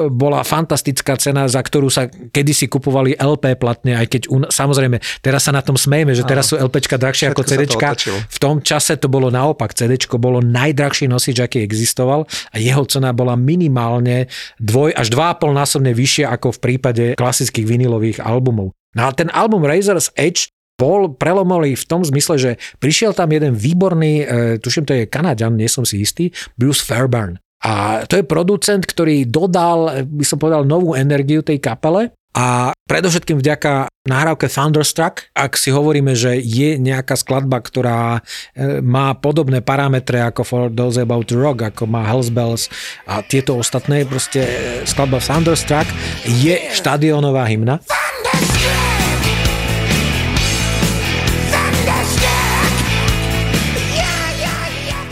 bola 0.09 0.41
fantastická 0.41 1.21
cena, 1.21 1.45
za 1.45 1.61
ktorú 1.61 1.93
sa 1.93 2.09
kedysi 2.09 2.65
kupovali 2.73 3.13
LP 3.21 3.61
platne, 3.61 3.93
aj 3.93 4.07
keď 4.09 4.23
un, 4.33 4.43
samozrejme, 4.49 4.97
teraz 5.21 5.45
sa 5.45 5.53
na 5.53 5.61
tom 5.61 5.77
smejeme, 5.77 6.17
že 6.17 6.25
teraz 6.25 6.49
sú 6.49 6.57
LPčka 6.57 6.97
drahšie 6.97 7.29
ako 7.29 7.45
Všetko 7.45 7.77
CDčka. 7.77 7.89
V 8.25 8.39
tom 8.41 8.65
čase 8.65 8.97
to 8.97 9.13
bolo 9.13 9.29
naopak. 9.29 9.77
CDčko 9.77 10.17
bolo 10.17 10.41
najdrahší 10.41 11.13
nosič, 11.13 11.45
aký 11.45 11.61
existoval 11.61 12.25
a 12.25 12.57
jeho 12.57 12.89
cena 12.89 13.13
bola 13.13 13.37
minimálne 13.37 14.33
dvoj 14.57 14.97
až 14.97 15.13
2,5 15.13 15.53
násobne 15.53 15.93
vyššia 15.93 16.33
ako 16.33 16.57
v 16.57 16.59
prípade 16.59 17.05
klasických 17.21 17.69
vinilových 17.69 18.25
albumov. 18.25 18.73
No 18.95 19.07
a 19.07 19.15
ten 19.15 19.31
album 19.35 19.67
Razor's 19.67 20.11
Edge 20.15 20.55
bol 20.75 21.15
prelomový 21.15 21.79
v 21.79 21.87
tom 21.87 22.03
zmysle, 22.03 22.35
že 22.39 22.51
prišiel 22.83 23.15
tam 23.15 23.31
jeden 23.31 23.55
výborný, 23.55 24.15
e, 24.23 24.27
tuším 24.59 24.85
to 24.87 24.95
je 24.95 25.11
Kanadian, 25.11 25.55
nie 25.55 25.71
som 25.71 25.87
si 25.87 26.03
istý, 26.03 26.35
Bruce 26.59 26.83
Fairbairn. 26.83 27.39
A 27.65 28.05
to 28.05 28.19
je 28.19 28.27
producent, 28.27 28.83
ktorý 28.83 29.31
dodal, 29.31 30.03
e, 30.03 30.03
by 30.03 30.25
som 30.27 30.39
povedal, 30.43 30.67
novú 30.67 30.99
energiu 30.99 31.47
tej 31.47 31.63
kapele 31.63 32.11
a 32.35 32.75
predovšetkým 32.91 33.39
vďaka 33.39 33.87
nahrávke 34.11 34.51
Thunderstruck, 34.51 35.31
ak 35.39 35.55
si 35.55 35.71
hovoríme, 35.71 36.19
že 36.19 36.37
je 36.43 36.75
nejaká 36.83 37.15
skladba, 37.15 37.63
ktorá 37.63 38.19
e, 38.19 38.83
má 38.83 39.15
podobné 39.15 39.63
parametre 39.63 40.19
ako 40.19 40.43
For 40.43 40.65
Those 40.67 41.07
About 41.07 41.31
Rock, 41.31 41.71
ako 41.71 41.87
má 41.87 42.03
Hells 42.03 42.35
Bells 42.35 42.67
a 43.07 43.23
tieto 43.23 43.55
ostatné, 43.55 44.03
proste 44.03 44.43
e, 44.43 44.51
skladba 44.83 45.23
Thunderstruck 45.23 45.87
je 46.27 46.59
štadionová 46.75 47.47
hymna. 47.47 47.79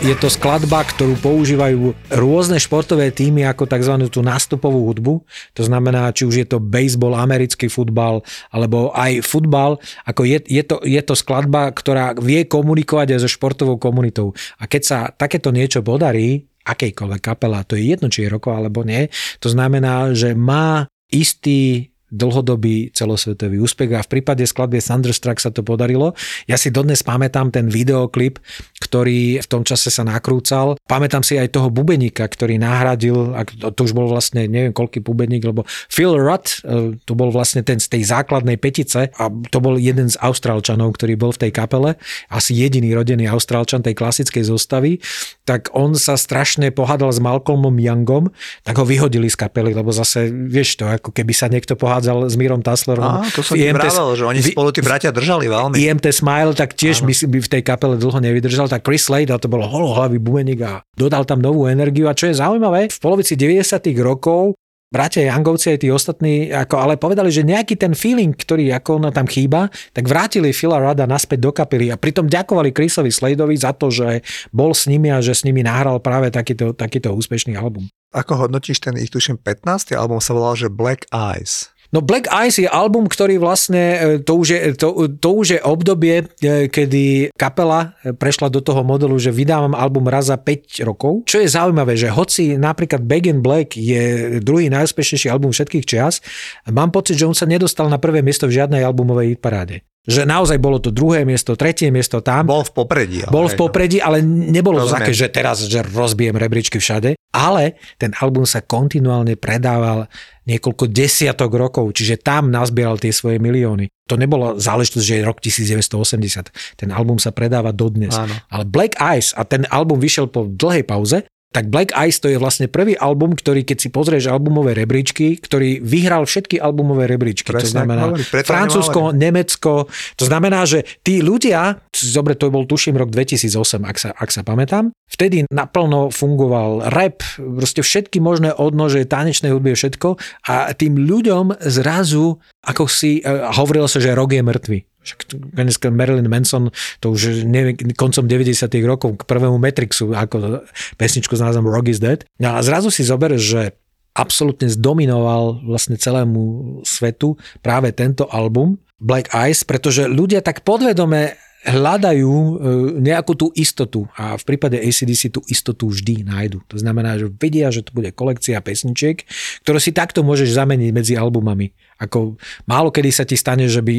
Je 0.03 0.11
to 0.19 0.27
skladba, 0.27 0.83
ktorú 0.83 1.15
používajú 1.23 1.95
rôzne 2.11 2.59
športové 2.59 3.15
týmy 3.15 3.47
ako 3.47 3.71
tzv. 3.71 3.95
tú 4.11 4.19
nástupovú 4.19 4.91
hudbu. 4.91 5.23
To 5.55 5.63
znamená, 5.63 6.11
či 6.11 6.27
už 6.27 6.43
je 6.43 6.47
to 6.51 6.59
baseball, 6.59 7.15
americký 7.15 7.71
futbal, 7.71 8.19
alebo 8.51 8.91
aj 8.91 9.23
futbal. 9.23 9.79
Ako 10.03 10.27
je, 10.27 10.43
je, 10.43 10.59
to, 10.67 10.83
je 10.83 10.99
to 10.99 11.15
skladba, 11.15 11.71
ktorá 11.71 12.19
vie 12.19 12.43
komunikovať 12.43 13.15
aj 13.15 13.19
so 13.23 13.29
športovou 13.31 13.79
komunitou. 13.79 14.35
A 14.59 14.67
keď 14.67 14.81
sa 14.83 14.99
takéto 15.07 15.55
niečo 15.55 15.79
podarí, 15.79 16.51
akejkoľvek 16.67 17.21
kapela, 17.23 17.63
to 17.63 17.79
je 17.79 17.95
jedno, 17.95 18.11
či 18.11 18.27
je 18.27 18.33
roko 18.35 18.51
alebo 18.51 18.83
nie, 18.83 19.07
to 19.39 19.47
znamená, 19.47 20.11
že 20.11 20.35
má 20.35 20.83
istý 21.15 21.92
dlhodobý 22.13 22.93
celosvetový 22.93 23.57
úspech 23.57 23.89
a 23.97 24.05
v 24.05 24.11
prípade 24.19 24.45
skladby 24.45 24.77
Thunderstruck 24.77 25.41
sa 25.41 25.49
to 25.49 25.65
podarilo. 25.65 26.13
Ja 26.45 26.61
si 26.61 26.69
dodnes 26.69 27.01
pamätám 27.01 27.49
ten 27.49 27.73
videoklip, 27.73 28.37
ktorý 28.77 29.41
v 29.41 29.47
tom 29.49 29.65
čase 29.65 29.89
sa 29.89 30.05
nakrúcal. 30.05 30.77
Pamätám 30.85 31.25
si 31.25 31.41
aj 31.41 31.49
toho 31.49 31.73
bubeníka, 31.73 32.29
ktorý 32.29 32.61
nahradil, 32.61 33.33
to 33.57 33.81
už 33.81 33.97
bol 33.97 34.05
vlastne 34.05 34.45
neviem 34.45 34.69
koľký 34.69 35.01
bubeník, 35.01 35.41
lebo 35.41 35.65
Phil 35.89 36.13
Rudd, 36.13 36.61
e, 36.61 37.01
to 37.01 37.17
bol 37.17 37.33
vlastne 37.33 37.65
ten 37.65 37.81
z 37.81 37.89
tej 37.89 38.05
základnej 38.05 38.61
petice 38.61 39.09
a 39.09 39.23
to 39.49 39.57
bol 39.57 39.81
jeden 39.81 40.05
z 40.05 40.15
Austrálčanov, 40.21 40.93
ktorý 40.93 41.17
bol 41.17 41.33
v 41.33 41.49
tej 41.49 41.51
kapele, 41.51 41.97
asi 42.29 42.53
jediný 42.53 42.93
rodený 42.93 43.25
Austrálčan 43.25 43.81
tej 43.81 43.97
klasickej 43.97 44.45
zostavy, 44.45 45.01
tak 45.49 45.73
on 45.73 45.97
sa 45.97 46.13
strašne 46.13 46.69
pohádal 46.69 47.09
s 47.09 47.17
Malcolmom 47.17 47.73
Youngom, 47.73 48.29
tak 48.61 48.77
ho 48.77 48.85
vyhodili 48.85 49.33
z 49.33 49.41
kapely, 49.41 49.73
lebo 49.73 49.89
zase, 49.89 50.29
vieš 50.29 50.77
to, 50.77 50.85
ako 50.85 51.09
keby 51.09 51.33
sa 51.33 51.49
niekto 51.49 51.73
pohádal 51.73 52.02
prechádzal 52.03 52.27
s 52.27 52.35
Mírom 52.35 52.61
Taslerom. 52.61 53.23
Á, 53.23 53.31
to 53.31 53.39
som 53.39 53.55
IMT, 53.55 53.79
vravel, 53.79 54.07
že 54.19 54.23
oni 54.27 54.41
spolu 54.43 54.69
tí 54.75 54.81
bratia 54.83 55.15
držali 55.15 55.47
veľmi. 55.47 55.75
IMT 55.79 56.05
Smile, 56.11 56.51
tak 56.51 56.75
tiež 56.75 57.07
by, 57.07 57.13
by 57.31 57.39
v 57.39 57.49
tej 57.49 57.61
kapele 57.63 57.95
dlho 57.95 58.19
nevydržal, 58.19 58.67
tak 58.67 58.83
Chris 58.83 59.07
Slade, 59.07 59.31
a 59.31 59.39
to 59.39 59.47
bolo 59.47 59.63
holohlavý 59.63 60.19
bubeník 60.19 60.59
a 60.67 60.83
dodal 60.99 61.23
tam 61.23 61.39
novú 61.39 61.71
energiu. 61.71 62.11
A 62.11 62.17
čo 62.17 62.27
je 62.27 62.35
zaujímavé, 62.35 62.91
v 62.91 62.99
polovici 62.99 63.39
90 63.39 63.79
rokov 64.03 64.59
bratia 64.93 65.25
Jangovci 65.25 65.73
aj 65.73 65.79
tí 65.81 65.89
ostatní, 65.89 66.53
ako, 66.53 66.75
ale 66.77 67.01
povedali, 67.01 67.33
že 67.33 67.41
nejaký 67.41 67.81
ten 67.81 67.97
feeling, 67.97 68.37
ktorý 68.37 68.69
ako 68.77 69.01
ono 69.01 69.09
tam 69.09 69.25
chýba, 69.25 69.73
tak 69.89 70.05
vrátili 70.05 70.53
Phila 70.53 70.77
Rada 70.77 71.09
naspäť 71.09 71.39
do 71.41 71.49
kapely 71.49 71.89
a 71.89 71.97
pritom 71.97 72.29
ďakovali 72.29 72.69
Chrisovi 72.69 73.09
Sladeovi 73.09 73.57
za 73.57 73.73
to, 73.73 73.89
že 73.89 74.21
bol 74.53 74.77
s 74.77 74.85
nimi 74.85 75.09
a 75.09 75.17
že 75.17 75.33
s 75.33 75.41
nimi 75.41 75.65
nahral 75.65 75.97
práve 75.97 76.29
takýto, 76.29 76.77
takýto 76.77 77.09
úspešný 77.09 77.57
album. 77.57 77.89
Ako 78.13 78.45
hodnotíš 78.45 78.77
ten 78.77 78.93
ich 79.01 79.09
tuším 79.09 79.41
15. 79.41 79.97
album 79.97 80.21
sa 80.21 80.37
volal, 80.37 80.53
že 80.53 80.69
Black 80.69 81.09
Eyes? 81.09 81.72
No 81.93 82.01
Black 82.01 82.25
Eyes 82.33 82.57
je 82.57 82.65
album, 82.65 83.05
ktorý 83.05 83.37
vlastne, 83.37 84.17
e, 84.17 84.25
to 84.25 84.33
už 84.41 84.47
je, 84.49 84.59
to, 84.73 85.13
to 85.13 85.29
už 85.29 85.47
je 85.53 85.59
obdobie, 85.61 86.25
e, 86.41 86.65
kedy 86.65 87.29
kapela 87.37 87.93
e, 88.01 88.17
prešla 88.17 88.49
do 88.49 88.65
toho 88.65 88.81
modelu, 88.81 89.13
že 89.21 89.29
vydávam 89.29 89.77
album 89.77 90.09
raz 90.09 90.33
za 90.33 90.41
5 90.41 90.81
rokov. 90.89 91.29
Čo 91.29 91.45
je 91.45 91.53
zaujímavé, 91.53 91.93
že 91.93 92.09
hoci 92.09 92.57
napríklad 92.57 93.05
Back 93.05 93.29
in 93.29 93.45
Black 93.45 93.77
je 93.77 94.37
druhý 94.41 94.73
najúspešnejší 94.73 95.29
album 95.29 95.53
všetkých 95.53 95.85
čias, 95.85 96.25
mám 96.65 96.89
pocit, 96.89 97.13
že 97.13 97.29
on 97.29 97.37
sa 97.37 97.45
nedostal 97.45 97.85
na 97.93 98.01
prvé 98.01 98.25
miesto 98.25 98.49
v 98.49 98.57
žiadnej 98.57 98.81
albumovej 98.81 99.37
paráde. 99.37 99.85
Že 100.03 100.27
naozaj 100.27 100.59
bolo 100.59 100.83
to 100.83 100.91
druhé 100.91 101.23
miesto, 101.23 101.55
tretie 101.55 101.87
miesto 101.87 102.19
tam. 102.19 102.43
Bol 102.43 102.67
v 102.67 102.75
popredí. 102.75 103.23
Ale 103.23 103.31
bol 103.31 103.47
v 103.47 103.55
popredí, 103.55 104.03
ale 104.03 104.19
nebolo 104.25 104.83
to 104.83 104.91
také, 104.91 105.15
že 105.15 105.31
teraz 105.31 105.63
že 105.63 105.79
rozbijem 105.79 106.35
rebríčky 106.35 106.75
všade. 106.75 107.15
Ale 107.33 107.79
ten 107.95 108.11
album 108.19 108.43
sa 108.43 108.61
kontinuálne 108.61 109.39
predával 109.39 110.11
niekoľko 110.43 110.91
desiatok 110.91 111.55
rokov, 111.55 111.95
čiže 111.95 112.19
tam 112.19 112.51
nazbieral 112.51 112.99
tie 112.99 113.15
svoje 113.15 113.39
milióny. 113.39 113.87
To 114.11 114.19
nebolo 114.19 114.59
záležitosť, 114.59 115.05
že 115.07 115.15
je 115.17 115.23
rok 115.23 115.39
1980. 115.39 116.51
Ten 116.75 116.89
album 116.91 117.15
sa 117.15 117.31
predáva 117.31 117.71
dodnes. 117.71 118.11
Áno. 118.11 118.35
Ale 118.51 118.67
Black 118.67 118.99
Eyes, 118.99 119.31
a 119.33 119.47
ten 119.47 119.63
album 119.71 120.03
vyšiel 120.03 120.27
po 120.27 120.45
dlhej 120.45 120.83
pauze, 120.83 121.23
tak 121.53 121.69
Black 121.69 121.93
Ice 122.09 122.17
to 122.17 122.33
je 122.33 122.41
vlastne 122.41 122.65
prvý 122.65 122.97
album, 122.97 123.37
ktorý 123.37 123.61
keď 123.61 123.77
si 123.77 123.89
pozrieš 123.93 124.33
albumové 124.33 124.73
rebríčky, 124.73 125.37
ktorý 125.37 125.85
vyhral 125.85 126.25
všetky 126.25 126.57
albumové 126.57 127.05
rebríčky. 127.05 127.53
Presne, 127.53 127.61
to 127.61 127.73
znamená 127.77 128.01
hovorí, 128.09 128.25
Francúzsko, 128.25 129.13
Nemecko. 129.13 129.85
To 130.17 130.25
znamená, 130.25 130.65
že 130.65 130.81
tí 131.05 131.21
ľudia, 131.21 131.77
dobre, 132.17 132.33
to 132.33 132.49
bol 132.49 132.65
tuším 132.65 132.97
rok 132.97 133.13
2008, 133.13 133.85
ak 133.85 133.97
sa, 134.01 134.09
ak 134.17 134.29
sa 134.33 134.41
pamätám, 134.41 134.89
vtedy 135.05 135.45
naplno 135.53 136.09
fungoval 136.09 136.89
rap, 136.89 137.21
proste 137.37 137.85
všetky 137.85 138.17
možné 138.17 138.49
odnože 138.49 139.05
tanečnej 139.05 139.53
hudby 139.53 139.77
všetko 139.77 140.17
a 140.49 140.73
tým 140.73 140.97
ľuďom 140.97 141.61
zrazu, 141.69 142.41
ako 142.65 142.89
si, 142.89 143.21
uh, 143.21 143.53
hovorilo 143.53 143.85
sa, 143.85 144.01
že 144.01 144.17
rok 144.17 144.33
je 144.33 144.41
mŕtvy. 144.41 144.79
Však 145.03 145.19
dneska 145.53 145.91
Marilyn 145.91 146.31
Manson, 146.31 146.71
to 147.03 147.11
už 147.11 147.43
neviem, 147.43 147.75
koncom 147.93 148.23
90 148.23 148.71
rokov 148.87 149.19
k 149.19 149.27
prvému 149.27 149.59
Matrixu, 149.59 150.15
ako 150.15 150.63
pesničku 150.95 151.35
s 151.35 151.43
názvom 151.43 151.67
Rock 151.67 151.91
is 151.91 151.99
Dead. 151.99 152.23
No 152.39 152.55
a 152.55 152.63
zrazu 152.63 152.87
si 152.87 153.03
zober, 153.03 153.35
že 153.35 153.75
absolútne 154.15 154.69
zdominoval 154.69 155.65
vlastne 155.65 155.97
celému 155.97 156.79
svetu 156.85 157.35
práve 157.59 157.91
tento 157.91 158.29
album 158.29 158.79
Black 159.01 159.33
Eyes, 159.35 159.67
pretože 159.67 160.07
ľudia 160.07 160.39
tak 160.39 160.63
podvedome 160.63 161.35
hľadajú 161.63 162.31
e, 162.31 162.53
nejakú 162.99 163.33
tú 163.39 163.47
istotu 163.55 164.03
a 164.19 164.35
v 164.35 164.43
prípade 164.43 164.75
ACDC 164.75 165.31
tú 165.31 165.39
istotu 165.47 165.87
vždy 165.87 166.27
nájdu. 166.27 166.59
To 166.67 166.75
znamená, 166.75 167.15
že 167.15 167.31
vedia, 167.31 167.71
že 167.71 167.87
to 167.87 167.95
bude 167.95 168.11
kolekcia 168.11 168.59
pesničiek, 168.59 169.23
ktoré 169.63 169.79
si 169.79 169.95
takto 169.95 170.27
môžeš 170.27 170.51
zameniť 170.51 170.91
medzi 170.91 171.13
albumami. 171.15 171.71
Ako 172.03 172.35
málo 172.67 172.91
kedy 172.91 173.09
sa 173.09 173.23
ti 173.23 173.39
stane, 173.39 173.65
že 173.71 173.79
by 173.79 173.95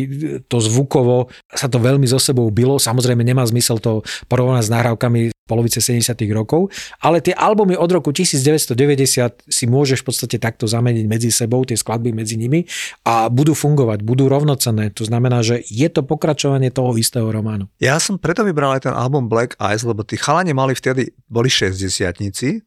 to 0.46 0.60
zvukovo 0.60 1.32
sa 1.50 1.66
to 1.66 1.80
veľmi 1.80 2.04
so 2.04 2.20
sebou 2.20 2.48
bylo. 2.52 2.76
Samozrejme 2.76 3.24
nemá 3.24 3.42
zmysel 3.48 3.80
to 3.80 4.04
porovnať 4.28 4.68
s 4.68 4.72
nahrávkami 4.72 5.20
polovice 5.44 5.76
70 5.84 6.16
rokov, 6.32 6.72
ale 7.04 7.20
tie 7.20 7.36
albumy 7.36 7.76
od 7.76 7.90
roku 7.92 8.16
1990 8.16 9.44
si 9.44 9.64
môžeš 9.68 10.00
v 10.00 10.06
podstate 10.08 10.36
takto 10.40 10.64
zameniť 10.64 11.04
medzi 11.04 11.28
sebou, 11.28 11.68
tie 11.68 11.76
skladby 11.76 12.16
medzi 12.16 12.40
nimi 12.40 12.64
a 13.04 13.28
budú 13.28 13.52
fungovať, 13.52 14.00
budú 14.00 14.32
rovnocenné. 14.32 14.88
To 14.96 15.04
znamená, 15.04 15.44
že 15.44 15.60
je 15.68 15.84
to 15.92 16.00
pokračovanie 16.00 16.72
toho 16.72 16.96
istého 16.96 17.28
románu. 17.28 17.68
Ja 17.76 18.00
som 18.00 18.16
preto 18.16 18.40
vybral 18.40 18.72
aj 18.80 18.88
ten 18.88 18.94
album 18.96 19.28
Black 19.28 19.52
Eyes, 19.60 19.84
lebo 19.84 20.00
tí 20.00 20.16
chalani 20.16 20.56
mali 20.56 20.72
vtedy, 20.72 21.12
boli 21.28 21.52
60 21.52 21.84
E, 22.24 22.60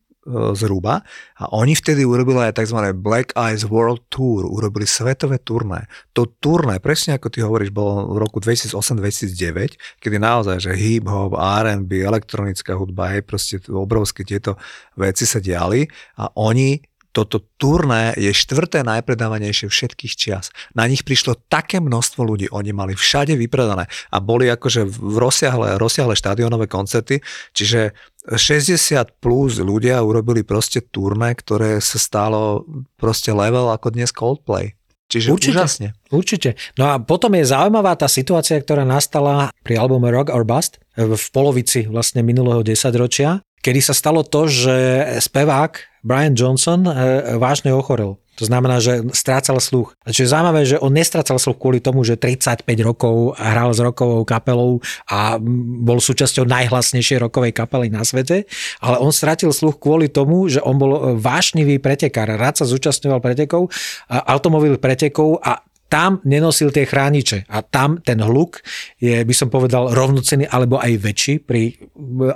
zhruba 0.54 1.08
a 1.40 1.44
oni 1.56 1.74
vtedy 1.74 2.04
urobili 2.04 2.52
aj 2.52 2.60
tzv. 2.60 2.92
Black 3.00 3.32
Eyes 3.40 3.64
World 3.64 4.12
Tour, 4.12 4.44
urobili 4.44 4.84
svetové 4.84 5.40
turné. 5.40 5.88
To 6.12 6.28
turné, 6.28 6.84
presne 6.84 7.16
ako 7.16 7.32
ty 7.32 7.40
hovoríš, 7.40 7.72
bolo 7.72 8.12
v 8.12 8.18
roku 8.20 8.44
2008-2009, 8.44 10.04
kedy 10.04 10.16
naozaj, 10.20 10.60
že 10.60 10.72
hip-hop, 10.76 11.34
R&B, 11.40 12.04
elektronická 12.04 12.76
hudba, 12.76 13.16
hej, 13.16 13.24
proste 13.24 13.64
obrovské 13.72 14.28
tieto 14.28 14.60
veci 15.00 15.24
sa 15.24 15.40
diali 15.40 15.88
a 16.20 16.28
oni 16.36 16.84
toto 17.18 17.42
turné 17.58 18.14
je 18.14 18.30
štvrté 18.30 18.86
najpredávanejšie 18.86 19.66
všetkých 19.74 20.14
čias. 20.14 20.54
Na 20.78 20.86
nich 20.86 21.02
prišlo 21.02 21.34
také 21.50 21.82
množstvo 21.82 22.22
ľudí, 22.22 22.46
oni 22.54 22.70
mali 22.78 22.94
všade 22.94 23.34
vypredané 23.34 23.90
a 24.14 24.18
boli 24.22 24.46
akože 24.54 24.86
v 24.86 25.18
rozsiahle, 25.18 25.82
rozsiahle 25.82 26.14
štadionové 26.14 26.70
koncerty, 26.70 27.26
čiže 27.58 27.98
60 28.28 29.24
plus 29.24 29.64
ľudia 29.64 30.04
urobili 30.04 30.44
proste 30.44 30.84
turné, 30.84 31.32
ktoré 31.32 31.80
sa 31.80 31.96
stalo 31.96 32.68
proste 33.00 33.32
level 33.32 33.72
ako 33.72 33.96
dnes 33.96 34.12
Coldplay. 34.12 34.76
Čiže 35.08 35.32
určite, 35.32 35.56
úžasne. 35.56 35.88
Určite. 36.12 36.50
No 36.76 36.92
a 36.92 37.00
potom 37.00 37.32
je 37.40 37.48
zaujímavá 37.48 37.96
tá 37.96 38.12
situácia, 38.12 38.60
ktorá 38.60 38.84
nastala 38.84 39.56
pri 39.64 39.80
albume 39.80 40.12
Rock 40.12 40.36
or 40.36 40.44
Bust 40.44 40.84
v 41.00 41.26
polovici 41.32 41.88
vlastne 41.88 42.20
minulého 42.28 42.60
desaťročia, 42.60 43.40
kedy 43.68 43.84
sa 43.84 43.92
stalo 43.92 44.24
to, 44.24 44.48
že 44.48 44.76
spevák 45.20 46.00
Brian 46.08 46.32
Johnson 46.32 46.88
e, 46.88 47.36
vážne 47.36 47.76
ochorel. 47.76 48.16
To 48.38 48.46
znamená, 48.46 48.78
že 48.78 49.02
strácal 49.18 49.58
sluch. 49.58 49.98
Čo 50.06 50.24
je 50.24 50.30
zaujímavé, 50.30 50.62
že 50.64 50.78
on 50.78 50.94
nestrácal 50.94 51.42
sluch 51.42 51.58
kvôli 51.58 51.82
tomu, 51.82 52.06
že 52.06 52.22
35 52.22 52.64
rokov 52.86 53.34
hral 53.34 53.74
s 53.74 53.82
rokovou 53.82 54.22
kapelou 54.24 54.78
a 55.10 55.42
bol 55.82 55.98
súčasťou 55.98 56.46
najhlasnejšej 56.46 57.18
rokovej 57.18 57.52
kapely 57.52 57.90
na 57.90 58.06
svete, 58.06 58.46
ale 58.78 59.02
on 59.02 59.10
strátil 59.10 59.50
sluch 59.50 59.82
kvôli 59.82 60.06
tomu, 60.06 60.46
že 60.54 60.62
on 60.62 60.78
bol 60.78 61.18
vášnivý 61.18 61.82
pretekár. 61.82 62.30
Rád 62.30 62.62
sa 62.62 62.70
zúčastňoval 62.70 63.26
pretekov, 63.26 63.74
automobil 64.08 64.78
pretekov 64.78 65.42
a 65.42 65.67
tam 65.88 66.20
nenosil 66.28 66.72
tie 66.72 66.84
chrániče 66.86 67.48
a 67.48 67.64
tam 67.64 68.00
ten 68.04 68.20
hluk 68.20 68.60
je, 69.00 69.16
by 69.24 69.34
som 69.36 69.48
povedal, 69.48 69.92
rovnocený 69.92 70.48
alebo 70.48 70.80
aj 70.80 70.94
väčší 71.00 71.34
pri 71.42 71.76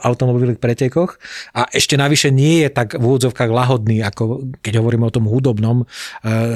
automobilových 0.01 0.59
pretekoch 0.59 1.19
a 1.53 1.67
ešte 1.69 1.99
navyše 1.99 2.31
nie 2.31 2.65
je 2.65 2.69
tak 2.71 2.95
v 2.95 3.03
úvodzovkách 3.03 3.51
lahodný, 3.51 4.01
ako 4.01 4.55
keď 4.63 4.79
hovoríme 4.79 5.05
o 5.07 5.13
tom 5.13 5.27
hudobnom 5.27 5.83
e, 5.83 5.85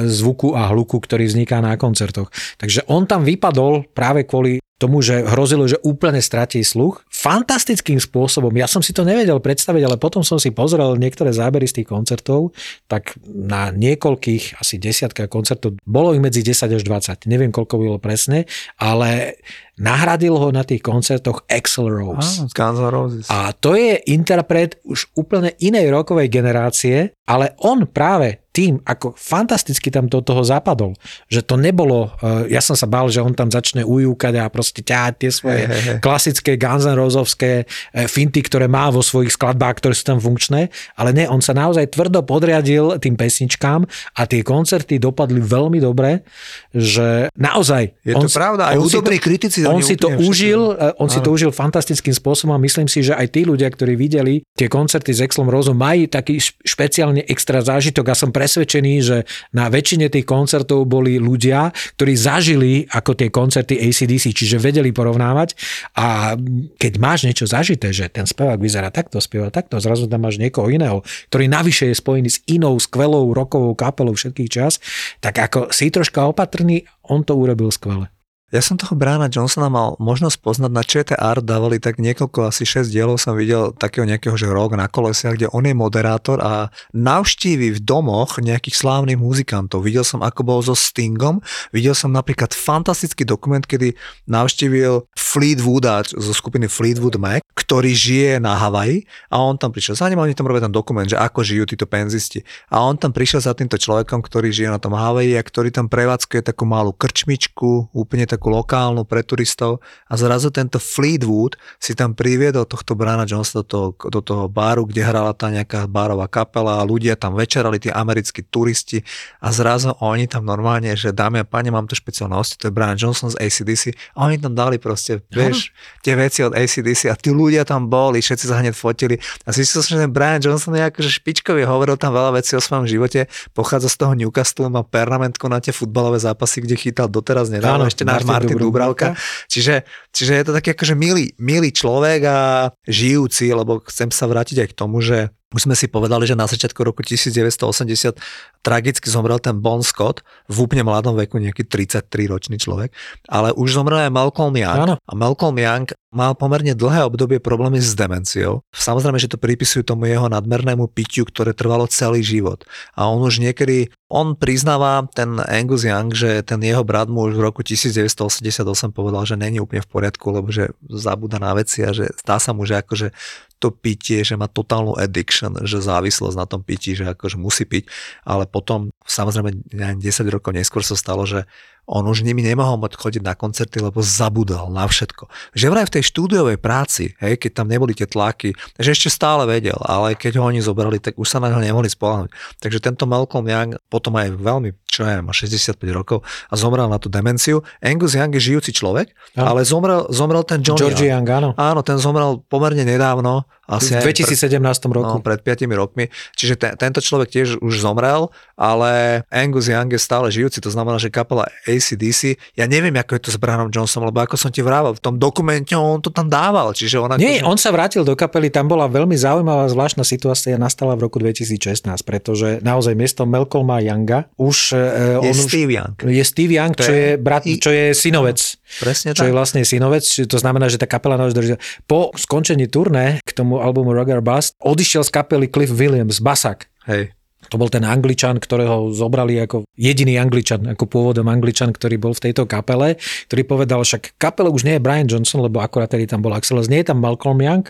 zvuku 0.07 0.55
a 0.55 0.71
hluku, 0.71 0.97
ktorý 0.97 1.27
vzniká 1.27 1.59
na 1.59 1.75
koncertoch. 1.75 2.31
Takže 2.57 2.87
on 2.87 3.05
tam 3.05 3.27
vypadol 3.27 3.91
práve 3.91 4.23
kvôli 4.23 4.64
tomu, 4.75 4.99
že 4.99 5.23
hrozilo, 5.23 5.63
že 5.71 5.79
úplne 5.87 6.19
stratí 6.19 6.59
sluch. 6.59 7.07
Fantastickým 7.07 7.95
spôsobom, 7.95 8.51
ja 8.59 8.67
som 8.67 8.83
si 8.83 8.91
to 8.91 9.07
nevedel 9.07 9.39
predstaviť, 9.39 9.83
ale 9.87 9.95
potom 9.95 10.19
som 10.19 10.35
si 10.35 10.51
pozrel 10.51 10.99
niektoré 10.99 11.31
zábery 11.31 11.63
z 11.63 11.81
tých 11.81 11.87
koncertov, 11.87 12.51
tak 12.91 13.15
na 13.23 13.71
niekoľkých, 13.71 14.59
asi 14.59 14.75
desiatka 14.75 15.31
koncertov, 15.31 15.79
bolo 15.87 16.11
ich 16.11 16.19
medzi 16.19 16.43
10 16.43 16.75
až 16.75 16.83
20, 16.83 17.31
neviem 17.31 17.55
koľko 17.55 17.79
bylo 17.79 17.97
presne, 18.03 18.43
ale 18.75 19.39
nahradil 19.75 20.39
ho 20.39 20.49
na 20.55 20.63
tých 20.63 20.79
koncertoch 20.79 21.43
Axel 21.51 21.91
Rose. 21.91 22.47
Roses. 22.91 23.27
A 23.27 23.51
to 23.51 23.75
je 23.75 23.99
interpret 24.07 24.79
už 24.87 25.11
úplne 25.19 25.51
inej 25.59 25.91
rokovej 25.91 26.31
generácie, 26.31 27.11
ale 27.27 27.57
on 27.59 27.83
práve 27.89 28.45
tým, 28.55 28.79
ako 28.87 29.11
fantasticky 29.19 29.91
tam 29.91 30.07
do 30.07 30.23
toho 30.23 30.39
zapadol, 30.39 30.95
že 31.27 31.43
to 31.43 31.59
nebolo, 31.59 32.07
uh, 32.23 32.47
ja 32.47 32.63
som 32.63 32.71
sa 32.71 32.87
bál, 32.87 33.11
že 33.11 33.19
on 33.19 33.35
tam 33.35 33.51
začne 33.51 33.83
ujúkať 33.83 34.39
a 34.39 34.47
proste 34.47 34.79
ťahať 34.79 35.13
tie 35.19 35.31
svoje 35.35 35.67
Hej, 35.67 35.67
hej, 35.67 35.81
hej. 35.83 35.97
klasické 35.99 36.55
Guns 36.55 36.87
N' 36.87 36.95
Rosovské 36.95 37.67
eh, 37.67 38.07
finty, 38.07 38.39
ktoré 38.39 38.71
má 38.71 38.87
vo 38.87 39.03
svojich 39.03 39.35
skladbách, 39.35 39.83
ktoré 39.83 39.91
sú 39.91 40.07
tam 40.07 40.23
funkčné, 40.23 40.71
ale 40.95 41.11
ne, 41.11 41.27
on 41.27 41.43
sa 41.43 41.51
naozaj 41.51 41.91
tvrdo 41.91 42.23
podriadil 42.23 42.95
tým 43.03 43.19
pesničkám 43.19 43.83
a 44.15 44.21
tie 44.23 44.39
koncerty 44.39 45.03
dopadli 45.03 45.43
veľmi 45.43 45.83
dobre, 45.83 46.23
že 46.71 47.27
naozaj... 47.35 48.07
Je 48.07 48.15
on, 48.15 48.23
to 48.23 48.31
pravda, 48.31 48.71
aj 48.71 48.79
on 48.79 48.87
hudobní 48.87 49.19
to- 49.19 49.25
kritici 49.27 49.64
On 49.69 49.81
si 49.81 49.95
to 49.97 50.11
úplne 50.11 50.21
všetko- 50.21 50.29
užil, 50.29 50.61
eh, 50.73 51.01
on 51.01 51.09
si 51.09 51.19
to 51.21 51.29
užil 51.33 51.51
fantastickým 51.55 52.13
spôsobom 52.13 52.53
a 52.53 52.59
myslím 52.61 52.87
si, 52.89 53.01
že 53.01 53.17
aj 53.17 53.27
tí 53.33 53.41
ľudia, 53.45 53.69
ktorí 53.71 53.97
videli 53.97 54.45
tie 54.53 54.69
koncerty 54.69 55.11
s 55.13 55.23
Exlom 55.25 55.49
Rozom, 55.49 55.77
majú 55.77 56.05
taký 56.09 56.37
špeciálne 56.41 57.25
extra 57.25 57.61
zážitok 57.61 58.11
a 58.11 58.15
som 58.15 58.29
presvedčený, 58.31 58.93
že 59.01 59.17
na 59.51 59.67
väčšine 59.67 60.07
tých 60.09 60.25
koncertov 60.25 60.87
boli 60.87 61.17
ľudia, 61.19 61.73
ktorí 61.99 62.13
zažili 62.15 62.87
ako 62.87 63.11
tie 63.17 63.29
koncerty 63.29 63.75
ACDC, 63.79 64.31
čiže 64.31 64.57
vedeli 64.61 64.95
porovnávať. 64.95 65.57
A 65.99 66.39
keď 66.79 66.93
máš 66.97 67.27
niečo 67.27 67.45
zažité, 67.45 67.91
že 67.91 68.07
ten 68.07 68.23
spevák 68.23 68.57
vyzerá 68.57 68.89
takto, 68.89 69.19
spieva 69.19 69.51
takto, 69.51 69.77
zrazu 69.83 70.07
tam 70.07 70.23
máš 70.23 70.39
niekoho 70.39 70.71
iného, 70.71 71.03
ktorý 71.29 71.45
navyše 71.51 71.91
je 71.91 71.95
spojený 71.95 72.29
s 72.31 72.41
inou 72.47 72.79
skvelou 72.79 73.35
rokovou 73.35 73.75
kapelou 73.75 74.15
všetkých 74.15 74.49
čas, 74.49 74.79
tak 75.19 75.37
ako 75.39 75.69
si 75.69 75.91
troška 75.91 76.25
opatrný, 76.25 76.87
on 77.05 77.21
to 77.21 77.35
urobil 77.35 77.69
skvele. 77.69 78.14
Ja 78.55 78.63
som 78.63 78.79
toho 78.79 78.95
Brána 78.95 79.27
Johnsona 79.27 79.67
mal 79.67 79.99
možnosť 79.99 80.39
poznať 80.39 80.71
na 80.71 80.83
ČT 80.87 81.11
Art, 81.19 81.43
dávali 81.43 81.75
tak 81.75 81.99
niekoľko, 81.99 82.47
asi 82.47 82.63
6 82.63 82.87
dielov 82.87 83.19
som 83.19 83.35
videl 83.35 83.75
takého 83.75 84.07
nejakého, 84.07 84.31
že 84.39 84.47
rok 84.47 84.79
na 84.79 84.87
kolesiach, 84.87 85.35
kde 85.35 85.51
on 85.51 85.67
je 85.67 85.75
moderátor 85.75 86.39
a 86.39 86.71
navštívi 86.95 87.75
v 87.75 87.79
domoch 87.83 88.39
nejakých 88.39 88.79
slávnych 88.79 89.19
muzikantov. 89.19 89.83
Videl 89.83 90.07
som, 90.07 90.23
ako 90.23 90.47
bol 90.47 90.63
so 90.63 90.71
Stingom, 90.71 91.43
videl 91.75 91.91
som 91.91 92.15
napríklad 92.15 92.55
fantastický 92.55 93.27
dokument, 93.27 93.67
kedy 93.67 93.91
navštívil 94.31 95.03
Fleetwooda 95.35 96.07
zo 96.07 96.31
skupiny 96.31 96.71
Fleetwood 96.71 97.19
Mac, 97.19 97.43
ktorý 97.51 97.91
žije 97.91 98.39
na 98.39 98.55
Havaji 98.55 99.03
a 99.27 99.43
on 99.43 99.59
tam 99.59 99.75
prišiel. 99.75 99.99
Za 99.99 100.07
ním, 100.07 100.23
oni 100.23 100.31
tam 100.31 100.47
robia 100.47 100.63
ten 100.63 100.71
dokument, 100.71 101.03
že 101.03 101.19
ako 101.19 101.43
žijú 101.43 101.67
títo 101.67 101.83
penzisti. 101.83 102.39
A 102.71 102.79
on 102.79 102.95
tam 102.95 103.11
prišiel 103.11 103.43
za 103.43 103.51
týmto 103.51 103.75
človekom, 103.75 104.23
ktorý 104.23 104.55
žije 104.55 104.71
na 104.71 104.79
tom 104.79 104.95
Havaji 104.95 105.35
a 105.35 105.43
ktorý 105.43 105.75
tam 105.75 105.91
prevádzkuje 105.91 106.39
takú 106.39 106.63
malú 106.63 106.95
krčmičku, 106.95 107.91
úplne 107.91 108.23
takú 108.23 108.47
lokálnu 108.47 109.03
pre 109.03 109.27
turistov. 109.27 109.83
A 110.07 110.15
zrazu 110.15 110.55
tento 110.55 110.79
Fleetwood 110.79 111.59
si 111.83 111.99
tam 111.99 112.15
priviedol 112.15 112.63
tohto 112.63 112.95
Brana 112.95 113.27
Johnsona 113.27 113.59
do 113.59 113.67
toho, 113.67 113.87
do 113.91 114.21
toho 114.23 114.47
baru, 114.47 114.87
kde 114.87 115.03
hrala 115.03 115.35
tá 115.35 115.51
nejaká 115.51 115.83
barová 115.91 116.31
kapela 116.31 116.79
a 116.79 116.87
ľudia 116.87 117.19
tam 117.19 117.35
večerali, 117.35 117.75
tí 117.83 117.91
americkí 117.91 118.39
turisti. 118.47 119.03
A 119.43 119.51
zrazu 119.51 119.91
oni 119.99 120.31
tam 120.31 120.47
normálne, 120.47 120.95
že 120.95 121.11
dámy 121.11 121.43
a 121.43 121.45
páni, 121.49 121.75
mám 121.75 121.91
tu 121.91 121.97
špeciálne 121.99 122.39
hostie, 122.39 122.55
to 122.55 122.71
je 122.71 122.75
Brian 122.77 122.95
Johnson 122.95 123.33
z 123.33 123.41
ACDC 123.41 123.83
a 124.15 124.29
oni 124.29 124.39
tam 124.39 124.53
dali 124.53 124.77
proste, 124.77 125.24
vieš, 125.29 125.75
tie 126.01 126.15
veci 126.15 126.41
od 126.41 126.55
ACDC 126.55 127.11
a 127.11 127.15
tí 127.19 127.29
ľudia 127.29 127.67
tam 127.67 127.91
boli, 127.91 128.23
všetci 128.23 128.45
sa 128.47 128.63
hneď 128.63 128.73
fotili. 128.73 129.19
A 129.43 129.53
zistil 129.53 129.83
som, 129.83 129.99
že 129.99 130.01
ten 130.07 130.11
Brian 130.13 130.39
Johnson 130.39 130.73
je 130.73 130.85
akože 130.87 131.09
špičkový, 131.21 131.67
hovoril 131.67 131.99
tam 131.99 132.15
veľa 132.15 132.39
vecí 132.39 132.55
o 132.55 132.61
svojom 132.63 132.87
živote, 132.87 133.27
pochádza 133.51 133.91
z 133.91 133.97
toho 133.99 134.13
Newcastle, 134.15 134.71
má 134.71 134.81
pernamentku 134.81 135.45
na 135.51 135.59
tie 135.59 135.75
futbalové 135.75 136.17
zápasy, 136.17 136.63
kde 136.63 136.75
chytal 136.79 137.07
doteraz 137.11 137.51
nedávno, 137.51 137.85
ešte 137.85 138.07
náš 138.07 138.23
Martin 138.23 138.55
Martin 138.55 138.57
Dubravka. 138.61 139.07
Čiže, 139.49 139.83
čiže 140.13 140.31
je 140.37 140.43
to 140.45 140.53
taký 140.53 140.77
akože 140.77 140.95
milý, 140.95 141.33
milý 141.41 141.73
človek 141.73 142.19
a 142.25 142.37
žijúci, 142.85 143.49
lebo 143.51 143.81
chcem 143.89 144.09
sa 144.13 144.29
vrátiť 144.29 144.65
aj 144.65 144.67
k 144.71 144.77
tomu, 144.77 145.01
že 145.01 145.33
už 145.55 145.71
sme 145.71 145.75
si 145.79 145.87
povedali, 145.87 146.27
že 146.27 146.35
na 146.35 146.51
začiatku 146.51 146.75
roku 146.83 146.99
1980 146.99 148.19
tragicky 148.59 149.07
zomrel 149.07 149.39
ten 149.39 149.55
Bon 149.55 149.79
Scott 149.79 150.19
v 150.51 150.67
úplne 150.67 150.83
mladom 150.83 151.15
veku, 151.15 151.39
nejaký 151.39 151.63
33-ročný 151.63 152.59
človek, 152.59 152.91
ale 153.31 153.55
už 153.55 153.79
zomrel 153.79 154.03
aj 154.03 154.11
Malcolm 154.11 154.51
Young. 154.51 154.83
Áno. 154.83 154.95
A 154.99 155.11
Malcolm 155.15 155.55
Young 155.55 155.87
mal 156.15 156.31
pomerne 156.31 156.71
dlhé 156.71 157.03
obdobie 157.03 157.43
problémy 157.43 157.83
s 157.83 157.91
demenciou. 157.91 158.63
Samozrejme, 158.71 159.19
že 159.19 159.27
to 159.27 159.35
pripisujú 159.35 159.83
tomu 159.83 160.07
jeho 160.07 160.31
nadmernému 160.31 160.87
pitiu, 160.87 161.27
ktoré 161.27 161.51
trvalo 161.51 161.91
celý 161.91 162.23
život. 162.23 162.63
A 162.95 163.11
on 163.11 163.19
už 163.19 163.43
niekedy, 163.43 163.91
on 164.07 164.39
priznáva 164.39 165.03
ten 165.11 165.35
Angus 165.43 165.83
Young, 165.83 166.15
že 166.15 166.39
ten 166.47 166.63
jeho 166.63 166.87
brat 166.87 167.11
mu 167.11 167.27
už 167.27 167.35
v 167.35 167.43
roku 167.43 167.59
1988 167.67 168.95
povedal, 168.95 169.27
že 169.27 169.35
není 169.35 169.59
úplne 169.59 169.83
v 169.83 169.91
poriadku, 169.91 170.31
lebo 170.31 170.47
že 170.55 170.71
zabúda 170.87 171.35
na 171.35 171.51
veci 171.51 171.83
a 171.83 171.91
že 171.91 172.07
zdá 172.23 172.39
sa 172.39 172.55
mu, 172.55 172.63
že 172.63 172.79
akože 172.79 173.11
to 173.59 173.71
pitie, 173.71 174.23
že 174.23 174.35
má 174.35 174.47
totálnu 174.51 174.95
addiction, 174.99 175.55
že 175.63 175.79
závislosť 175.83 176.35
na 176.35 176.47
tom 176.47 176.61
pití, 176.63 176.93
že 176.95 177.07
akože 177.11 177.39
musí 177.39 177.63
piť, 177.63 177.87
ale 178.27 178.47
potom 178.47 178.91
samozrejme 179.03 179.73
neviem, 179.73 179.99
10 179.99 180.27
rokov 180.31 180.51
neskôr 180.51 180.83
sa 180.83 180.95
stalo, 180.95 181.23
že 181.23 181.47
on 181.85 182.05
už 182.05 182.25
nimi 182.25 182.41
nemohol 182.41 182.81
mať 182.81 182.97
chodiť 182.97 183.21
na 183.21 183.37
koncerty, 183.37 183.77
lebo 183.81 184.01
zabudal 184.01 184.73
na 184.73 184.89
všetko. 184.89 185.29
Že 185.53 185.65
vraj 185.69 185.85
v 185.87 185.93
tej 185.97 186.03
štúdiovej 186.09 186.57
práci, 186.57 187.13
hej, 187.21 187.37
keď 187.37 187.51
tam 187.61 187.67
neboli 187.69 187.93
tie 187.93 188.09
tlaky, 188.09 188.57
že 188.81 188.89
ešte 188.93 189.09
stále 189.13 189.45
vedel, 189.45 189.77
ale 189.85 190.17
keď 190.17 190.41
ho 190.41 190.49
oni 190.49 190.61
zobrali, 190.65 190.97
tak 190.97 191.15
už 191.21 191.29
sa 191.29 191.37
na 191.37 191.53
neho 191.53 191.61
nemohli 191.61 191.89
spolahnuť. 191.89 192.33
Takže 192.59 192.81
tento 192.81 193.05
Malcolm 193.05 193.45
Young 193.45 193.77
potom 193.89 194.17
aj 194.17 194.33
veľmi, 194.33 194.73
čo 194.89 195.05
ja 195.05 195.21
má 195.21 195.29
65 195.35 195.77
rokov 195.93 196.25
a 196.49 196.53
zomrel 196.57 196.89
na 196.89 196.97
tú 196.97 197.07
demenciu. 197.11 197.61
Angus 197.83 198.17
Young 198.17 198.33
je 198.33 198.41
žijúci 198.41 198.73
človek, 198.73 199.13
Áno. 199.37 199.53
ale 199.53 199.61
zomrel, 199.67 200.09
zomrel 200.09 200.41
ten 200.41 200.65
John 200.65 200.81
George 200.81 201.05
Young. 201.05 201.21
Young, 201.21 201.27
áno. 201.29 201.49
Áno, 201.53 201.85
ten 201.85 202.01
zomrel 202.01 202.41
pomerne 202.49 202.81
nedávno, 202.81 203.45
asi 203.67 203.91
V 203.91 203.97
aj 203.97 204.03
pred- 204.03 204.17
2017 204.61 204.61
roku. 204.87 205.17
No, 205.17 205.21
pred 205.21 205.41
5 205.41 205.65
rokmi. 205.71 206.07
Čiže 206.33 206.53
te, 206.55 206.69
tento 206.75 206.99
človek 206.99 207.29
tiež 207.29 207.47
už 207.59 207.73
zomrel, 207.75 208.29
ale 208.55 209.23
Angus 209.27 209.65
Young 209.65 209.89
je 209.89 209.97
stále 209.97 210.29
žijúci, 210.29 210.59
to 210.59 210.69
znamená, 210.69 210.95
že 210.95 211.09
kapela 211.09 211.43
ACDC, 211.65 212.21
ja 212.53 212.65
neviem, 212.65 212.93
ako 212.93 213.11
je 213.13 213.21
to 213.21 213.31
s 213.31 213.37
Branom 213.37 213.67
Johnsonom, 213.67 214.07
lebo 214.07 214.21
ako 214.21 214.35
som 214.35 214.49
ti 214.49 214.61
vrával, 214.61 214.93
v 214.93 215.01
tom 215.01 215.15
dokumente 215.15 215.73
on 215.73 215.97
to 215.97 216.09
tam 216.09 216.25
dával, 216.25 216.71
čiže 216.71 216.97
on 216.97 217.17
Nie, 217.17 217.41
akože- 217.41 217.45
on 217.45 217.57
sa 217.57 217.69
vrátil 217.69 218.01
do 218.01 218.13
kapely, 218.13 218.47
tam 218.47 218.65
bola 218.65 218.85
veľmi 218.85 219.13
zaujímavá 219.13 219.65
zvláštna 219.67 220.01
situácia, 220.01 220.55
nastala 220.55 220.93
v 220.93 221.03
roku 221.03 221.17
2016, 221.17 221.83
pretože 222.01 222.61
naozaj 222.61 222.93
miesto 222.93 223.25
Malcolma 223.25 223.79
Younga 223.79 224.29
už... 224.35 224.57
je 224.71 224.79
e, 224.79 225.19
on 225.19 225.33
už 225.33 225.41
Steve 225.43 225.71
Young. 225.73 225.95
je 225.99 226.23
Steve 226.23 226.53
Young, 226.53 226.73
čo 226.73 226.85
je- 226.85 226.95
je, 226.95 227.09
brat, 227.17 227.43
čo 227.43 227.69
je 227.69 227.85
synovec. 227.91 228.39
Presne 228.81 229.15
Čo 229.15 229.23
tak. 229.23 229.27
je 229.29 229.33
vlastne 229.33 229.61
synovec, 229.63 230.03
to 230.03 230.37
znamená, 230.37 230.67
že 230.67 230.81
tá 230.81 230.85
kapela 230.89 231.15
naozaj. 231.15 231.57
Po 231.87 232.11
skončení 232.13 232.67
turné 232.67 233.23
k 233.23 233.31
tomu 233.31 233.63
albumu 233.63 233.95
Roger 233.95 234.19
Bust 234.19 234.57
odišiel 234.59 235.07
z 235.07 235.11
kapely 235.15 235.47
Cliff 235.47 235.71
Williams, 235.71 236.19
basák. 236.19 236.67
Hej. 236.85 237.14
To 237.49 237.59
bol 237.61 237.69
ten 237.69 237.85
Angličan, 237.85 238.41
ktorého 238.41 238.93
zobrali 238.95 239.37
ako 239.41 239.67
jediný 239.75 240.17
Angličan, 240.17 240.65
ako 240.71 240.87
pôvodom 240.87 241.27
Angličan, 241.27 241.75
ktorý 241.75 241.99
bol 241.99 242.13
v 242.15 242.31
tejto 242.31 242.47
kapele, 242.47 242.97
ktorý 243.29 243.41
povedal, 243.45 243.81
však 243.83 244.17
kapele 244.17 244.49
už 244.49 244.65
nie 244.65 244.77
je 244.77 244.83
Brian 244.83 245.07
Johnson, 245.09 245.43
lebo 245.43 245.61
akorát 245.61 245.91
tedy 245.91 246.09
tam 246.09 246.23
bol 246.23 246.33
Axel, 246.33 246.57
nie 246.65 246.81
je 246.81 246.87
tam 246.89 247.03
Malcolm 247.03 247.39
Young, 247.41 247.67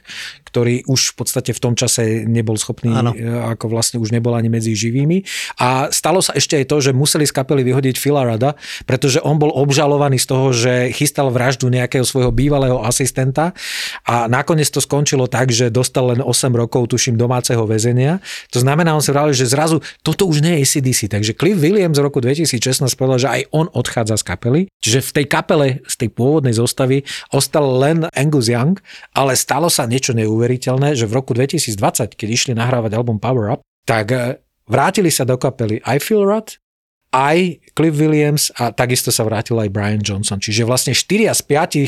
ktorý 0.55 0.87
už 0.87 1.11
v 1.11 1.15
podstate 1.19 1.51
v 1.51 1.59
tom 1.59 1.73
čase 1.75 2.23
nebol 2.23 2.55
schopný, 2.55 2.95
Áno. 2.95 3.11
e, 3.11 3.27
ako 3.27 3.67
vlastne 3.67 3.99
už 3.99 4.15
nebol 4.15 4.31
ani 4.31 4.47
medzi 4.47 4.71
živými. 4.71 5.27
A 5.59 5.91
stalo 5.91 6.23
sa 6.23 6.31
ešte 6.31 6.55
aj 6.55 6.65
to, 6.71 6.77
že 6.79 6.91
museli 6.95 7.27
z 7.27 7.35
kapely 7.35 7.59
vyhodiť 7.67 7.99
Phila 7.99 8.23
Rada, 8.23 8.55
pretože 8.87 9.19
on 9.19 9.35
bol 9.35 9.51
obžalovaný 9.51 10.15
z 10.15 10.27
toho, 10.31 10.55
že 10.55 10.95
chystal 10.95 11.27
vraždu 11.27 11.67
nejakého 11.67 12.07
svojho 12.07 12.31
bývalého 12.31 12.79
asistenta 12.79 13.51
a 14.07 14.31
nakoniec 14.31 14.71
to 14.71 14.79
skončilo 14.79 15.27
tak, 15.27 15.51
že 15.51 15.67
dostal 15.67 16.15
len 16.15 16.23
8 16.23 16.55
rokov, 16.55 16.87
tuším, 16.87 17.19
domáceho 17.19 17.67
väzenia. 17.67 18.23
To 18.55 18.63
znamená, 18.63 18.95
on 18.95 19.03
si 19.03 19.11
vral, 19.11 19.35
že 19.35 19.51
zrazu 19.65 19.81
toto 20.05 20.29
už 20.29 20.45
nie 20.45 20.61
je 20.61 20.61
ACDC. 20.61 21.09
Takže 21.09 21.33
Cliff 21.33 21.57
Williams 21.57 21.97
v 21.97 22.05
roku 22.05 22.21
2016 22.21 22.85
povedal, 22.93 23.19
že 23.19 23.29
aj 23.29 23.41
on 23.49 23.65
odchádza 23.73 24.21
z 24.21 24.23
kapely. 24.23 24.61
Čiže 24.79 24.99
v 25.01 25.11
tej 25.11 25.25
kapele 25.25 25.67
z 25.89 25.95
tej 26.05 26.09
pôvodnej 26.13 26.53
zostavy 26.53 27.01
ostal 27.33 27.65
len 27.81 28.05
Angus 28.13 28.47
Young, 28.47 28.77
ale 29.17 29.33
stalo 29.33 29.67
sa 29.73 29.89
niečo 29.89 30.13
neuveriteľné, 30.13 30.93
že 30.93 31.09
v 31.09 31.17
roku 31.17 31.33
2020, 31.33 32.13
keď 32.13 32.27
išli 32.29 32.53
nahrávať 32.53 32.93
album 32.93 33.17
Power 33.17 33.57
Up, 33.57 33.61
tak 33.89 34.05
eh, 34.13 34.37
vrátili 34.69 35.09
sa 35.09 35.25
do 35.25 35.35
kapely 35.41 35.81
aj 35.81 35.97
Phil 36.05 36.21
Rudd, 36.21 36.61
aj 37.15 37.63
Cliff 37.71 37.95
Williams 37.95 38.51
a 38.59 38.75
takisto 38.75 39.07
sa 39.07 39.23
vrátil 39.23 39.55
aj 39.55 39.71
Brian 39.71 40.03
Johnson. 40.03 40.43
Čiže 40.43 40.67
vlastne 40.67 40.91
4 40.91 41.31
z 41.31 41.41
5 41.47 41.47
eh, 41.47 41.85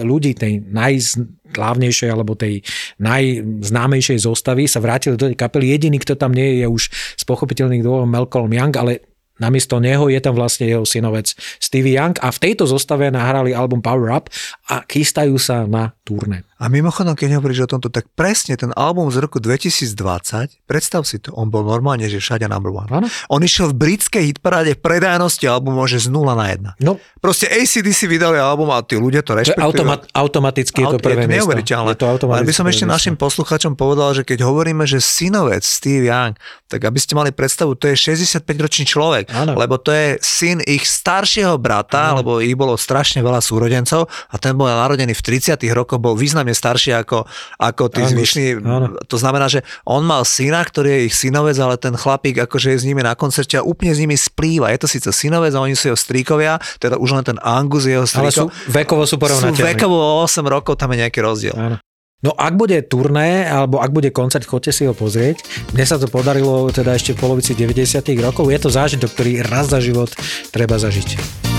ľudí 0.00 0.32
tej 0.32 0.64
najslávnejšej 0.72 2.08
alebo 2.08 2.32
tej 2.32 2.64
najznámejšej 2.96 4.24
zostavy 4.24 4.64
sa 4.64 4.80
vrátili 4.80 5.20
do 5.20 5.28
tej 5.28 5.36
kapely. 5.36 5.76
Jediný, 5.76 6.00
kto 6.00 6.16
tam 6.16 6.32
nie 6.32 6.56
je, 6.56 6.64
je 6.64 6.66
už 6.72 6.82
z 6.92 7.22
pochopiteľných 7.28 7.84
dôvodov 7.84 8.08
Malcolm 8.08 8.48
Young, 8.48 8.72
ale 8.80 9.04
namiesto 9.36 9.80
neho 9.80 10.08
je 10.08 10.20
tam 10.20 10.36
vlastne 10.36 10.68
jeho 10.68 10.84
synovec 10.88 11.32
Stevie 11.60 11.96
Young 12.00 12.16
a 12.20 12.32
v 12.32 12.40
tejto 12.40 12.64
zostave 12.64 13.08
nahrali 13.12 13.52
album 13.56 13.84
Power 13.84 14.12
Up 14.12 14.32
a 14.68 14.84
chystajú 14.88 15.36
sa 15.36 15.68
na 15.68 15.96
turné. 16.04 16.49
A 16.60 16.68
mimochodom, 16.68 17.16
keď 17.16 17.40
hovoríš 17.40 17.64
o 17.64 17.70
tomto, 17.70 17.88
tak 17.88 18.04
presne 18.12 18.52
ten 18.54 18.68
album 18.74 19.08
z 19.08 19.16
roku 19.18 19.40
2020, 19.40 19.96
predstav 20.64 21.02
si 21.02 21.16
to, 21.16 21.32
on 21.32 21.48
bol 21.48 21.62
normálne, 21.62 22.04
že 22.04 22.20
všade 22.20 22.44
number 22.44 22.68
one. 22.68 22.86
Áno. 22.86 23.08
On 23.28 23.40
išiel 23.40 23.72
v 23.72 23.80
britskej 23.80 24.28
hitparáde 24.28 24.76
predajnosti 24.76 25.42
albumu, 25.42 25.80
že 25.84 25.98
z 25.98 26.12
0 26.12 26.36
na 26.36 26.46
1. 26.52 26.76
No, 26.78 27.00
Proste 27.16 27.48
ACDC 27.48 28.04
vydali 28.06 28.36
album 28.36 28.68
a 28.70 28.80
tí 28.80 28.96
ľudia 28.96 29.20
to 29.20 29.30
to 29.30 29.38
je 29.38 29.52
rešpektujú. 29.52 29.62
automat, 29.62 30.00
automaticky 30.10 30.78
je 30.78 30.88
to 30.88 30.98
prvé 30.98 31.24
miesto. 31.24 31.48
neuveriteľné. 31.48 31.92
Je 31.92 32.00
to 32.00 32.26
Ale 32.26 32.42
by 32.42 32.52
som 32.52 32.64
ešte 32.66 32.84
miesto. 32.84 32.96
našim 32.96 33.14
posluchačom 33.14 33.72
povedal, 33.74 34.12
že 34.12 34.22
keď 34.24 34.42
hovoríme, 34.42 34.84
že 34.84 34.98
synovec 34.98 35.60
Steve 35.60 36.08
Young, 36.08 36.34
tak 36.66 36.80
aby 36.80 36.96
ste 36.96 37.12
mali 37.12 37.30
predstavu, 37.30 37.76
to 37.76 37.88
je 37.88 37.96
65-ročný 37.96 38.84
človek, 38.84 39.28
Áno. 39.30 39.52
lebo 39.54 39.76
to 39.76 39.90
je 39.90 40.16
syn 40.18 40.60
ich 40.60 40.82
staršieho 40.82 41.56
brata, 41.56 42.14
lebo 42.14 42.38
ich 42.38 42.54
bolo 42.54 42.74
strašne 42.74 43.20
veľa 43.20 43.38
súrodencov 43.38 44.06
a 44.06 44.36
ten 44.36 44.54
bol 44.54 44.66
narodený 44.66 45.12
v 45.12 45.22
30 45.22 45.60
rokoch, 45.70 46.00
bol 46.00 46.14
významne 46.14 46.49
starší 46.52 46.90
ako, 46.96 47.24
ako 47.56 47.82
tí 47.88 48.02
Angus, 48.02 48.12
zvyšní. 48.12 48.44
áno. 48.60 48.98
To 49.06 49.16
znamená, 49.16 49.46
že 49.46 49.62
on 49.84 50.02
mal 50.02 50.26
syna, 50.26 50.60
ktorý 50.60 50.88
je 50.90 51.00
ich 51.10 51.14
synovec, 51.14 51.56
ale 51.58 51.78
ten 51.78 51.94
chlapík 51.94 52.42
akože 52.44 52.74
je 52.74 52.78
s 52.80 52.84
nimi 52.84 53.00
na 53.00 53.14
koncerte 53.14 53.54
a 53.56 53.62
úplne 53.62 53.94
s 53.94 54.00
nimi 54.02 54.18
splýva. 54.18 54.72
Je 54.74 54.80
to 54.82 54.88
síce 54.90 55.08
synovec 55.10 55.54
a 55.54 55.60
oni 55.62 55.78
sú 55.78 55.92
jeho 55.92 55.98
stríkovia, 55.98 56.58
teda 56.78 56.98
už 56.98 57.10
len 57.16 57.24
ten 57.24 57.38
Angus 57.40 57.86
je 57.86 57.94
jeho 57.94 58.06
Ale 58.06 58.32
sú, 58.34 58.50
strýko. 58.50 58.72
vekovo 58.72 59.02
sú 59.06 59.14
sú 59.14 59.22
porovnateľní. 59.22 59.68
vekovo 59.76 59.96
o 59.96 60.24
8 60.24 60.42
rokov, 60.46 60.74
tam 60.78 60.90
je 60.94 60.98
nejaký 61.06 61.20
rozdiel. 61.22 61.54
Áno. 61.56 61.76
No 62.20 62.36
ak 62.36 62.52
bude 62.60 62.76
turné, 62.84 63.48
alebo 63.48 63.80
ak 63.80 63.96
bude 63.96 64.12
koncert, 64.12 64.44
chodte 64.44 64.76
si 64.76 64.84
ho 64.84 64.92
pozrieť. 64.92 65.40
Mne 65.72 65.88
sa 65.88 65.96
to 65.96 66.04
podarilo 66.04 66.68
teda 66.68 66.92
ešte 66.92 67.16
v 67.16 67.18
polovici 67.24 67.56
90 67.56 67.96
rokov. 68.20 68.52
Je 68.52 68.60
to 68.60 68.68
zážitok, 68.68 69.08
ktorý 69.16 69.40
raz 69.40 69.72
za 69.72 69.80
život 69.80 70.12
treba 70.52 70.76
zažiť. 70.76 71.49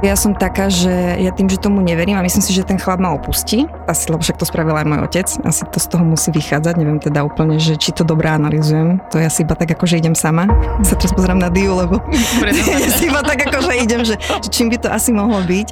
Ja 0.00 0.16
som 0.16 0.32
taká, 0.32 0.72
že 0.72 0.88
ja 1.20 1.28
tým, 1.28 1.44
že 1.52 1.60
tomu 1.60 1.84
neverím 1.84 2.16
a 2.16 2.24
myslím 2.24 2.40
si, 2.40 2.56
že 2.56 2.64
ten 2.64 2.80
chlap 2.80 3.04
ma 3.04 3.12
opustí, 3.12 3.68
asi, 3.84 4.08
lebo 4.08 4.24
však 4.24 4.40
to 4.40 4.48
spravil 4.48 4.72
aj 4.72 4.88
môj 4.88 5.00
otec, 5.04 5.28
asi 5.44 5.60
to 5.68 5.76
z 5.76 5.86
toho 5.92 6.08
musí 6.08 6.32
vychádzať, 6.32 6.74
neviem 6.80 6.96
teda 6.96 7.20
úplne, 7.20 7.60
že 7.60 7.76
či 7.76 7.92
to 7.92 8.00
dobre 8.00 8.32
analizujem, 8.32 8.96
to 9.12 9.20
ja 9.20 9.28
si 9.28 9.44
iba 9.44 9.52
tak 9.52 9.76
ako, 9.76 9.84
že 9.84 10.00
idem 10.00 10.16
sama, 10.16 10.48
sa 10.80 10.96
teraz 10.96 11.12
pozriem 11.12 11.36
na 11.36 11.52
Diu, 11.52 11.76
lebo 11.76 12.00
ja 12.80 12.90
si 12.96 13.12
iba 13.12 13.20
tak 13.20 13.44
ako, 13.44 13.60
že 13.60 13.72
idem, 13.76 14.00
že, 14.00 14.16
že 14.16 14.48
čím 14.48 14.72
by 14.72 14.80
to 14.80 14.88
asi 14.88 15.12
mohlo 15.12 15.44
byť 15.44 15.68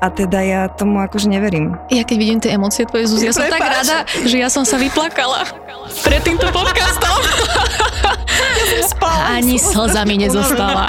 a 0.00 0.06
teda 0.12 0.40
ja 0.44 0.60
tomu 0.68 1.00
akože 1.00 1.28
neverím. 1.28 1.76
Ja 1.88 2.04
keď 2.04 2.16
vidím 2.20 2.38
tie 2.42 2.52
emócie 2.52 2.84
tvoje, 2.84 3.08
Zuzi, 3.08 3.28
ja 3.28 3.32
som 3.32 3.48
tak 3.48 3.64
rada, 3.64 4.04
že 4.24 4.36
ja 4.36 4.48
som 4.52 4.68
sa 4.68 4.76
vyplakala 4.76 5.48
pred 6.04 6.20
týmto 6.20 6.48
podcastom. 6.52 7.18
Ani 9.26 9.56
slza 9.56 10.04
mi 10.04 10.20
nezostala. 10.20 10.88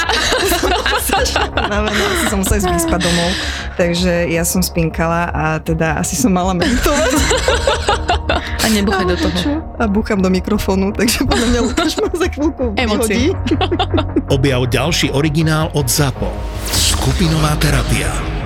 Unavená, 1.55 2.03
asi 2.13 2.25
som 2.27 2.37
musela 2.43 2.57
ísť 2.59 2.69
vyspať 2.75 2.99
domov, 3.01 3.29
takže 3.79 4.27
ja 4.27 4.43
som 4.43 4.61
spinkala 4.61 5.31
a 5.31 5.45
teda 5.63 5.97
asi 5.99 6.19
som 6.19 6.35
mala 6.35 6.53
meditovať. 6.53 7.11
A 8.37 8.65
nebuchaj 8.67 9.05
do 9.07 9.15
toho. 9.15 9.63
A 9.79 9.87
búcham 9.87 10.19
do 10.19 10.27
mikrofónu, 10.27 10.91
takže 10.91 11.23
podľa 11.23 11.47
mňa 11.47 11.59
Lukáš 11.63 11.91
ma 12.03 12.11
za 12.11 12.27
chvíľku 12.27 12.75
Emócie. 12.75 13.31
Objav 14.27 14.67
ďalší 14.67 15.15
originál 15.15 15.71
od 15.71 15.87
ZAPO. 15.87 16.27
Skupinová 16.67 17.55
terapia. 17.57 18.36